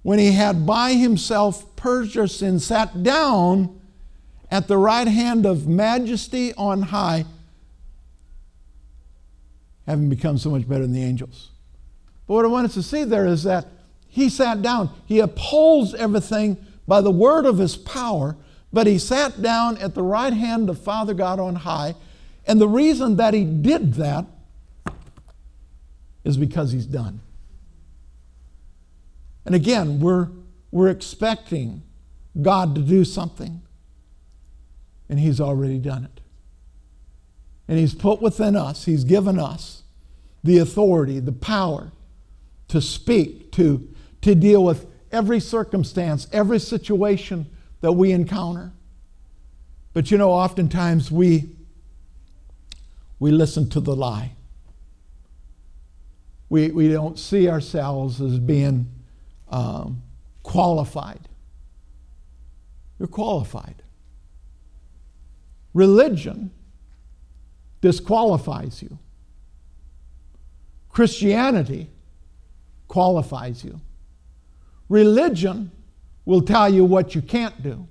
when 0.02 0.18
he 0.18 0.32
had 0.32 0.64
by 0.64 0.94
himself 0.94 1.76
purged 1.76 2.16
our 2.16 2.26
sins, 2.26 2.64
sat 2.64 3.02
down 3.02 3.79
at 4.50 4.68
the 4.68 4.76
right 4.76 5.06
hand 5.06 5.46
of 5.46 5.66
majesty 5.66 6.52
on 6.54 6.82
high, 6.82 7.24
having 9.86 10.08
become 10.08 10.38
so 10.38 10.50
much 10.50 10.68
better 10.68 10.82
than 10.82 10.92
the 10.92 11.02
angels. 11.02 11.50
But 12.26 12.34
what 12.34 12.44
I 12.44 12.48
want 12.48 12.66
us 12.66 12.74
to 12.74 12.82
see 12.82 13.04
there 13.04 13.26
is 13.26 13.44
that 13.44 13.66
he 14.08 14.28
sat 14.28 14.60
down. 14.60 14.90
He 15.06 15.20
upholds 15.20 15.94
everything 15.94 16.56
by 16.86 17.00
the 17.00 17.10
word 17.10 17.46
of 17.46 17.58
his 17.58 17.76
power, 17.76 18.36
but 18.72 18.86
he 18.86 18.98
sat 18.98 19.40
down 19.40 19.78
at 19.78 19.94
the 19.94 20.02
right 20.02 20.32
hand 20.32 20.68
of 20.68 20.80
Father 20.80 21.14
God 21.14 21.38
on 21.38 21.54
high. 21.54 21.94
And 22.46 22.60
the 22.60 22.68
reason 22.68 23.16
that 23.16 23.34
he 23.34 23.44
did 23.44 23.94
that 23.94 24.26
is 26.24 26.36
because 26.36 26.72
he's 26.72 26.86
done. 26.86 27.20
And 29.46 29.54
again, 29.54 30.00
we're, 30.00 30.28
we're 30.70 30.88
expecting 30.88 31.82
God 32.40 32.74
to 32.74 32.80
do 32.80 33.04
something, 33.04 33.62
and 35.10 35.18
He's 35.18 35.40
already 35.40 35.78
done 35.78 36.04
it. 36.04 36.20
And 37.68 37.78
He's 37.78 37.94
put 37.94 38.22
within 38.22 38.56
us, 38.56 38.86
He's 38.86 39.04
given 39.04 39.38
us 39.38 39.82
the 40.42 40.58
authority, 40.58 41.18
the 41.18 41.32
power 41.32 41.92
to 42.68 42.80
speak, 42.80 43.50
to, 43.52 43.86
to 44.22 44.34
deal 44.34 44.64
with 44.64 44.86
every 45.12 45.40
circumstance, 45.40 46.28
every 46.32 46.60
situation 46.60 47.50
that 47.80 47.92
we 47.92 48.12
encounter. 48.12 48.72
But 49.92 50.10
you 50.12 50.16
know, 50.16 50.30
oftentimes 50.30 51.10
we, 51.10 51.50
we 53.18 53.32
listen 53.32 53.68
to 53.70 53.80
the 53.80 53.94
lie. 53.94 54.32
We, 56.48 56.70
we 56.70 56.88
don't 56.88 57.18
see 57.18 57.48
ourselves 57.48 58.20
as 58.20 58.38
being 58.38 58.90
um, 59.48 60.02
qualified. 60.44 61.28
You're 62.98 63.08
qualified. 63.08 63.82
Religion 65.72 66.50
disqualifies 67.80 68.82
you. 68.82 68.98
Christianity 70.88 71.88
qualifies 72.88 73.64
you. 73.64 73.80
Religion 74.88 75.70
will 76.24 76.42
tell 76.42 76.68
you 76.68 76.84
what 76.84 77.14
you 77.14 77.22
can't 77.22 77.62
do. 77.62 77.86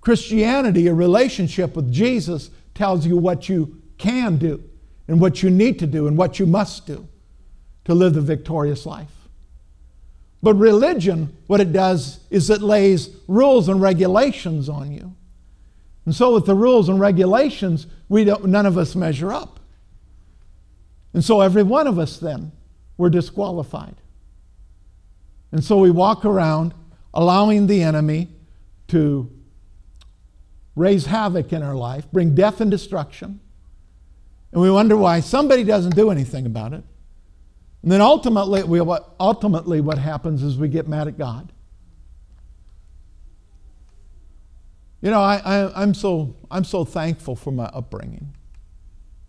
Christianity, 0.00 0.88
a 0.88 0.94
relationship 0.94 1.76
with 1.76 1.92
Jesus, 1.92 2.50
tells 2.74 3.06
you 3.06 3.16
what 3.16 3.48
you 3.48 3.80
can 3.98 4.36
do 4.36 4.62
and 5.06 5.20
what 5.20 5.42
you 5.42 5.50
need 5.50 5.78
to 5.78 5.86
do 5.86 6.08
and 6.08 6.18
what 6.18 6.38
you 6.38 6.46
must 6.46 6.86
do 6.86 7.06
to 7.84 7.94
live 7.94 8.14
the 8.14 8.20
victorious 8.20 8.84
life. 8.84 9.28
But 10.42 10.54
religion, 10.54 11.36
what 11.46 11.60
it 11.60 11.72
does 11.72 12.18
is 12.30 12.50
it 12.50 12.62
lays 12.62 13.10
rules 13.28 13.68
and 13.68 13.80
regulations 13.80 14.68
on 14.68 14.90
you. 14.90 15.14
And 16.04 16.14
so, 16.14 16.34
with 16.34 16.46
the 16.46 16.54
rules 16.54 16.88
and 16.88 16.98
regulations, 16.98 17.86
we 18.08 18.24
don't, 18.24 18.46
none 18.46 18.66
of 18.66 18.76
us 18.76 18.96
measure 18.96 19.32
up. 19.32 19.60
And 21.12 21.24
so, 21.24 21.40
every 21.40 21.62
one 21.62 21.86
of 21.86 21.98
us 21.98 22.18
then, 22.18 22.52
we're 22.96 23.10
disqualified. 23.10 23.96
And 25.52 25.62
so, 25.62 25.78
we 25.78 25.90
walk 25.90 26.24
around 26.24 26.74
allowing 27.14 27.66
the 27.66 27.82
enemy 27.82 28.28
to 28.88 29.30
raise 30.74 31.06
havoc 31.06 31.52
in 31.52 31.62
our 31.62 31.76
life, 31.76 32.10
bring 32.10 32.34
death 32.34 32.60
and 32.60 32.70
destruction. 32.70 33.40
And 34.50 34.60
we 34.60 34.70
wonder 34.70 34.96
why 34.96 35.20
somebody 35.20 35.64
doesn't 35.64 35.94
do 35.94 36.10
anything 36.10 36.46
about 36.46 36.72
it. 36.72 36.82
And 37.82 37.90
then 37.90 38.00
ultimately, 38.00 38.62
we, 38.64 38.80
ultimately, 39.20 39.80
what 39.80 39.98
happens 39.98 40.42
is 40.42 40.56
we 40.56 40.68
get 40.68 40.88
mad 40.88 41.08
at 41.08 41.18
God. 41.18 41.51
You 45.02 45.10
know, 45.10 45.20
I, 45.20 45.38
I, 45.44 45.82
am 45.82 45.94
so, 45.94 46.36
I'm 46.48 46.62
so 46.62 46.84
thankful 46.84 47.34
for 47.34 47.50
my 47.50 47.64
upbringing. 47.66 48.34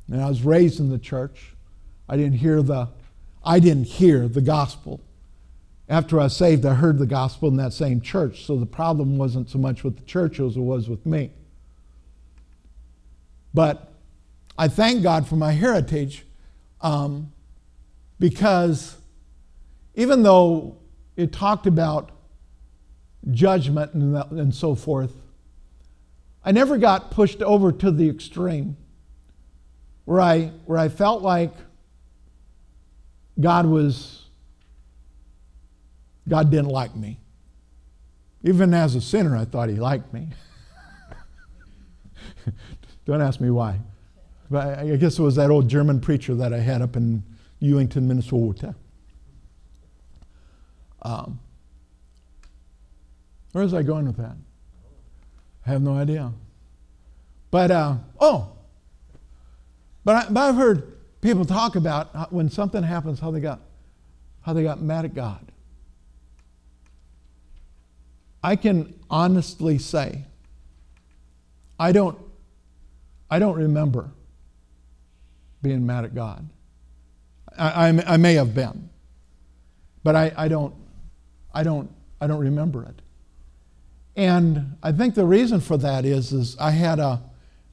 And 0.10 0.22
I 0.22 0.30
was 0.30 0.44
raised 0.44 0.80
in 0.80 0.90
the 0.90 1.00
church. 1.00 1.56
I 2.08 2.16
didn't 2.16 2.38
hear 2.38 2.62
the, 2.62 2.90
I 3.44 3.60
didn't 3.60 3.86
hear 3.86 4.28
the 4.28 4.42
gospel. 4.42 5.02
After 5.90 6.20
I 6.20 6.26
was 6.26 6.38
saved, 6.38 6.64
I 6.64 6.76
heard 6.76 7.00
the 7.00 7.08
gospel 7.08 7.50
in 7.50 7.58
that 7.58 7.74
same 7.74 8.02
church. 8.02 8.46
So 8.46 8.56
the 8.56 8.68
problem 8.68 9.18
wasn't 9.18 9.50
so 9.50 9.58
much 9.58 9.84
with 9.84 9.98
the 9.98 10.04
church 10.04 10.40
as 10.40 10.56
it 10.56 10.62
was 10.62 10.88
with 10.88 11.08
me. 11.08 11.32
But 13.52 13.92
I 14.58 14.68
thank 14.68 15.02
God 15.02 15.28
for 15.28 15.36
my 15.38 15.54
heritage. 15.54 16.24
Um, 16.82 17.32
because 18.20 18.96
even 19.96 20.22
though 20.22 20.78
it 21.16 21.32
talked 21.32 21.66
about 21.66 22.12
judgment 23.32 23.94
and, 23.94 24.16
and 24.40 24.54
so 24.54 24.76
forth, 24.76 25.14
I 26.46 26.52
never 26.52 26.78
got 26.78 27.12
pushed 27.12 27.41
over 27.41 27.72
to 27.72 27.91
the 27.91 28.10
extreme 28.10 28.78
where 30.06 30.20
I, 30.20 30.52
where 30.66 30.78
I 30.78 30.89
felt 30.89 31.22
like 31.22 31.54
God 33.39 33.66
was, 33.66 34.26
God 36.28 36.52
didn't 36.52 36.70
like 36.70 36.96
me. 36.96 37.20
Even 38.44 38.74
as 38.74 38.96
a 38.96 39.02
sinner, 39.02 39.38
I 39.38 39.46
thought 39.46 39.70
he 39.70 39.76
liked 39.76 40.14
me. 40.14 40.28
Don't 43.06 43.22
ask 43.22 43.39
me 43.39 43.50
why. 43.50 43.80
But 44.52 44.80
I 44.80 44.96
guess 44.98 45.18
it 45.18 45.22
was 45.22 45.36
that 45.36 45.50
old 45.50 45.70
German 45.70 46.02
preacher 46.02 46.36
that 46.36 46.54
I 46.54 46.60
had 46.60 46.82
up 46.82 46.98
in 46.98 47.24
Ewington, 47.62 48.04
Minnesota. 48.04 48.76
Um, 51.02 51.39
where 53.54 53.64
was 53.64 53.74
I 53.74 53.84
going 53.84 54.06
with 54.06 54.18
that? 54.18 54.36
I 55.66 55.72
have 55.72 55.82
no 55.82 55.95
idea. 55.95 56.32
But, 57.51 57.72
uh, 57.72 57.95
oh, 58.20 58.49
But, 60.03 60.16
I, 60.16 60.30
but 60.30 60.39
I've 60.41 60.55
heard 60.55 60.97
people 61.22 61.45
talk 61.45 61.76
about 61.76 62.34
when 62.34 62.49
something 62.49 62.84
happens, 62.84 63.20
how 63.20 63.32
they 63.32 63.39
got, 63.39 63.61
how 64.41 64.53
they 64.53 64.64
got 64.64 64.82
mad 64.82 65.05
at 65.05 65.16
God. 65.16 65.51
I 68.43 68.57
can 68.57 68.93
honestly 69.09 69.78
say, 69.78 70.26
I 71.80 71.93
don't, 71.93 72.18
I 73.30 73.39
don't 73.39 73.55
remember 73.55 74.11
being 75.61 75.86
mad 75.86 76.03
at 76.03 76.14
God. 76.14 76.49
I, 77.57 77.88
I, 77.88 78.14
I 78.14 78.18
may 78.18 78.34
have 78.34 78.53
been, 78.53 78.89
but 80.03 80.16
I, 80.16 80.34
I, 80.36 80.47
don't, 80.49 80.76
I, 81.53 81.64
don't, 81.64 81.89
I 82.20 82.28
don't 82.28 82.41
remember 82.41 82.84
it. 82.84 83.01
And 84.16 84.78
I 84.84 84.91
think 84.91 85.16
the 85.16 85.26
reason 85.26 85.59
for 85.59 85.78
that 85.78 86.05
is, 86.05 86.32
is 86.32 86.55
I 86.59 86.72
had 86.72 86.99
a, 86.99 87.22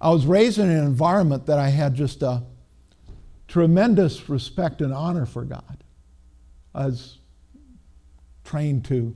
I 0.01 0.11
was 0.11 0.27
raised 0.27 0.59
in 0.59 0.71
an 0.71 0.85
environment 0.85 1.47
that 1.47 1.59
I 1.59 1.69
had 1.69 1.95
just 1.95 2.23
a 2.23 2.43
tremendous 3.47 4.29
respect 4.29 4.81
and 4.81 4.93
honor 4.93 5.27
for 5.27 5.45
God. 5.45 5.85
I 6.75 6.87
was 6.87 7.19
trained 8.45 8.85
to 8.87 9.15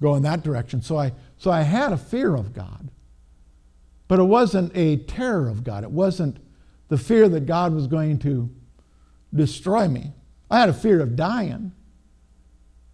go 0.00 0.14
in 0.14 0.22
that 0.22 0.42
direction. 0.42 0.82
So 0.82 0.96
I, 0.96 1.12
so 1.36 1.50
I 1.50 1.62
had 1.62 1.92
a 1.92 1.96
fear 1.96 2.34
of 2.34 2.52
God. 2.52 2.90
But 4.08 4.18
it 4.18 4.24
wasn't 4.24 4.76
a 4.76 4.96
terror 4.96 5.48
of 5.48 5.64
God. 5.64 5.84
It 5.84 5.90
wasn't 5.90 6.38
the 6.88 6.98
fear 6.98 7.28
that 7.28 7.46
God 7.46 7.72
was 7.72 7.86
going 7.86 8.18
to 8.20 8.50
destroy 9.34 9.88
me. 9.88 10.12
I 10.50 10.60
had 10.60 10.68
a 10.68 10.74
fear 10.74 11.00
of 11.00 11.16
dying 11.16 11.72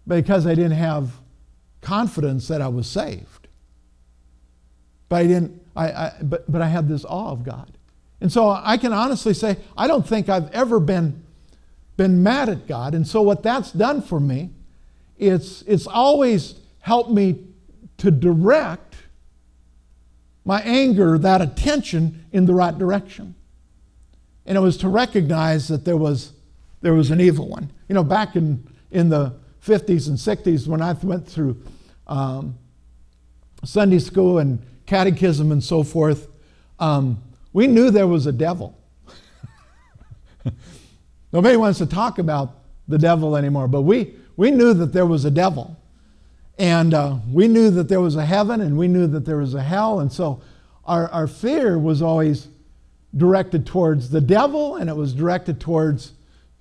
because 0.05 0.45
I 0.45 0.53
didn't 0.53 0.77
have 0.77 1.11
confidence 1.81 2.47
that 2.47 2.61
I 2.61 2.67
was 2.67 2.87
saved. 2.87 3.47
But 5.09 5.17
I 5.17 5.27
didn't, 5.27 5.61
I, 5.75 5.91
I, 5.91 6.13
but, 6.21 6.51
but 6.51 6.61
I 6.61 6.67
had 6.67 6.87
this 6.87 7.05
awe 7.05 7.31
of 7.31 7.43
God. 7.43 7.71
And 8.19 8.31
so 8.31 8.49
I 8.49 8.77
can 8.77 8.93
honestly 8.93 9.33
say, 9.33 9.57
I 9.77 9.87
don't 9.87 10.07
think 10.07 10.27
I've 10.27 10.51
ever 10.51 10.79
been, 10.79 11.23
been 11.97 12.23
mad 12.23 12.49
at 12.49 12.67
God. 12.67 12.95
And 12.95 13.07
so 13.07 13.21
what 13.21 13.43
that's 13.43 13.71
done 13.71 14.01
for 14.01 14.19
me, 14.19 14.49
it's, 15.17 15.61
it's 15.63 15.87
always 15.87 16.55
helped 16.79 17.11
me 17.11 17.45
to 17.97 18.11
direct 18.11 18.95
my 20.45 20.61
anger, 20.61 21.17
that 21.17 21.41
attention, 21.41 22.25
in 22.31 22.45
the 22.45 22.53
right 22.53 22.77
direction. 22.77 23.35
And 24.45 24.57
it 24.57 24.61
was 24.61 24.77
to 24.77 24.87
recognize 24.87 25.67
that 25.67 25.83
there 25.83 25.97
was, 25.97 26.31
there 26.81 26.93
was 26.93 27.11
an 27.11 27.19
evil 27.19 27.49
one. 27.49 27.69
You 27.89 27.95
know, 27.95 28.03
back 28.03 28.35
in, 28.35 28.65
in 28.91 29.09
the 29.09 29.33
50s 29.65 30.07
and 30.07 30.17
60s, 30.17 30.67
when 30.67 30.81
I 30.81 30.93
went 30.93 31.27
through 31.27 31.61
um, 32.07 32.57
Sunday 33.63 33.99
school 33.99 34.39
and 34.39 34.59
catechism 34.85 35.51
and 35.51 35.63
so 35.63 35.83
forth, 35.83 36.27
um, 36.79 37.21
we 37.53 37.67
knew 37.67 37.91
there 37.91 38.07
was 38.07 38.27
a 38.27 38.31
devil. 38.31 38.77
Nobody 41.31 41.57
wants 41.57 41.79
to 41.79 41.85
talk 41.85 42.19
about 42.19 42.55
the 42.87 42.97
devil 42.97 43.35
anymore, 43.35 43.67
but 43.67 43.81
we, 43.81 44.15
we 44.37 44.51
knew 44.51 44.73
that 44.73 44.93
there 44.93 45.05
was 45.05 45.25
a 45.25 45.31
devil. 45.31 45.75
And 46.57 46.93
uh, 46.93 47.17
we 47.31 47.47
knew 47.47 47.69
that 47.71 47.87
there 47.87 48.01
was 48.01 48.15
a 48.15 48.25
heaven 48.25 48.61
and 48.61 48.77
we 48.77 48.87
knew 48.87 49.07
that 49.07 49.25
there 49.25 49.37
was 49.37 49.53
a 49.53 49.61
hell. 49.61 49.99
And 49.99 50.11
so 50.11 50.41
our, 50.85 51.09
our 51.09 51.27
fear 51.27 51.77
was 51.77 52.01
always 52.01 52.47
directed 53.15 53.65
towards 53.65 54.09
the 54.09 54.21
devil 54.21 54.77
and 54.77 54.89
it 54.89 54.95
was 54.95 55.13
directed 55.13 55.59
towards, 55.59 56.13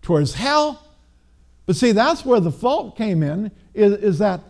towards 0.02 0.34
hell. 0.34 0.82
But 1.66 1.76
see, 1.76 1.92
that's 1.92 2.24
where 2.24 2.40
the 2.40 2.52
fault 2.52 2.96
came 2.96 3.22
in, 3.22 3.50
is, 3.74 3.92
is 3.94 4.18
that 4.18 4.40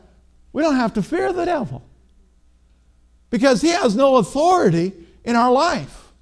we 0.52 0.62
don't 0.62 0.76
have 0.76 0.94
to 0.94 1.02
fear 1.02 1.32
the 1.32 1.46
devil 1.46 1.82
because 3.30 3.62
he 3.62 3.68
has 3.68 3.96
no 3.96 4.16
authority 4.16 4.92
in 5.24 5.34
our 5.34 5.50
life. 5.50 6.12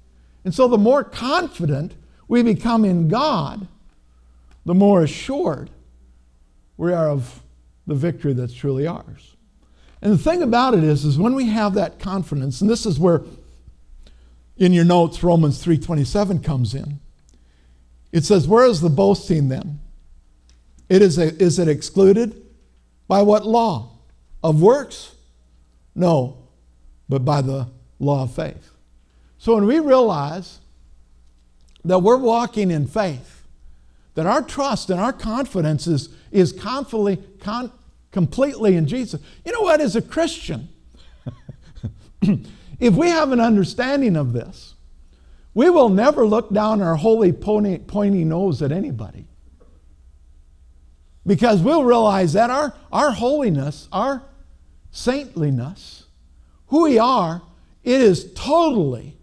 And 0.43 0.53
so 0.53 0.67
the 0.67 0.77
more 0.77 1.03
confident 1.03 1.93
we 2.27 2.41
become 2.43 2.85
in 2.85 3.07
God, 3.07 3.67
the 4.65 4.73
more 4.73 5.03
assured 5.03 5.69
we 6.77 6.91
are 6.91 7.09
of 7.09 7.41
the 7.87 7.95
victory 7.95 8.33
that's 8.33 8.53
truly 8.53 8.87
ours. 8.87 9.35
And 10.01 10.13
the 10.13 10.17
thing 10.17 10.41
about 10.41 10.73
it 10.73 10.83
is, 10.83 11.05
is 11.05 11.17
when 11.17 11.35
we 11.35 11.47
have 11.49 11.73
that 11.75 11.99
confidence, 11.99 12.61
and 12.61 12.69
this 12.69 12.85
is 12.85 12.99
where 12.99 13.21
in 14.57 14.71
your 14.73 14.85
notes 14.85 15.23
Romans 15.23 15.63
3:27 15.63 16.43
comes 16.43 16.73
in. 16.73 16.99
It 18.11 18.23
says, 18.23 18.47
Where 18.47 18.65
is 18.65 18.81
the 18.81 18.89
boasting 18.89 19.49
then? 19.49 19.79
It 20.89 21.01
is, 21.01 21.17
a, 21.17 21.33
is 21.41 21.59
it 21.59 21.67
excluded? 21.67 22.41
By 23.07 23.21
what 23.21 23.45
law? 23.45 23.91
Of 24.43 24.61
works? 24.61 25.15
No, 25.95 26.37
but 27.09 27.25
by 27.25 27.41
the 27.41 27.67
law 27.99 28.23
of 28.23 28.33
faith. 28.33 28.71
So 29.37 29.55
when 29.55 29.65
we 29.65 29.79
realize 29.79 30.59
that 31.83 31.99
we're 31.99 32.17
walking 32.17 32.71
in 32.71 32.87
faith, 32.87 33.43
that 34.15 34.25
our 34.25 34.41
trust 34.41 34.89
and 34.89 34.99
our 34.99 35.13
confidence 35.13 35.87
is, 35.87 36.09
is 36.31 36.51
confidently, 36.51 37.17
con, 37.39 37.71
completely 38.11 38.75
in 38.75 38.87
Jesus. 38.87 39.21
You 39.45 39.51
know 39.51 39.61
what? 39.61 39.81
As 39.81 39.95
a 39.95 40.01
Christian, 40.01 40.69
if 42.79 42.93
we 42.93 43.09
have 43.09 43.31
an 43.31 43.39
understanding 43.39 44.15
of 44.15 44.33
this, 44.33 44.73
we 45.53 45.69
will 45.69 45.89
never 45.89 46.25
look 46.25 46.51
down 46.51 46.81
our 46.81 46.95
holy 46.95 47.31
pony, 47.31 47.77
pointy 47.77 48.23
nose 48.23 48.61
at 48.61 48.71
anybody. 48.71 49.25
Because 51.25 51.61
we'll 51.61 51.83
realize 51.83 52.33
that 52.33 52.49
our, 52.49 52.73
our 52.91 53.11
holiness, 53.11 53.87
our 53.91 54.23
saintliness, 54.91 56.05
who 56.67 56.83
we 56.83 56.99
are, 56.99 57.41
it 57.83 58.01
is 58.01 58.31
totally, 58.33 59.17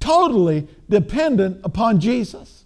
totally 0.00 0.68
dependent 0.88 1.60
upon 1.64 2.00
Jesus 2.00 2.64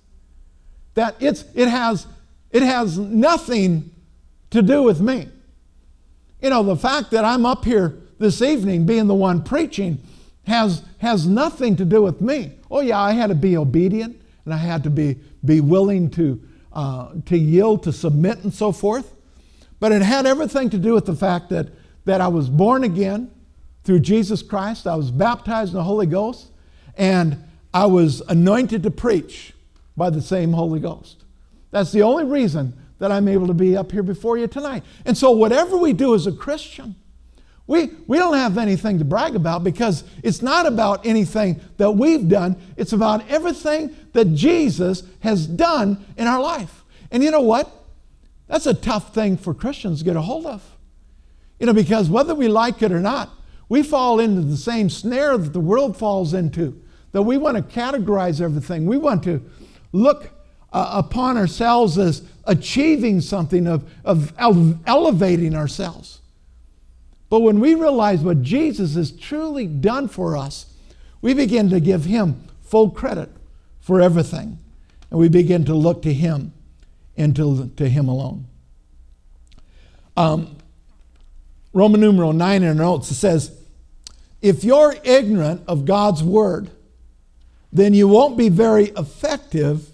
that 0.95 1.15
it's, 1.21 1.45
it, 1.55 1.69
has, 1.69 2.09
it 2.51 2.63
has 2.63 2.99
nothing 2.99 3.91
to 4.51 4.63
do 4.63 4.83
with 4.83 5.01
me. 5.01 5.29
You 6.43 6.51
know, 6.51 6.65
the 6.65 6.77
fact 6.77 7.13
that 7.13 7.25
I'm 7.25 7.47
up 7.47 7.65
here 7.65 7.97
this 8.19 8.43
evening 8.43 8.85
being 8.85 9.07
the 9.07 9.15
one 9.15 9.43
preaching 9.45 9.99
has, 10.47 10.83
has 10.99 11.27
nothing 11.27 11.77
to 11.77 11.85
do 11.85 12.03
with 12.03 12.21
me. 12.21 12.53
Oh, 12.69 12.81
yeah, 12.81 13.01
I 13.01 13.13
had 13.13 13.29
to 13.29 13.37
be 13.37 13.57
obedient 13.57 14.21
and 14.45 14.53
I 14.53 14.57
had 14.57 14.83
to 14.85 14.91
be, 14.91 15.17
be 15.45 15.61
willing 15.61 16.11
to, 16.13 16.41
uh, 16.73 17.13
to 17.27 17.37
yield, 17.37 17.83
to 17.85 17.93
submit, 17.93 18.45
and 18.45 18.53
so 18.53 18.73
forth. 18.73 19.15
But 19.81 19.93
it 19.93 20.03
had 20.03 20.27
everything 20.27 20.71
to 20.71 20.79
do 20.79 20.95
with 20.95 21.07
the 21.07 21.15
fact 21.15 21.51
that, 21.51 21.69
that 22.05 22.21
I 22.21 22.29
was 22.29 22.49
born 22.49 22.85
again 22.85 23.31
through 23.85 24.01
Jesus 24.01 24.43
Christ. 24.43 24.87
I 24.87 24.97
was 24.97 25.11
baptized 25.11 25.73
in 25.73 25.77
the 25.77 25.85
Holy 25.85 26.07
Ghost 26.07 26.49
and 26.97 27.45
I 27.73 27.87
was 27.87 28.21
anointed 28.23 28.83
to 28.83 28.91
preach 28.91 29.55
by 29.97 30.11
the 30.11 30.21
same 30.21 30.53
Holy 30.53 30.81
Ghost. 30.81 31.25
That's 31.71 31.93
the 31.93 32.03
only 32.03 32.25
reason 32.25 32.75
that 32.99 33.13
I'm 33.13 33.29
able 33.29 33.47
to 33.47 33.55
be 33.55 33.77
up 33.77 33.93
here 33.93 34.03
before 34.03 34.37
you 34.37 34.47
tonight. 34.47 34.83
And 35.05 35.17
so, 35.17 35.31
whatever 35.31 35.77
we 35.77 35.93
do 35.93 36.15
as 36.15 36.27
a 36.27 36.33
Christian, 36.33 36.97
we, 37.69 37.91
we 38.07 38.17
don't 38.17 38.37
have 38.37 38.59
anything 38.59 38.99
to 38.99 39.05
brag 39.05 39.37
about 39.37 39.63
because 39.63 40.03
it's 40.23 40.41
not 40.41 40.67
about 40.67 41.05
anything 41.07 41.61
that 41.77 41.91
we've 41.91 42.27
done. 42.27 42.57
It's 42.77 42.95
about 42.95 43.29
everything 43.29 43.95
that 44.19 44.35
Jesus 44.35 45.05
has 45.21 45.47
done 45.47 46.05
in 46.17 46.27
our 46.27 46.41
life. 46.41 46.85
And 47.13 47.23
you 47.23 47.31
know 47.31 47.41
what? 47.41 47.71
That's 48.49 48.67
a 48.67 48.75
tough 48.75 49.15
thing 49.15 49.37
for 49.37 49.55
Christians 49.55 50.01
to 50.01 50.05
get 50.05 50.17
a 50.17 50.23
hold 50.23 50.45
of. 50.45 50.77
You 51.61 51.67
know, 51.67 51.73
because 51.73 52.11
whether 52.11 52.35
we 52.35 52.49
like 52.49 52.83
it 52.83 52.91
or 52.91 52.99
not, 52.99 53.31
we 53.69 53.85
fall 53.85 54.19
into 54.19 54.41
the 54.41 54.57
same 54.57 54.91
snare 54.91 55.39
that 55.39 55.53
the 55.53 55.61
world 55.61 55.97
falls 55.97 56.35
into. 56.35 56.83
That 57.13 57.23
we 57.23 57.37
want 57.37 57.59
to 57.59 57.63
categorize 57.63 58.41
everything. 58.41 58.87
We 58.87 58.99
want 58.99 59.23
to 59.23 59.41
look 59.93 60.33
uh, 60.73 60.91
upon 60.95 61.37
ourselves 61.37 61.97
as 61.97 62.23
achieving 62.45 63.21
something, 63.21 63.69
of, 63.69 63.89
of 64.05 64.33
elevating 64.85 65.55
ourselves. 65.55 66.23
But 67.31 67.41
when 67.41 67.61
we 67.61 67.77
realize 67.77 68.23
what 68.23 68.43
Jesus 68.43 68.97
has 68.97 69.13
truly 69.13 69.69
done 69.69 70.09
for 70.09 70.37
us, 70.37 70.75
we 71.23 71.35
begin 71.35 71.71
to 71.71 71.79
give 71.79 72.07
Him 72.07 72.43
full 72.63 72.91
credit 72.91 73.31
for 73.89 74.03
everything. 74.03 74.59
And 75.11 75.19
we 75.19 75.31
begin 75.31 75.65
to 75.65 75.75
look 75.75 76.03
to 76.03 76.13
Him 76.13 76.53
and 77.17 77.35
to, 77.37 77.71
to 77.77 77.89
Him 77.89 78.07
alone. 78.07 78.47
Um, 80.15 80.59
Roman 81.73 81.99
numeral 81.99 82.35
9 82.35 82.63
in 82.63 82.69
our 82.69 82.75
notes, 82.75 83.11
it 83.11 83.15
says, 83.15 83.59
If 84.43 84.63
you're 84.63 84.95
ignorant 85.05 85.63
of 85.67 85.87
God's 85.87 86.23
word, 86.23 86.71
then 87.73 87.95
you 87.95 88.09
won't 88.09 88.37
be 88.37 88.51
very 88.51 88.89
effective 88.89 89.89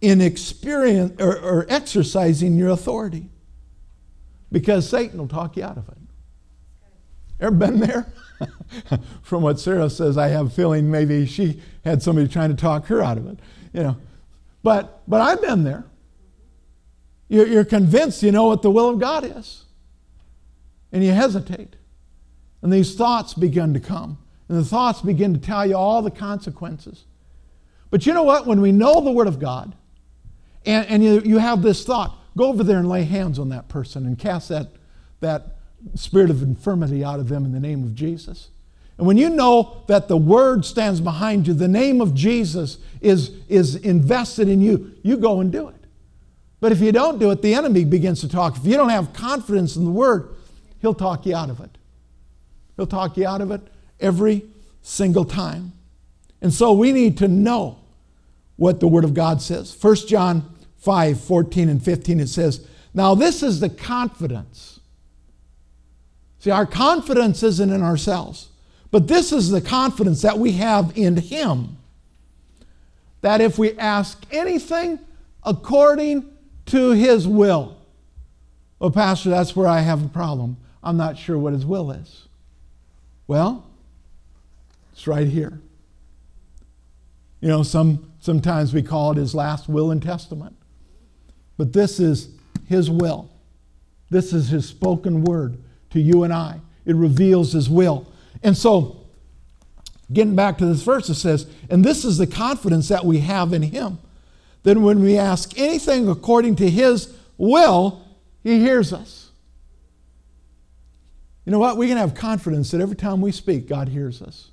in 0.00 0.20
experience 0.20 1.20
or, 1.20 1.36
or 1.36 1.66
exercising 1.68 2.56
your 2.56 2.68
authority 2.68 3.30
because 4.52 4.88
Satan 4.88 5.18
will 5.18 5.26
talk 5.26 5.56
you 5.56 5.64
out 5.64 5.76
of 5.76 5.88
it. 5.88 5.98
Ever 7.40 7.56
been 7.56 7.80
there? 7.80 8.06
From 9.22 9.42
what 9.42 9.58
Sarah 9.58 9.90
says, 9.90 10.18
I 10.18 10.28
have 10.28 10.46
a 10.46 10.50
feeling 10.50 10.90
maybe 10.90 11.26
she 11.26 11.60
had 11.84 12.02
somebody 12.02 12.28
trying 12.28 12.50
to 12.50 12.56
talk 12.56 12.86
her 12.86 13.02
out 13.02 13.18
of 13.18 13.26
it. 13.26 13.38
You 13.72 13.82
know, 13.82 13.96
but 14.62 15.02
but 15.08 15.20
I've 15.20 15.40
been 15.40 15.64
there. 15.64 15.84
You're, 17.28 17.46
you're 17.46 17.64
convinced 17.64 18.22
you 18.22 18.32
know 18.32 18.46
what 18.46 18.62
the 18.62 18.70
will 18.70 18.88
of 18.88 19.00
God 19.00 19.24
is, 19.24 19.64
and 20.92 21.04
you 21.04 21.12
hesitate, 21.12 21.76
and 22.62 22.72
these 22.72 22.94
thoughts 22.94 23.34
begin 23.34 23.74
to 23.74 23.80
come. 23.80 24.18
And 24.48 24.58
the 24.58 24.64
thoughts 24.64 25.02
begin 25.02 25.34
to 25.34 25.40
tell 25.40 25.66
you 25.66 25.76
all 25.76 26.02
the 26.02 26.10
consequences. 26.10 27.04
But 27.90 28.06
you 28.06 28.12
know 28.12 28.22
what? 28.22 28.46
When 28.46 28.60
we 28.60 28.72
know 28.72 29.00
the 29.00 29.10
Word 29.10 29.26
of 29.26 29.38
God, 29.38 29.74
and, 30.64 30.86
and 30.86 31.04
you, 31.04 31.20
you 31.24 31.38
have 31.38 31.62
this 31.62 31.84
thought, 31.84 32.16
go 32.36 32.46
over 32.46 32.62
there 32.62 32.78
and 32.78 32.88
lay 32.88 33.04
hands 33.04 33.38
on 33.38 33.48
that 33.48 33.68
person 33.68 34.06
and 34.06 34.18
cast 34.18 34.48
that, 34.50 34.68
that 35.20 35.55
spirit 35.94 36.30
of 36.30 36.42
infirmity 36.42 37.04
out 37.04 37.20
of 37.20 37.28
them 37.28 37.44
in 37.44 37.52
the 37.52 37.60
name 37.60 37.82
of 37.82 37.94
Jesus. 37.94 38.48
And 38.98 39.06
when 39.06 39.16
you 39.16 39.28
know 39.28 39.82
that 39.88 40.08
the 40.08 40.16
Word 40.16 40.64
stands 40.64 41.00
behind 41.00 41.46
you, 41.46 41.54
the 41.54 41.68
name 41.68 42.00
of 42.00 42.14
Jesus 42.14 42.78
is, 43.00 43.30
is 43.48 43.76
invested 43.76 44.48
in 44.48 44.60
you, 44.60 44.94
you 45.02 45.16
go 45.16 45.40
and 45.40 45.52
do 45.52 45.68
it. 45.68 45.74
But 46.60 46.72
if 46.72 46.80
you 46.80 46.92
don't 46.92 47.18
do 47.18 47.30
it, 47.30 47.42
the 47.42 47.54
enemy 47.54 47.84
begins 47.84 48.22
to 48.22 48.28
talk. 48.28 48.56
If 48.56 48.64
you 48.64 48.76
don't 48.76 48.88
have 48.88 49.12
confidence 49.12 49.76
in 49.76 49.84
the 49.84 49.90
Word, 49.90 50.34
he'll 50.80 50.94
talk 50.94 51.26
you 51.26 51.36
out 51.36 51.50
of 51.50 51.60
it. 51.60 51.76
He'll 52.76 52.86
talk 52.86 53.16
you 53.16 53.26
out 53.26 53.42
of 53.42 53.50
it 53.50 53.60
every 54.00 54.44
single 54.82 55.24
time. 55.24 55.72
And 56.40 56.52
so 56.52 56.72
we 56.72 56.92
need 56.92 57.18
to 57.18 57.28
know 57.28 57.78
what 58.56 58.80
the 58.80 58.88
Word 58.88 59.04
of 59.04 59.12
God 59.12 59.42
says. 59.42 59.76
1 59.78 59.96
John 60.08 60.54
5 60.78 61.20
14 61.20 61.68
and 61.68 61.82
15, 61.82 62.20
it 62.20 62.28
says, 62.28 62.66
Now 62.94 63.14
this 63.14 63.42
is 63.42 63.60
the 63.60 63.68
confidence. 63.68 64.80
See, 66.46 66.52
our 66.52 66.64
confidence 66.64 67.42
isn't 67.42 67.72
in 67.72 67.82
ourselves, 67.82 68.50
but 68.92 69.08
this 69.08 69.32
is 69.32 69.50
the 69.50 69.60
confidence 69.60 70.22
that 70.22 70.38
we 70.38 70.52
have 70.52 70.96
in 70.96 71.16
Him. 71.16 71.76
That 73.20 73.40
if 73.40 73.58
we 73.58 73.76
ask 73.76 74.22
anything 74.30 75.00
according 75.42 76.30
to 76.66 76.92
His 76.92 77.26
will, 77.26 77.76
well, 78.78 78.92
Pastor, 78.92 79.30
that's 79.30 79.56
where 79.56 79.66
I 79.66 79.80
have 79.80 80.04
a 80.04 80.08
problem. 80.08 80.56
I'm 80.84 80.96
not 80.96 81.18
sure 81.18 81.36
what 81.36 81.52
His 81.52 81.66
will 81.66 81.90
is. 81.90 82.28
Well, 83.26 83.66
it's 84.92 85.08
right 85.08 85.26
here. 85.26 85.60
You 87.40 87.48
know, 87.48 87.64
some, 87.64 88.12
sometimes 88.20 88.72
we 88.72 88.82
call 88.82 89.10
it 89.10 89.16
his 89.16 89.34
last 89.34 89.68
will 89.68 89.90
and 89.90 90.00
testament. 90.00 90.54
But 91.56 91.72
this 91.72 91.98
is 91.98 92.28
his 92.68 92.88
will. 92.88 93.32
This 94.10 94.32
is 94.32 94.50
his 94.50 94.68
spoken 94.68 95.24
word 95.24 95.58
to 95.90 96.00
you 96.00 96.22
and 96.22 96.32
I. 96.32 96.60
It 96.84 96.94
reveals 96.94 97.52
his 97.52 97.68
will. 97.68 98.10
And 98.42 98.56
so, 98.56 99.06
getting 100.12 100.36
back 100.36 100.58
to 100.58 100.66
this 100.66 100.82
verse, 100.82 101.08
it 101.08 101.14
says, 101.14 101.46
And 101.68 101.84
this 101.84 102.04
is 102.04 102.18
the 102.18 102.26
confidence 102.26 102.88
that 102.88 103.04
we 103.04 103.18
have 103.20 103.52
in 103.52 103.62
him. 103.62 103.98
Then, 104.62 104.82
when 104.82 105.00
we 105.00 105.18
ask 105.18 105.58
anything 105.58 106.08
according 106.08 106.56
to 106.56 106.68
his 106.70 107.14
will, 107.36 108.04
he 108.42 108.60
hears 108.60 108.92
us. 108.92 109.30
You 111.44 111.52
know 111.52 111.58
what? 111.60 111.76
We 111.76 111.86
can 111.88 111.96
have 111.96 112.14
confidence 112.14 112.72
that 112.72 112.80
every 112.80 112.96
time 112.96 113.20
we 113.20 113.30
speak, 113.32 113.68
God 113.68 113.88
hears 113.88 114.20
us. 114.20 114.50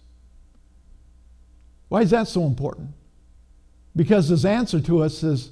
Why 1.89 2.01
is 2.01 2.11
that 2.11 2.27
so 2.27 2.45
important? 2.45 2.89
Because 3.95 4.29
his 4.29 4.45
answer 4.45 4.79
to 4.81 5.03
us 5.03 5.23
is 5.23 5.51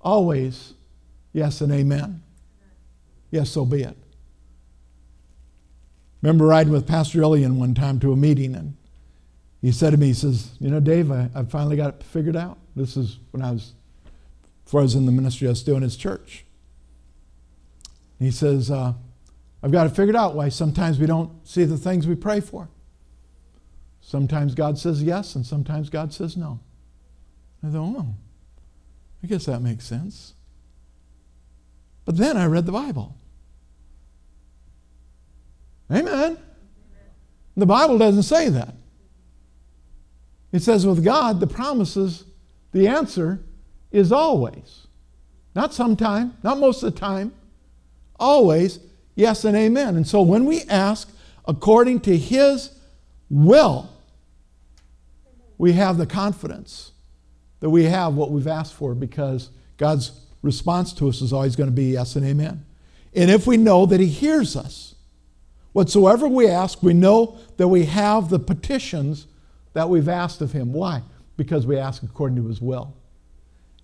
always 0.00 0.74
yes 1.32 1.60
and 1.60 1.72
amen. 1.72 2.22
Yes, 3.30 3.50
so 3.50 3.64
be 3.64 3.82
it. 3.82 3.96
Remember 6.26 6.46
riding 6.46 6.72
with 6.72 6.88
Pastor 6.88 7.22
Ilian 7.22 7.56
one 7.56 7.72
time 7.72 8.00
to 8.00 8.10
a 8.10 8.16
meeting, 8.16 8.56
and 8.56 8.76
he 9.62 9.70
said 9.70 9.90
to 9.90 9.96
me, 9.96 10.06
he 10.08 10.12
says, 10.12 10.56
You 10.58 10.70
know, 10.70 10.80
Dave, 10.80 11.12
I, 11.12 11.30
I 11.32 11.44
finally 11.44 11.76
got 11.76 11.94
it 11.94 12.02
figured 12.02 12.34
out. 12.34 12.58
This 12.74 12.96
is 12.96 13.20
when 13.30 13.44
I 13.44 13.52
was, 13.52 13.74
before 14.64 14.80
I 14.80 14.82
was 14.82 14.96
in 14.96 15.06
the 15.06 15.12
ministry, 15.12 15.46
I 15.46 15.50
was 15.50 15.60
still 15.60 15.76
in 15.76 15.84
his 15.84 15.96
church. 15.96 16.44
he 18.18 18.32
says, 18.32 18.72
uh, 18.72 18.94
I've 19.62 19.70
got 19.70 19.86
it 19.86 19.90
figured 19.90 20.16
out 20.16 20.34
why 20.34 20.48
sometimes 20.48 20.98
we 20.98 21.06
don't 21.06 21.30
see 21.46 21.62
the 21.62 21.78
things 21.78 22.08
we 22.08 22.16
pray 22.16 22.40
for. 22.40 22.70
Sometimes 24.00 24.56
God 24.56 24.80
says 24.80 25.04
yes, 25.04 25.36
and 25.36 25.46
sometimes 25.46 25.90
God 25.90 26.12
says 26.12 26.36
no. 26.36 26.58
I 27.62 27.70
thought, 27.70 27.94
oh, 27.98 28.14
I 29.22 29.28
guess 29.28 29.44
that 29.44 29.62
makes 29.62 29.86
sense. 29.86 30.34
But 32.04 32.16
then 32.16 32.36
I 32.36 32.46
read 32.46 32.66
the 32.66 32.72
Bible. 32.72 33.14
Amen. 35.90 36.38
The 37.56 37.66
Bible 37.66 37.98
doesn't 37.98 38.24
say 38.24 38.48
that. 38.50 38.74
It 40.52 40.62
says 40.62 40.86
with 40.86 41.04
God, 41.04 41.40
the 41.40 41.46
promises, 41.46 42.24
the 42.72 42.88
answer 42.88 43.40
is 43.90 44.12
always. 44.12 44.86
Not 45.54 45.72
sometime, 45.72 46.36
not 46.42 46.58
most 46.58 46.82
of 46.82 46.92
the 46.92 47.00
time, 47.00 47.32
always 48.18 48.78
yes 49.14 49.44
and 49.44 49.56
amen. 49.56 49.96
And 49.96 50.06
so 50.06 50.22
when 50.22 50.44
we 50.44 50.62
ask 50.64 51.10
according 51.46 52.00
to 52.00 52.16
His 52.16 52.70
will, 53.30 53.90
we 55.58 55.72
have 55.72 55.96
the 55.96 56.06
confidence 56.06 56.92
that 57.60 57.70
we 57.70 57.84
have 57.84 58.14
what 58.14 58.30
we've 58.30 58.46
asked 58.46 58.74
for 58.74 58.94
because 58.94 59.50
God's 59.78 60.12
response 60.42 60.92
to 60.94 61.08
us 61.08 61.22
is 61.22 61.32
always 61.32 61.56
going 61.56 61.70
to 61.70 61.74
be 61.74 61.92
yes 61.92 62.16
and 62.16 62.26
amen. 62.26 62.64
And 63.14 63.30
if 63.30 63.46
we 63.46 63.56
know 63.56 63.86
that 63.86 63.98
He 63.98 64.08
hears 64.08 64.56
us, 64.56 64.95
whatsoever 65.76 66.26
we 66.26 66.48
ask, 66.48 66.82
we 66.82 66.94
know 66.94 67.36
that 67.58 67.68
we 67.68 67.84
have 67.84 68.30
the 68.30 68.38
petitions 68.38 69.26
that 69.74 69.90
we've 69.90 70.08
asked 70.08 70.40
of 70.40 70.52
Him. 70.52 70.72
Why? 70.72 71.02
Because 71.36 71.66
we 71.66 71.76
ask 71.76 72.02
according 72.02 72.36
to 72.36 72.48
His 72.48 72.62
will. 72.62 72.96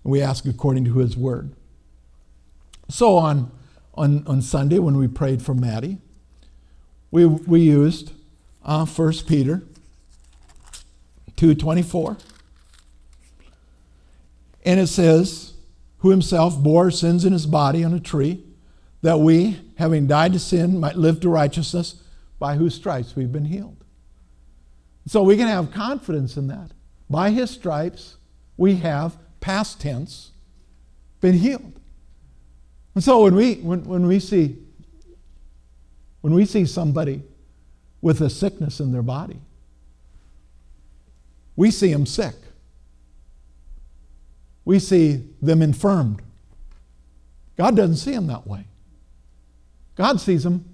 And 0.03 0.11
we 0.11 0.19
ask 0.19 0.43
according 0.45 0.85
to 0.85 0.97
His 0.97 1.15
word. 1.15 1.51
So 2.89 3.15
on, 3.17 3.51
on, 3.93 4.25
on 4.25 4.41
Sunday, 4.41 4.79
when 4.79 4.97
we 4.97 5.07
prayed 5.07 5.43
for 5.43 5.53
Maddie, 5.53 5.99
we, 7.11 7.27
we 7.27 7.61
used 7.61 8.13
uh, 8.65 8.87
1 8.87 9.13
Peter 9.27 9.61
2.24. 11.37 12.19
And 14.65 14.79
it 14.79 14.87
says, 14.87 15.53
who 15.99 16.09
himself 16.09 16.57
bore 16.57 16.89
sins 16.89 17.23
in 17.23 17.33
his 17.33 17.45
body 17.45 17.83
on 17.83 17.93
a 17.93 17.99
tree, 17.99 18.43
that 19.03 19.19
we, 19.19 19.61
having 19.77 20.07
died 20.07 20.33
to 20.33 20.39
sin, 20.39 20.79
might 20.79 20.95
live 20.95 21.19
to 21.21 21.29
righteousness, 21.29 22.03
by 22.39 22.55
whose 22.55 22.75
stripes 22.75 23.15
we've 23.15 23.31
been 23.31 23.45
healed. 23.45 23.83
So 25.07 25.23
we 25.23 25.37
can 25.37 25.47
have 25.47 25.71
confidence 25.71 26.37
in 26.37 26.47
that. 26.47 26.71
By 27.09 27.31
his 27.31 27.49
stripes, 27.49 28.17
we 28.57 28.75
have, 28.75 29.17
past 29.39 29.81
tense, 29.81 30.31
been 31.21 31.35
healed. 31.35 31.79
And 32.95 33.03
so 33.03 33.23
when 33.23 33.35
we, 33.35 33.55
when, 33.55 33.83
when 33.85 34.07
we 34.07 34.19
see 34.19 34.57
when 36.23 36.33
we 36.33 36.45
see 36.45 36.65
somebody 36.65 37.21
with 37.99 38.21
a 38.21 38.29
sickness 38.29 38.79
in 38.79 38.93
their 38.93 39.01
body, 39.01 39.41
we 41.57 41.69
see 41.69 41.91
them 41.91 42.05
sick. 42.05 42.35
We 44.63 44.79
see 44.79 45.21
them 45.41 45.61
infirmed. 45.61 46.21
God 47.57 47.75
doesn't 47.75 47.97
see 47.97 48.13
them 48.13 48.27
that 48.27 48.47
way. 48.47 48.63
God 49.95 50.19
sees 50.19 50.43
them 50.43 50.65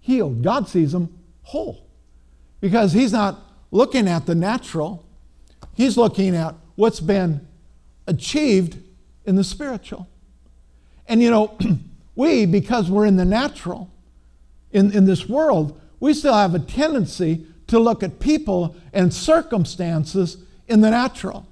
healed. 0.00 0.42
God 0.42 0.68
sees 0.68 0.92
them 0.92 1.18
whole. 1.42 1.86
Because 2.60 2.92
He's 2.92 3.12
not 3.12 3.40
looking 3.70 4.08
at 4.08 4.26
the 4.26 4.34
natural, 4.34 5.04
He's 5.74 5.96
looking 5.96 6.34
at 6.34 6.54
what's 6.76 7.00
been 7.00 7.46
achieved 8.06 8.78
in 9.24 9.36
the 9.36 9.44
spiritual. 9.44 10.08
And 11.06 11.22
you 11.22 11.30
know, 11.30 11.56
we, 12.16 12.46
because 12.46 12.90
we're 12.90 13.06
in 13.06 13.16
the 13.16 13.24
natural, 13.24 13.90
in, 14.72 14.92
in 14.92 15.06
this 15.06 15.28
world, 15.28 15.80
we 16.00 16.14
still 16.14 16.34
have 16.34 16.54
a 16.54 16.58
tendency 16.58 17.46
to 17.68 17.78
look 17.78 18.02
at 18.02 18.18
people 18.18 18.76
and 18.92 19.12
circumstances 19.12 20.38
in 20.66 20.80
the 20.80 20.90
natural. 20.90 21.46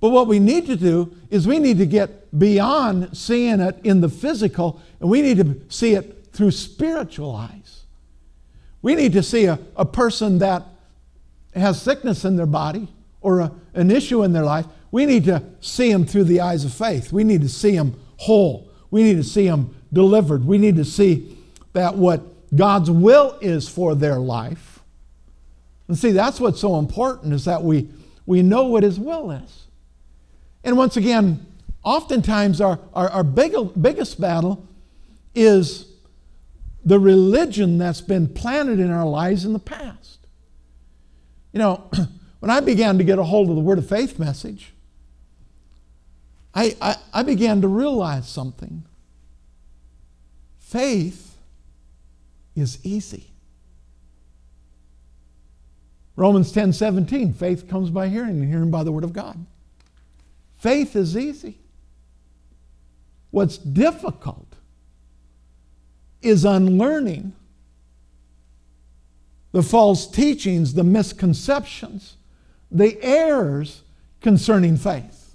But 0.00 0.10
what 0.10 0.26
we 0.26 0.40
need 0.40 0.66
to 0.66 0.76
do 0.76 1.14
is 1.30 1.46
we 1.46 1.60
need 1.60 1.78
to 1.78 1.86
get 1.86 2.36
beyond 2.36 3.16
seeing 3.16 3.60
it 3.60 3.78
in 3.84 4.00
the 4.00 4.08
physical 4.08 4.80
and 5.00 5.08
we 5.08 5.22
need 5.22 5.36
to 5.36 5.60
see 5.68 5.94
it 5.94 6.21
through 6.32 6.50
spiritual 6.50 7.34
eyes. 7.34 7.82
We 8.80 8.94
need 8.94 9.12
to 9.12 9.22
see 9.22 9.44
a, 9.44 9.58
a 9.76 9.84
person 9.84 10.38
that 10.38 10.64
has 11.54 11.80
sickness 11.80 12.24
in 12.24 12.36
their 12.36 12.46
body 12.46 12.88
or 13.20 13.40
a, 13.40 13.52
an 13.74 13.90
issue 13.90 14.22
in 14.22 14.32
their 14.32 14.44
life. 14.44 14.66
We 14.90 15.06
need 15.06 15.24
to 15.26 15.42
see 15.60 15.92
them 15.92 16.04
through 16.04 16.24
the 16.24 16.40
eyes 16.40 16.64
of 16.64 16.72
faith. 16.72 17.12
We 17.12 17.24
need 17.24 17.42
to 17.42 17.48
see 17.48 17.76
them 17.76 17.98
whole. 18.16 18.68
We 18.90 19.02
need 19.02 19.16
to 19.16 19.24
see 19.24 19.46
them 19.48 19.74
delivered. 19.92 20.44
We 20.44 20.58
need 20.58 20.76
to 20.76 20.84
see 20.84 21.36
that 21.72 21.96
what 21.96 22.22
God's 22.54 22.90
will 22.90 23.38
is 23.40 23.68
for 23.68 23.94
their 23.94 24.18
life 24.18 24.72
and 25.92 25.98
see, 25.98 26.12
that's 26.12 26.40
what's 26.40 26.58
so 26.58 26.78
important 26.78 27.34
is 27.34 27.44
that 27.44 27.62
we, 27.62 27.86
we 28.24 28.40
know 28.40 28.64
what 28.64 28.82
His 28.82 28.98
will 28.98 29.30
is. 29.30 29.66
And 30.64 30.78
once 30.78 30.96
again, 30.96 31.44
oftentimes 31.84 32.62
our, 32.62 32.78
our, 32.94 33.10
our 33.10 33.22
big, 33.22 33.54
biggest 33.78 34.18
battle 34.18 34.66
is 35.34 35.91
the 36.84 36.98
religion 36.98 37.78
that's 37.78 38.00
been 38.00 38.28
planted 38.28 38.80
in 38.80 38.90
our 38.90 39.06
lives 39.06 39.44
in 39.44 39.52
the 39.52 39.58
past. 39.58 40.26
You 41.52 41.58
know, 41.58 41.90
when 42.40 42.50
I 42.50 42.60
began 42.60 42.98
to 42.98 43.04
get 43.04 43.18
a 43.18 43.24
hold 43.24 43.50
of 43.50 43.56
the 43.56 43.62
Word 43.62 43.78
of 43.78 43.88
Faith 43.88 44.18
message, 44.18 44.72
I, 46.54 46.76
I, 46.80 46.96
I 47.12 47.22
began 47.22 47.60
to 47.62 47.68
realize 47.68 48.28
something. 48.28 48.84
Faith 50.58 51.36
is 52.54 52.78
easy. 52.84 53.28
Romans 56.16 56.52
10 56.52 56.72
17, 56.72 57.32
faith 57.32 57.68
comes 57.68 57.90
by 57.90 58.08
hearing, 58.08 58.40
and 58.40 58.48
hearing 58.48 58.70
by 58.70 58.84
the 58.84 58.92
word 58.92 59.04
of 59.04 59.12
God. 59.12 59.46
Faith 60.58 60.94
is 60.94 61.16
easy. 61.16 61.58
What's 63.30 63.56
difficult 63.56 64.51
is 66.22 66.44
unlearning 66.44 67.32
the 69.52 69.62
false 69.62 70.10
teachings, 70.10 70.74
the 70.74 70.84
misconceptions, 70.84 72.16
the 72.70 73.02
errors 73.02 73.82
concerning 74.20 74.76
faith. 74.76 75.34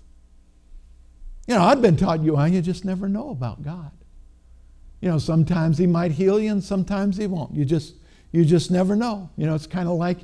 You 1.47 1.55
know, 1.55 1.63
I've 1.63 1.81
been 1.81 1.95
taught 1.95 2.21
you, 2.23 2.33
well, 2.33 2.47
you 2.47 2.61
just 2.61 2.83
never 2.83 3.07
know 3.07 3.29
about 3.29 3.63
God. 3.63 3.91
You 5.01 5.09
know, 5.09 5.19
sometimes 5.19 5.77
He 5.77 5.87
might 5.87 6.11
heal 6.11 6.39
you 6.39 6.51
and 6.51 6.63
sometimes 6.63 7.17
He 7.17 7.27
won't. 7.27 7.53
You 7.53 7.63
just, 7.63 7.93
you 8.31 8.43
just 8.43 8.71
never 8.71 8.95
know. 8.95 9.29
You 9.37 9.45
know, 9.45 9.55
it's 9.55 9.67
kind 9.67 9.87
of 9.87 9.97
like, 9.97 10.17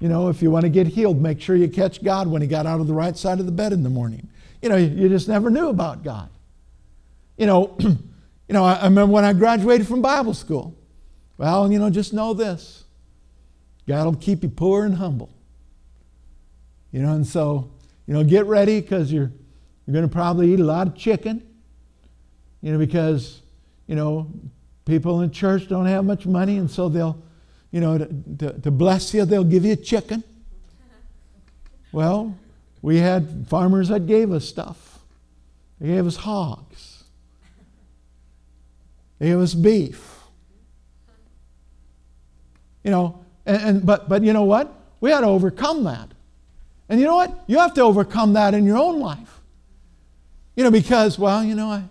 you 0.00 0.08
know, 0.08 0.28
if 0.28 0.42
you 0.42 0.50
want 0.50 0.64
to 0.64 0.68
get 0.68 0.86
healed, 0.86 1.22
make 1.22 1.40
sure 1.40 1.56
you 1.56 1.68
catch 1.68 2.02
God 2.02 2.26
when 2.26 2.42
He 2.42 2.48
got 2.48 2.66
out 2.66 2.80
of 2.80 2.88
the 2.88 2.92
right 2.92 3.16
side 3.16 3.40
of 3.40 3.46
the 3.46 3.52
bed 3.52 3.72
in 3.72 3.82
the 3.82 3.88
morning. 3.88 4.28
You 4.60 4.68
know, 4.68 4.76
you 4.76 5.08
just 5.08 5.28
never 5.28 5.48
knew 5.50 5.68
about 5.68 6.02
God. 6.02 6.28
You 7.38 7.46
know, 7.46 7.78
you 8.48 8.52
know, 8.52 8.64
I, 8.64 8.74
I 8.74 8.84
remember 8.84 9.12
when 9.12 9.24
I 9.24 9.32
graduated 9.32 9.86
from 9.86 10.02
Bible 10.02 10.34
school. 10.34 10.76
Well, 11.38 11.70
you 11.70 11.78
know, 11.78 11.90
just 11.90 12.12
know 12.12 12.32
this 12.34 12.84
God 13.86 14.04
will 14.04 14.16
keep 14.16 14.42
you 14.42 14.48
poor 14.48 14.84
and 14.84 14.94
humble. 14.94 15.30
You 16.92 17.02
know, 17.02 17.12
and 17.12 17.26
so, 17.26 17.70
you 18.06 18.14
know, 18.14 18.24
get 18.24 18.46
ready 18.46 18.80
because 18.80 19.12
you're, 19.12 19.30
you're 19.86 19.92
going 19.92 20.08
to 20.08 20.12
probably 20.12 20.52
eat 20.52 20.60
a 20.60 20.64
lot 20.64 20.86
of 20.86 20.96
chicken, 20.96 21.46
you 22.62 22.72
know, 22.72 22.78
because, 22.78 23.42
you 23.86 23.94
know, 23.94 24.30
people 24.84 25.20
in 25.20 25.30
church 25.30 25.68
don't 25.68 25.86
have 25.86 26.04
much 26.04 26.26
money, 26.26 26.56
and 26.56 26.70
so 26.70 26.88
they'll, 26.88 27.20
you 27.70 27.80
know, 27.80 27.98
to, 27.98 28.08
to, 28.38 28.60
to 28.60 28.70
bless 28.70 29.12
you, 29.12 29.24
they'll 29.24 29.44
give 29.44 29.64
you 29.64 29.76
chicken. 29.76 30.24
Well, 31.92 32.36
we 32.82 32.96
had 32.96 33.46
farmers 33.48 33.88
that 33.88 34.06
gave 34.06 34.32
us 34.32 34.44
stuff. 34.44 35.00
They 35.80 35.88
gave 35.88 36.06
us 36.06 36.16
hogs. 36.16 36.65
They 39.18 39.34
was 39.34 39.54
beef. 39.54 40.20
You 42.84 42.90
know, 42.90 43.24
and, 43.44 43.62
and, 43.62 43.86
but, 43.86 44.08
but 44.08 44.22
you 44.22 44.32
know 44.32 44.44
what? 44.44 44.72
We 45.00 45.10
had 45.10 45.20
to 45.20 45.26
overcome 45.26 45.84
that. 45.84 46.10
And 46.88 47.00
you 47.00 47.06
know 47.06 47.16
what? 47.16 47.36
You 47.46 47.58
have 47.58 47.74
to 47.74 47.82
overcome 47.82 48.34
that 48.34 48.54
in 48.54 48.64
your 48.64 48.76
own 48.76 49.00
life. 49.00 49.40
You 50.54 50.64
know, 50.64 50.70
because, 50.70 51.18
well, 51.18 51.44
you 51.44 51.54
know, 51.54 51.68
I, 51.68 51.84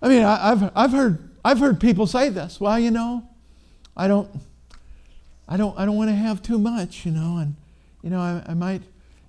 I 0.00 0.08
mean, 0.08 0.24
I, 0.24 0.48
have 0.48 0.72
I've, 0.74 0.90
heard, 0.90 1.30
I've 1.44 1.58
heard 1.60 1.80
people 1.80 2.06
say 2.06 2.28
this. 2.28 2.60
Well, 2.60 2.78
you 2.78 2.90
know, 2.90 3.22
I 3.96 4.08
don't, 4.08 4.28
I 5.48 5.56
don't, 5.56 5.78
I 5.78 5.84
don't 5.84 5.96
want 5.96 6.10
to 6.10 6.16
have 6.16 6.42
too 6.42 6.58
much, 6.58 7.06
you 7.06 7.12
know, 7.12 7.38
and, 7.38 7.54
you 8.02 8.10
know, 8.10 8.18
I, 8.18 8.42
I 8.48 8.54
might, 8.54 8.82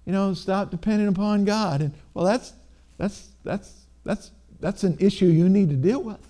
you 0.05 0.11
know, 0.11 0.33
stop 0.33 0.71
depending 0.71 1.07
upon 1.07 1.45
God. 1.45 1.81
And, 1.81 1.93
well, 2.13 2.25
that's, 2.25 2.53
that's, 2.97 3.29
that's, 3.43 3.85
that's, 4.03 4.31
that's 4.63 4.85
an 4.85 4.95
issue 4.99 5.25
you 5.25 5.49
need 5.49 5.69
to 5.69 5.75
deal 5.75 6.01
with. 6.01 6.25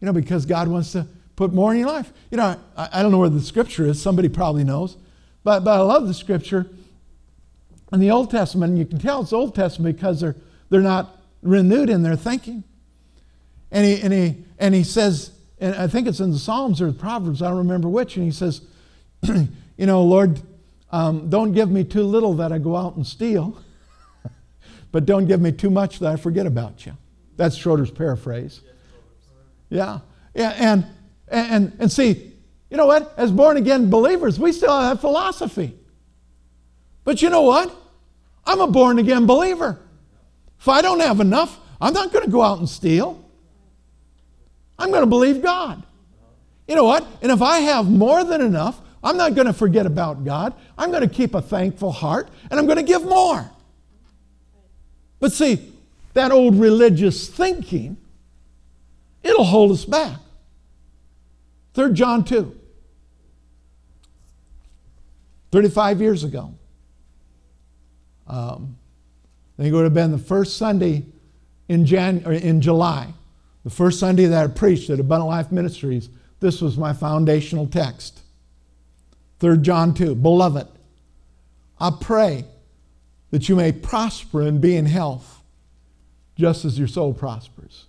You 0.00 0.06
know, 0.06 0.12
because 0.12 0.46
God 0.46 0.68
wants 0.68 0.92
to 0.92 1.04
put 1.34 1.52
more 1.52 1.72
in 1.72 1.80
your 1.80 1.88
life. 1.88 2.12
You 2.30 2.36
know, 2.36 2.56
I, 2.76 2.88
I 2.92 3.02
don't 3.02 3.10
know 3.10 3.18
where 3.18 3.28
the 3.28 3.40
scripture 3.40 3.86
is. 3.86 4.00
Somebody 4.00 4.28
probably 4.28 4.62
knows. 4.62 4.96
But, 5.42 5.64
but 5.64 5.72
I 5.72 5.82
love 5.82 6.06
the 6.06 6.14
scripture 6.14 6.68
in 7.92 7.98
the 7.98 8.12
Old 8.12 8.30
Testament. 8.30 8.70
And 8.70 8.78
you 8.78 8.86
can 8.86 9.00
tell 9.00 9.20
it's 9.20 9.32
Old 9.32 9.52
Testament 9.52 9.96
because 9.96 10.20
they're, 10.20 10.36
they're 10.70 10.80
not 10.80 11.20
renewed 11.42 11.90
in 11.90 12.04
their 12.04 12.14
thinking. 12.14 12.62
And 13.72 13.84
he, 13.84 14.00
and, 14.00 14.12
he, 14.12 14.44
and 14.60 14.72
he 14.72 14.84
says, 14.84 15.32
and 15.58 15.74
I 15.74 15.88
think 15.88 16.06
it's 16.06 16.20
in 16.20 16.30
the 16.30 16.38
Psalms 16.38 16.80
or 16.80 16.86
the 16.86 16.98
Proverbs, 16.98 17.42
I 17.42 17.48
don't 17.48 17.58
remember 17.58 17.88
which, 17.88 18.16
and 18.16 18.24
he 18.24 18.30
says, 18.30 18.60
You 19.24 19.86
know, 19.86 20.04
Lord, 20.04 20.40
um, 20.92 21.28
don't 21.28 21.50
give 21.50 21.68
me 21.68 21.82
too 21.82 22.04
little 22.04 22.34
that 22.34 22.52
I 22.52 22.58
go 22.58 22.76
out 22.76 22.94
and 22.94 23.04
steal, 23.04 23.60
but 24.92 25.04
don't 25.04 25.26
give 25.26 25.40
me 25.40 25.50
too 25.50 25.70
much 25.70 25.98
that 25.98 26.12
I 26.12 26.16
forget 26.16 26.46
about 26.46 26.86
you. 26.86 26.96
That's 27.36 27.56
Schroeder's 27.56 27.90
paraphrase. 27.90 28.60
Yeah. 29.68 30.00
Yeah, 30.34 30.50
and 30.50 30.86
and, 31.28 31.76
and 31.78 31.90
see, 31.90 32.32
you 32.70 32.76
know 32.76 32.86
what? 32.86 33.14
As 33.16 33.30
born 33.30 33.56
again 33.56 33.90
believers, 33.90 34.38
we 34.38 34.52
still 34.52 34.78
have 34.78 35.00
philosophy. 35.00 35.74
But 37.04 37.22
you 37.22 37.30
know 37.30 37.42
what? 37.42 37.74
I'm 38.46 38.60
a 38.60 38.66
born 38.66 38.98
again 38.98 39.26
believer. 39.26 39.78
If 40.58 40.68
I 40.68 40.82
don't 40.82 41.00
have 41.00 41.20
enough, 41.20 41.58
I'm 41.80 41.92
not 41.92 42.12
going 42.12 42.24
to 42.24 42.30
go 42.30 42.42
out 42.42 42.58
and 42.58 42.68
steal. 42.68 43.24
I'm 44.78 44.90
going 44.90 45.02
to 45.02 45.08
believe 45.08 45.42
God. 45.42 45.82
You 46.66 46.74
know 46.74 46.84
what? 46.84 47.06
And 47.22 47.30
if 47.30 47.42
I 47.42 47.58
have 47.58 47.90
more 47.90 48.24
than 48.24 48.40
enough, 48.40 48.80
I'm 49.02 49.16
not 49.16 49.34
going 49.34 49.46
to 49.46 49.52
forget 49.52 49.86
about 49.86 50.24
God. 50.24 50.54
I'm 50.78 50.90
going 50.90 51.06
to 51.06 51.14
keep 51.14 51.34
a 51.34 51.42
thankful 51.42 51.92
heart 51.92 52.28
and 52.50 52.58
I'm 52.58 52.66
going 52.66 52.78
to 52.78 52.82
give 52.82 53.04
more. 53.04 53.50
But 55.20 55.32
see, 55.32 55.73
that 56.14 56.32
old 56.32 56.56
religious 56.58 57.28
thinking, 57.28 57.96
it'll 59.22 59.44
hold 59.44 59.72
us 59.72 59.84
back. 59.84 60.18
3 61.74 61.92
John 61.92 62.24
2. 62.24 62.60
35 65.52 66.00
years 66.00 66.24
ago. 66.24 66.54
Um, 68.26 68.76
I 69.56 69.62
think 69.62 69.72
it 69.72 69.76
would 69.76 69.84
have 69.84 69.94
been 69.94 70.10
the 70.10 70.18
first 70.18 70.56
Sunday 70.56 71.04
in, 71.68 71.86
Jan, 71.86 72.20
in 72.32 72.60
July, 72.60 73.12
the 73.62 73.70
first 73.70 74.00
Sunday 74.00 74.26
that 74.26 74.44
I 74.44 74.52
preached 74.52 74.90
at 74.90 74.98
Abundant 74.98 75.28
Life 75.28 75.52
Ministries. 75.52 76.08
This 76.40 76.60
was 76.60 76.76
my 76.76 76.92
foundational 76.92 77.66
text. 77.66 78.20
3 79.40 79.58
John 79.58 79.94
2. 79.94 80.16
Beloved, 80.16 80.66
I 81.78 81.92
pray 82.00 82.44
that 83.30 83.48
you 83.48 83.56
may 83.56 83.72
prosper 83.72 84.42
and 84.42 84.60
be 84.60 84.76
in 84.76 84.86
health, 84.86 85.42
just 86.36 86.64
as 86.64 86.78
your 86.78 86.88
soul 86.88 87.14
prospers. 87.14 87.86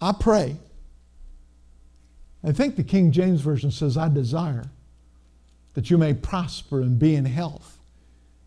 I 0.00 0.12
pray 0.12 0.56
I 2.44 2.52
think 2.52 2.76
the 2.76 2.84
King 2.84 3.10
James 3.10 3.40
Version 3.40 3.70
says, 3.70 3.96
I 3.96 4.08
desire 4.08 4.66
that 5.72 5.90
you 5.90 5.96
may 5.96 6.12
prosper 6.12 6.82
and 6.82 6.98
be 6.98 7.14
in 7.14 7.24
health, 7.24 7.78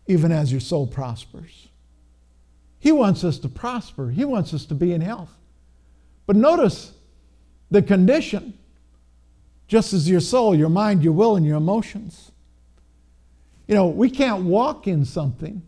even 0.06 0.30
as 0.30 0.52
your 0.52 0.60
soul 0.60 0.86
prospers. 0.86 1.68
He 2.78 2.92
wants 2.92 3.24
us 3.24 3.38
to 3.40 3.48
prosper, 3.48 4.10
He 4.10 4.24
wants 4.24 4.54
us 4.54 4.64
to 4.66 4.74
be 4.74 4.92
in 4.92 5.00
health. 5.00 5.32
But 6.26 6.36
notice 6.36 6.92
the 7.70 7.82
condition, 7.82 8.54
just 9.66 9.92
as 9.92 10.08
your 10.08 10.20
soul, 10.20 10.54
your 10.54 10.68
mind, 10.68 11.02
your 11.02 11.12
will, 11.12 11.34
and 11.34 11.44
your 11.44 11.56
emotions. 11.56 12.30
You 13.66 13.74
know, 13.74 13.88
we 13.88 14.08
can't 14.08 14.44
walk 14.44 14.86
in 14.86 15.04
something 15.04 15.60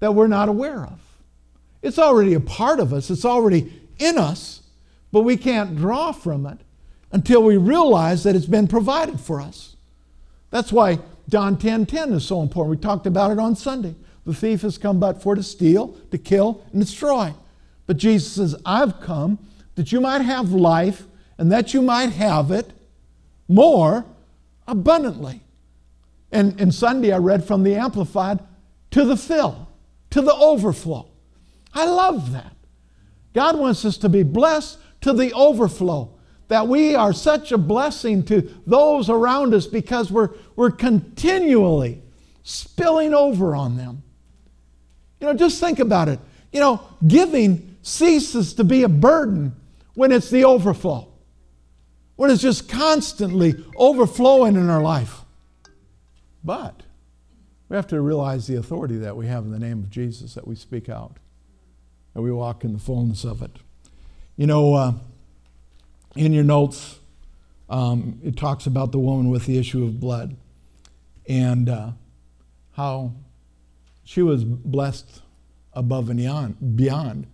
that 0.00 0.14
we're 0.14 0.26
not 0.26 0.48
aware 0.48 0.84
of. 0.84 0.98
It's 1.82 1.98
already 1.98 2.34
a 2.34 2.40
part 2.40 2.80
of 2.80 2.92
us, 2.92 3.10
it's 3.10 3.24
already 3.24 3.80
in 3.98 4.18
us, 4.18 4.62
but 5.12 5.20
we 5.22 5.36
can't 5.36 5.76
draw 5.76 6.12
from 6.12 6.46
it 6.46 6.58
until 7.12 7.42
we 7.42 7.56
realize 7.56 8.22
that 8.24 8.36
it's 8.36 8.46
been 8.46 8.68
provided 8.68 9.20
for 9.20 9.40
us. 9.40 9.76
That's 10.50 10.72
why 10.72 10.98
John 11.28 11.56
10 11.56 11.86
10 11.86 12.12
is 12.12 12.24
so 12.24 12.42
important. 12.42 12.78
We 12.78 12.82
talked 12.82 13.06
about 13.06 13.30
it 13.30 13.38
on 13.38 13.56
Sunday. 13.56 13.94
The 14.26 14.34
thief 14.34 14.62
has 14.62 14.78
come 14.78 15.00
but 15.00 15.22
for 15.22 15.34
to 15.34 15.42
steal, 15.42 15.96
to 16.10 16.18
kill, 16.18 16.62
and 16.72 16.80
destroy. 16.80 17.34
But 17.86 17.96
Jesus 17.96 18.32
says, 18.32 18.56
I've 18.64 19.00
come 19.00 19.38
that 19.74 19.92
you 19.92 20.00
might 20.00 20.20
have 20.20 20.52
life 20.52 21.04
and 21.38 21.50
that 21.50 21.72
you 21.72 21.82
might 21.82 22.10
have 22.10 22.50
it 22.50 22.72
more 23.48 24.04
abundantly. 24.68 25.40
And, 26.30 26.60
and 26.60 26.72
Sunday 26.72 27.12
I 27.12 27.18
read 27.18 27.44
from 27.44 27.62
the 27.62 27.74
Amplified 27.74 28.40
to 28.92 29.04
the 29.04 29.16
fill, 29.16 29.68
to 30.10 30.20
the 30.20 30.34
overflow. 30.34 31.08
I 31.72 31.86
love 31.86 32.32
that. 32.32 32.56
God 33.32 33.58
wants 33.58 33.84
us 33.84 33.96
to 33.98 34.08
be 34.08 34.22
blessed 34.22 34.78
to 35.02 35.12
the 35.12 35.32
overflow 35.32 36.18
that 36.48 36.66
we 36.66 36.96
are 36.96 37.12
such 37.12 37.52
a 37.52 37.58
blessing 37.58 38.24
to 38.24 38.42
those 38.66 39.08
around 39.08 39.54
us 39.54 39.68
because 39.68 40.10
we're, 40.10 40.30
we're 40.56 40.72
continually 40.72 42.02
spilling 42.42 43.14
over 43.14 43.54
on 43.54 43.76
them. 43.76 44.02
You 45.20 45.28
know, 45.28 45.34
just 45.34 45.60
think 45.60 45.78
about 45.78 46.08
it. 46.08 46.18
You 46.52 46.58
know, 46.58 46.82
giving 47.06 47.76
ceases 47.82 48.54
to 48.54 48.64
be 48.64 48.82
a 48.82 48.88
burden 48.88 49.54
when 49.94 50.10
it's 50.10 50.28
the 50.28 50.44
overflow, 50.44 51.06
when 52.16 52.32
it's 52.32 52.42
just 52.42 52.68
constantly 52.68 53.54
overflowing 53.76 54.56
in 54.56 54.68
our 54.68 54.82
life. 54.82 55.20
But 56.42 56.82
we 57.70 57.76
have 57.76 57.86
to 57.86 58.00
realize 58.00 58.48
the 58.48 58.56
authority 58.56 58.96
that 58.96 59.16
we 59.16 59.28
have 59.28 59.44
in 59.44 59.52
the 59.52 59.58
name 59.58 59.78
of 59.78 59.90
Jesus 59.90 60.34
that 60.34 60.46
we 60.46 60.56
speak 60.56 60.88
out, 60.88 61.18
and 62.14 62.24
we 62.24 62.32
walk 62.32 62.64
in 62.64 62.72
the 62.72 62.80
fullness 62.80 63.24
of 63.24 63.40
it. 63.42 63.58
You 64.36 64.48
know, 64.48 64.74
uh, 64.74 64.92
in 66.16 66.32
your 66.32 66.42
notes, 66.42 66.98
um, 67.68 68.18
it 68.24 68.36
talks 68.36 68.66
about 68.66 68.90
the 68.90 68.98
woman 68.98 69.30
with 69.30 69.46
the 69.46 69.56
issue 69.56 69.84
of 69.84 70.00
blood 70.00 70.36
and 71.28 71.68
uh, 71.68 71.92
how 72.72 73.12
she 74.02 74.20
was 74.20 74.42
blessed 74.42 75.22
above 75.72 76.10
and 76.10 76.76
beyond, 76.76 77.28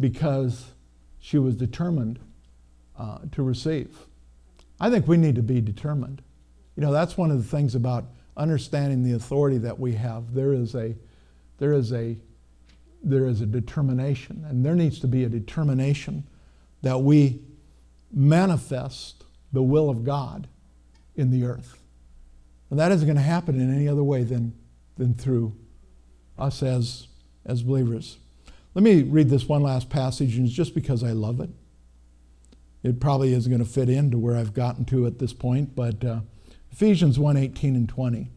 because 0.00 0.72
she 1.20 1.38
was 1.38 1.54
determined 1.54 2.18
uh, 2.98 3.18
to 3.30 3.44
receive. 3.44 3.96
I 4.80 4.90
think 4.90 5.06
we 5.06 5.16
need 5.16 5.36
to 5.36 5.42
be 5.42 5.60
determined. 5.60 6.20
You 6.74 6.82
know, 6.82 6.90
that's 6.90 7.16
one 7.16 7.30
of 7.30 7.36
the 7.36 7.48
things 7.48 7.76
about 7.76 8.06
understanding 8.38 9.02
the 9.02 9.12
authority 9.12 9.58
that 9.58 9.78
we 9.78 9.92
have, 9.94 10.32
there 10.32 10.52
is 10.52 10.74
a, 10.74 10.94
there 11.58 11.72
is 11.72 11.92
a, 11.92 12.16
there 13.02 13.26
is 13.26 13.40
a 13.40 13.46
determination, 13.46 14.44
and 14.48 14.64
there 14.64 14.74
needs 14.74 15.00
to 15.00 15.06
be 15.06 15.24
a 15.24 15.28
determination 15.28 16.26
that 16.82 16.98
we 17.00 17.42
manifest 18.12 19.24
the 19.52 19.62
will 19.62 19.90
of 19.90 20.04
God 20.04 20.48
in 21.16 21.30
the 21.30 21.44
earth. 21.44 21.78
And 22.70 22.78
that 22.78 22.92
isn't 22.92 23.06
going 23.06 23.16
to 23.16 23.22
happen 23.22 23.60
in 23.60 23.74
any 23.74 23.88
other 23.88 24.02
way 24.04 24.22
than, 24.22 24.54
than 24.96 25.14
through 25.14 25.54
us 26.38 26.62
as, 26.62 27.08
as 27.44 27.62
believers. 27.62 28.18
Let 28.74 28.82
me 28.82 29.02
read 29.02 29.28
this 29.28 29.48
one 29.48 29.62
last 29.62 29.90
passage, 29.90 30.36
and 30.36 30.46
it's 30.46 30.54
just 30.54 30.74
because 30.74 31.02
I 31.02 31.12
love 31.12 31.40
it. 31.40 31.50
It 32.82 33.00
probably 33.00 33.32
isn't 33.32 33.50
going 33.50 33.64
to 33.64 33.70
fit 33.70 33.88
into 33.88 34.18
where 34.18 34.36
I've 34.36 34.54
gotten 34.54 34.84
to 34.86 35.06
at 35.06 35.18
this 35.18 35.32
point, 35.32 35.74
but 35.74 36.04
uh, 36.04 36.20
Ephesians 36.72 37.18
1 37.18 37.36
18 37.36 37.76
and 37.76 37.88
20. 37.88 38.30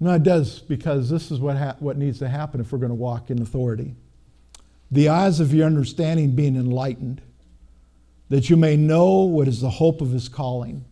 No, 0.00 0.14
it 0.14 0.22
does 0.22 0.60
because 0.60 1.08
this 1.08 1.30
is 1.30 1.38
what, 1.40 1.56
ha- 1.56 1.76
what 1.78 1.96
needs 1.96 2.18
to 2.18 2.28
happen 2.28 2.60
if 2.60 2.72
we're 2.72 2.78
going 2.78 2.90
to 2.90 2.94
walk 2.94 3.30
in 3.30 3.40
authority. 3.40 3.94
The 4.90 5.08
eyes 5.08 5.40
of 5.40 5.54
your 5.54 5.66
understanding 5.66 6.34
being 6.34 6.56
enlightened, 6.56 7.22
that 8.28 8.50
you 8.50 8.56
may 8.56 8.76
know 8.76 9.20
what 9.20 9.48
is 9.48 9.60
the 9.60 9.70
hope 9.70 10.00
of 10.00 10.10
his 10.10 10.28
calling. 10.28 10.84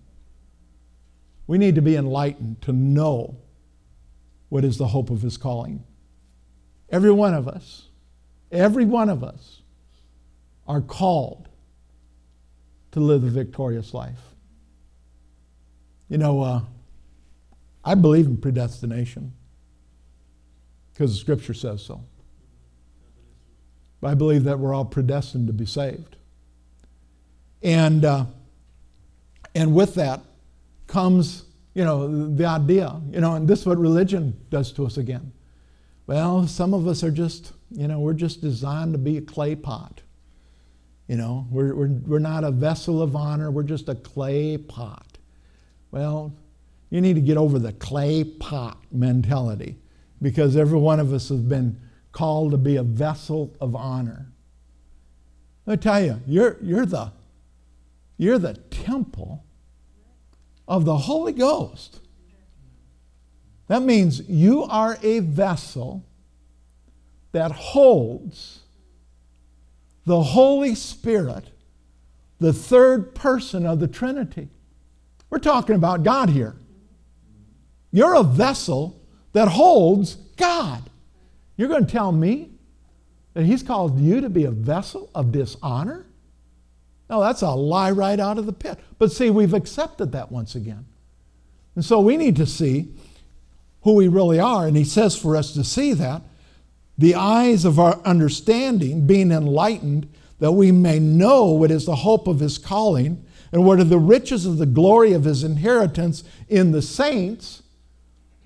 We 1.47 1.59
need 1.59 1.75
to 1.75 1.83
be 1.83 1.97
enlightened 1.97 2.63
to 2.63 2.73
know 2.73 3.37
what 4.49 4.65
is 4.65 4.79
the 4.79 4.89
hope 4.89 5.11
of 5.11 5.23
his 5.23 5.37
calling. 5.37 5.85
Every 6.89 7.11
one 7.11 7.35
of 7.35 7.49
us, 7.49 7.89
every 8.51 8.85
one 8.85 9.09
of 9.09 9.25
us 9.25 9.63
are 10.67 10.81
called 10.81 11.49
to 12.93 13.01
live 13.01 13.25
a 13.25 13.29
victorious 13.29 13.95
life. 13.95 14.32
You 16.13 16.19
know, 16.19 16.43
uh, 16.43 16.61
I 17.83 17.95
believe 17.95 18.27
in 18.27 18.37
predestination 18.37 19.33
because 20.93 21.15
the 21.15 21.19
scripture 21.19 21.55
says 21.55 21.83
so. 21.83 22.05
I 24.03 24.13
believe 24.13 24.45
that 24.45 24.59
we're 24.59 24.75
all 24.75 24.85
predestined 24.85 25.47
to 25.47 25.55
be 25.55 25.65
saved. 25.65 26.17
And, 27.63 28.05
uh, 28.05 28.27
and 29.55 29.75
with 29.75 29.95
that 29.95 30.21
comes, 30.87 31.47
you 31.73 31.83
know, 31.83 32.35
the 32.35 32.45
idea, 32.45 33.01
you 33.11 33.23
know, 33.23 33.33
and 33.33 33.49
this 33.49 33.61
is 33.61 33.67
what 33.67 33.79
religion 33.79 34.39
does 34.51 34.71
to 34.73 34.85
us 34.85 34.99
again. 34.99 35.33
Well, 36.07 36.47
some 36.47 36.75
of 36.75 36.87
us 36.87 37.03
are 37.03 37.11
just, 37.11 37.53
you 37.71 37.89
know, 37.89 38.01
we're 38.01 38.13
just 38.13 38.43
designed 38.43 38.93
to 38.93 38.99
be 38.99 39.17
a 39.17 39.23
clay 39.23 39.55
pot. 39.55 40.03
You 41.09 41.17
know, 41.17 41.47
we're, 41.51 41.75
we're, 41.75 41.89
we're 41.89 42.19
not 42.19 42.45
a 42.45 42.51
vessel 42.51 43.01
of 43.01 43.17
honor, 43.17 43.51
we're 43.51 43.63
just 43.63 43.89
a 43.89 43.95
clay 43.95 44.59
pot. 44.59 45.12
Well, 45.93 46.33
you 46.91 47.01
need 47.01 47.15
to 47.15 47.21
get 47.21 47.37
over 47.37 47.59
the 47.59 47.73
clay 47.75 48.25
pot 48.25 48.79
mentality 48.91 49.77
because 50.21 50.57
every 50.57 50.79
one 50.79 50.99
of 50.99 51.13
us 51.13 51.29
has 51.29 51.41
been 51.41 51.81
called 52.11 52.51
to 52.51 52.59
be 52.59 52.77
a 52.77 52.83
vessel 52.83 53.55
of 53.61 53.77
honor. 53.77 54.33
I 55.67 55.77
tell 55.77 56.03
you, 56.03 56.21
you're, 56.27 56.57
you're, 56.61 56.87
the, 56.87 57.13
you're 58.17 58.39
the 58.39 58.55
temple 58.55 59.45
of 60.67 60.85
the 60.85 60.97
Holy 60.97 61.33
Ghost. 61.33 62.01
That 63.69 63.83
means 63.83 64.29
you 64.29 64.65
are 64.65 64.99
a 65.03 65.21
vessel 65.21 66.05
that 67.33 67.53
holds 67.53 68.61
the 70.05 70.23
Holy 70.23 70.75
Spirit, 70.75 71.51
the 72.39 72.53
third 72.53 73.15
person 73.15 73.67
of 73.67 73.79
the 73.79 73.89
Trinity. 73.89 74.49
We're 75.33 75.39
talking 75.39 75.77
about 75.77 76.03
God 76.03 76.29
here. 76.29 76.55
You're 77.91 78.17
a 78.17 78.23
vessel 78.23 79.01
that 79.33 79.49
holds 79.49 80.17
God. 80.37 80.83
You're 81.57 81.71
going 81.71 81.87
to 81.87 81.91
tell 81.91 82.13
me 82.13 82.51
that 83.33 83.47
He's 83.47 83.63
called 83.63 83.99
you 83.99 84.21
to 84.21 84.29
be 84.29 84.45
a 84.45 84.51
vessel 84.51 85.09
of 85.15 85.33
dishonor? 85.33 86.05
No, 87.09 87.23
that's 87.23 87.41
a 87.41 87.49
lie 87.49 87.93
right 87.93 88.21
out 88.21 88.37
of 88.37 88.45
the 88.45 88.53
pit. 88.53 88.79
But 88.99 89.11
see, 89.11 89.31
we've 89.31 89.55
accepted 89.55 90.13
that 90.13 90.31
once 90.31 90.55
again. 90.55 90.85
And 91.77 91.83
so 91.83 91.99
we 91.99 92.19
need 92.19 92.37
to 92.37 92.45
see 92.45 92.93
who 93.85 93.95
we 93.95 94.09
really 94.09 94.39
are. 94.39 94.67
And 94.67 94.77
He 94.77 94.85
says 94.85 95.17
for 95.17 95.35
us 95.35 95.55
to 95.55 95.65
see 95.65 95.95
that, 95.95 96.21
the 96.99 97.15
eyes 97.15 97.65
of 97.65 97.81
our 97.81 97.99
understanding 98.05 99.07
being 99.07 99.33
enlightened, 99.33 100.13
that 100.41 100.53
we 100.53 100.73
may 100.73 100.99
know 100.99 101.47
what 101.47 101.71
is 101.71 101.87
the 101.87 101.97
hope 101.97 102.27
of 102.27 102.41
His 102.41 102.59
calling 102.59 103.25
and 103.53 103.65
what 103.65 103.79
are 103.79 103.85
the 103.85 103.99
riches 103.99 104.47
of 104.47 104.59
the 104.59 104.67
glory 104.67 105.13
of 105.13 105.25
His 105.25 105.45
inheritance 105.45 106.25
in 106.49 106.73
the 106.73 106.83
saints. 106.83 107.63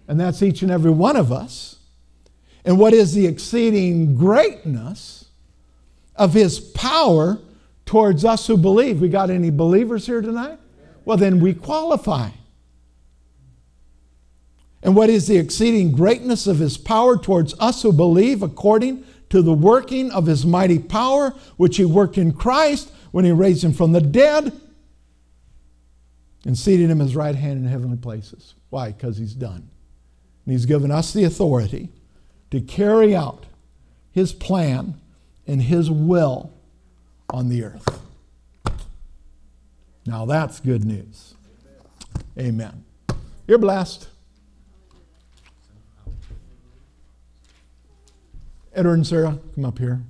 And 0.09 0.21
that's 0.21 0.43
each 0.43 0.63
and 0.63 0.71
every 0.71 0.91
one 0.91 1.17
of 1.17 1.33
us 1.33 1.77
and 2.67 2.81
what 2.81 2.93
is 2.93 3.15
the 3.15 3.27
exceeding 3.27 4.17
greatness 4.17 5.27
of 6.17 6.35
his 6.35 6.59
power 6.59 7.39
towards 7.87 8.25
us 8.25 8.49
who 8.49 8.57
believe. 8.57 9.01
We 9.01 9.09
got 9.09 9.31
any 9.31 9.51
believers 9.51 10.05
here 10.05 10.21
tonight? 10.21 10.59
Well, 11.05 11.17
then 11.17 11.39
we 11.39 11.55
qualify. 11.55 12.31
And 14.83 14.97
what 14.97 15.11
is 15.11 15.29
the 15.29 15.37
exceeding 15.37 15.93
greatness 15.93 16.49
of 16.49 16.59
his 16.59 16.77
power 16.77 17.17
towards 17.17 17.55
us 17.61 17.83
who 17.83 17.93
believe 17.93 18.43
according 18.43 19.05
to 19.31 19.43
the 19.43 19.55
working 19.55 20.11
of 20.11 20.27
his 20.27 20.45
mighty 20.45 20.81
power, 20.81 21.35
which 21.57 21.77
he 21.77 21.85
worked 21.85 22.19
in 22.19 22.33
Christ 22.33 22.91
when 23.13 23.25
he 23.25 23.31
raised 23.31 23.63
him 23.63 23.73
from 23.73 23.93
the 23.93 24.01
dead 24.01 24.61
and 26.47 26.57
seated 26.57 26.89
him 26.89 27.01
his 27.01 27.17
right 27.17 27.35
hand 27.35 27.59
in 27.59 27.65
heavenly 27.65 27.97
places? 27.97 28.55
Why? 28.71 28.93
Because 28.93 29.19
he's 29.19 29.35
done. 29.35 29.69
And 30.45 30.53
he's 30.53 30.65
given 30.65 30.93
us 30.93 31.13
the 31.13 31.25
authority 31.25 31.91
to 32.53 32.61
carry 32.61 33.17
out 33.17 33.47
his 34.13 34.33
plan 34.33 35.01
and 35.47 35.61
his 35.61 35.91
will 35.91 36.53
on 37.31 37.49
the 37.49 37.65
earth. 37.65 38.01
Now 40.07 40.25
that's 40.25 40.61
good 40.61 40.85
news. 40.85 41.35
Amen. 42.39 42.85
You're 43.49 43.59
blessed. 43.59 44.09
Edward 48.73 48.95
and 48.95 49.07
Sarah, 49.07 49.37
come 49.55 49.65
up 49.65 49.79
here. 49.79 50.01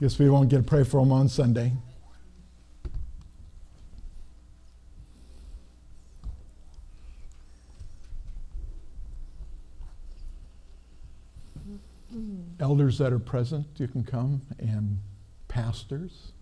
Guess 0.00 0.18
we 0.18 0.28
won't 0.28 0.48
get 0.48 0.56
to 0.56 0.62
pray 0.64 0.82
for 0.82 1.00
them 1.00 1.12
on 1.12 1.28
Sunday. 1.28 1.72
Elders 12.60 12.98
that 12.98 13.12
are 13.12 13.18
present, 13.18 13.66
you 13.76 13.88
can 13.88 14.04
come, 14.04 14.42
and 14.58 14.98
pastors. 15.48 16.32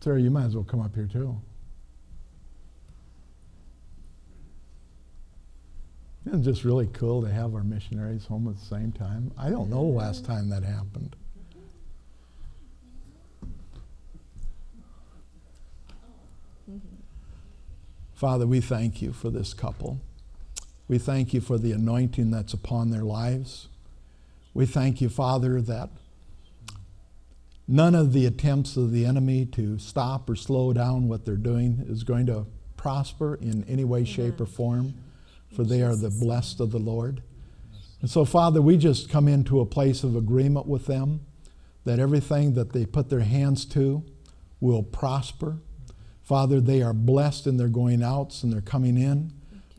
Sarah, 0.00 0.20
you 0.20 0.30
might 0.30 0.46
as 0.46 0.54
well 0.54 0.64
come 0.64 0.80
up 0.80 0.94
here 0.94 1.08
too. 1.12 1.40
It's 6.24 6.44
just 6.44 6.64
really 6.64 6.86
cool 6.92 7.22
to 7.22 7.28
have 7.28 7.54
our 7.54 7.64
missionaries 7.64 8.26
home 8.26 8.48
at 8.48 8.56
the 8.56 8.64
same 8.64 8.92
time. 8.92 9.32
I 9.36 9.50
don't 9.50 9.68
know 9.68 9.82
the 9.82 9.98
last 9.98 10.24
time 10.24 10.48
that 10.50 10.62
happened. 10.62 11.16
Mm-hmm. 16.70 16.78
Father, 18.14 18.46
we 18.46 18.60
thank 18.60 19.02
you 19.02 19.12
for 19.12 19.30
this 19.30 19.52
couple. 19.52 20.00
We 20.92 20.98
thank 20.98 21.32
you 21.32 21.40
for 21.40 21.56
the 21.56 21.72
anointing 21.72 22.32
that's 22.32 22.52
upon 22.52 22.90
their 22.90 23.02
lives. 23.02 23.68
We 24.52 24.66
thank 24.66 25.00
you, 25.00 25.08
Father, 25.08 25.58
that 25.62 25.88
none 27.66 27.94
of 27.94 28.12
the 28.12 28.26
attempts 28.26 28.76
of 28.76 28.92
the 28.92 29.06
enemy 29.06 29.46
to 29.52 29.78
stop 29.78 30.28
or 30.28 30.36
slow 30.36 30.74
down 30.74 31.08
what 31.08 31.24
they're 31.24 31.36
doing 31.36 31.82
is 31.88 32.04
going 32.04 32.26
to 32.26 32.44
prosper 32.76 33.36
in 33.36 33.64
any 33.64 33.84
way, 33.84 34.04
shape, 34.04 34.38
or 34.38 34.44
form, 34.44 34.92
for 35.50 35.64
they 35.64 35.80
are 35.80 35.96
the 35.96 36.10
blessed 36.10 36.60
of 36.60 36.72
the 36.72 36.78
Lord. 36.78 37.22
And 38.02 38.10
so, 38.10 38.26
Father, 38.26 38.60
we 38.60 38.76
just 38.76 39.08
come 39.08 39.28
into 39.28 39.60
a 39.60 39.64
place 39.64 40.04
of 40.04 40.14
agreement 40.14 40.66
with 40.66 40.84
them 40.84 41.20
that 41.86 42.00
everything 42.00 42.52
that 42.52 42.74
they 42.74 42.84
put 42.84 43.08
their 43.08 43.20
hands 43.20 43.64
to 43.64 44.04
will 44.60 44.82
prosper. 44.82 45.56
Father, 46.22 46.60
they 46.60 46.82
are 46.82 46.92
blessed 46.92 47.46
in 47.46 47.56
their 47.56 47.68
going 47.68 48.02
outs 48.02 48.42
and 48.42 48.52
their 48.52 48.60
coming 48.60 48.98
in. 48.98 49.32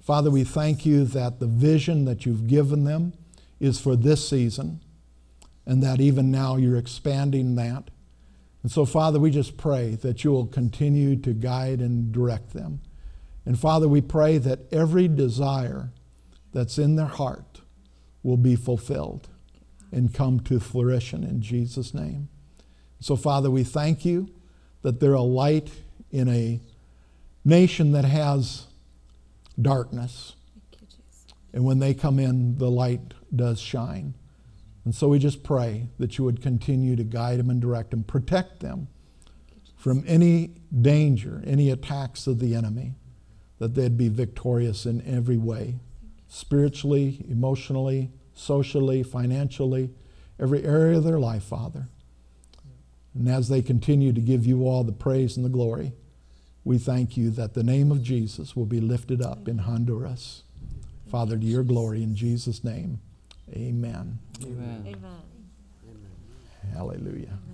Father, 0.04 0.30
we 0.30 0.44
thank 0.44 0.86
you 0.86 1.06
that 1.06 1.40
the 1.40 1.48
vision 1.48 2.04
that 2.04 2.26
you've 2.26 2.46
given 2.46 2.84
them 2.84 3.14
is 3.62 3.80
for 3.80 3.96
this 3.96 4.28
season, 4.28 4.82
and 5.66 5.82
that 5.82 6.02
even 6.02 6.30
now 6.30 6.58
you're 6.58 6.78
expanding 6.78 7.56
that. 7.56 7.90
And 8.64 8.72
so, 8.72 8.86
Father, 8.86 9.18
we 9.18 9.32
just 9.32 9.56
pray 9.56 9.96
that 9.96 10.26
you 10.26 10.32
will 10.34 10.46
continue 10.46 11.16
to 11.16 11.32
guide 11.34 11.80
and 11.80 12.12
direct 12.12 12.52
them. 12.52 12.82
And 13.46 13.58
Father, 13.58 13.88
we 13.88 14.02
pray 14.02 14.38
that 14.40 14.72
every 14.74 15.08
desire 15.08 15.92
that's 16.52 16.78
in 16.78 16.98
their 16.98 17.06
heart 17.06 17.62
will 18.24 18.38
be 18.38 18.58
fulfilled 18.58 19.30
and 19.90 20.14
come 20.14 20.42
to 20.42 20.60
fruition 20.60 21.24
in 21.24 21.42
Jesus' 21.42 21.94
name. 21.94 22.28
So, 23.00 23.16
Father, 23.16 23.50
we 23.50 23.64
thank 23.64 24.04
you 24.04 24.30
that 24.82 25.00
they're 25.00 25.14
a 25.14 25.22
light 25.22 25.70
in 26.12 26.28
a 26.28 26.60
nation 27.46 27.94
that 27.94 28.06
has 28.06 28.68
darkness. 29.62 30.36
And 31.54 31.64
when 31.64 31.80
they 31.80 31.94
come 31.94 32.20
in, 32.20 32.58
the 32.58 32.72
light 32.72 33.14
does 33.36 33.60
shine. 33.60 34.16
And 34.86 34.94
so 34.94 35.08
we 35.08 35.20
just 35.20 35.44
pray 35.44 35.90
that 36.00 36.18
you 36.18 36.24
would 36.24 36.42
continue 36.42 36.96
to 36.96 37.04
guide 37.04 37.40
them 37.40 37.50
and 37.50 37.62
direct 37.62 37.92
them, 37.92 38.04
protect 38.04 38.60
them 38.60 38.88
from 39.78 40.04
any 40.08 40.56
danger, 40.82 41.42
any 41.46 41.70
attacks 41.70 42.28
of 42.28 42.40
the 42.40 42.56
enemy, 42.56 42.96
that 43.60 43.76
they'd 43.76 43.98
be 43.98 44.10
victorious 44.10 44.86
in 44.86 45.02
every 45.08 45.38
way 45.38 45.80
spiritually, 46.28 47.24
emotionally, 47.30 48.10
socially, 48.34 49.04
financially, 49.04 49.92
every 50.40 50.64
area 50.64 50.98
of 50.98 51.04
their 51.04 51.20
life, 51.20 51.44
Father. 51.44 51.88
And 53.14 53.30
as 53.30 53.50
they 53.50 53.62
continue 53.62 54.12
to 54.12 54.20
give 54.20 54.46
you 54.46 54.64
all 54.64 54.84
the 54.84 54.92
praise 54.92 55.38
and 55.38 55.46
the 55.46 55.50
glory, 55.50 55.94
we 56.66 56.78
thank 56.78 57.18
you 57.18 57.30
that 57.32 57.54
the 57.54 57.64
name 57.64 57.92
of 57.92 58.02
Jesus 58.02 58.56
will 58.56 58.66
be 58.66 58.80
lifted 58.80 59.22
up 59.22 59.48
in 59.48 59.60
Honduras. 59.60 60.44
Father, 61.10 61.38
to 61.38 61.46
your 61.46 61.64
glory 61.64 62.02
in 62.02 62.16
Jesus' 62.16 62.64
name. 62.64 63.00
Amen. 63.52 64.20
Amen. 64.42 64.86
Amen. 64.88 65.22
Hallelujah. 66.74 67.28
Amen. 67.28 67.53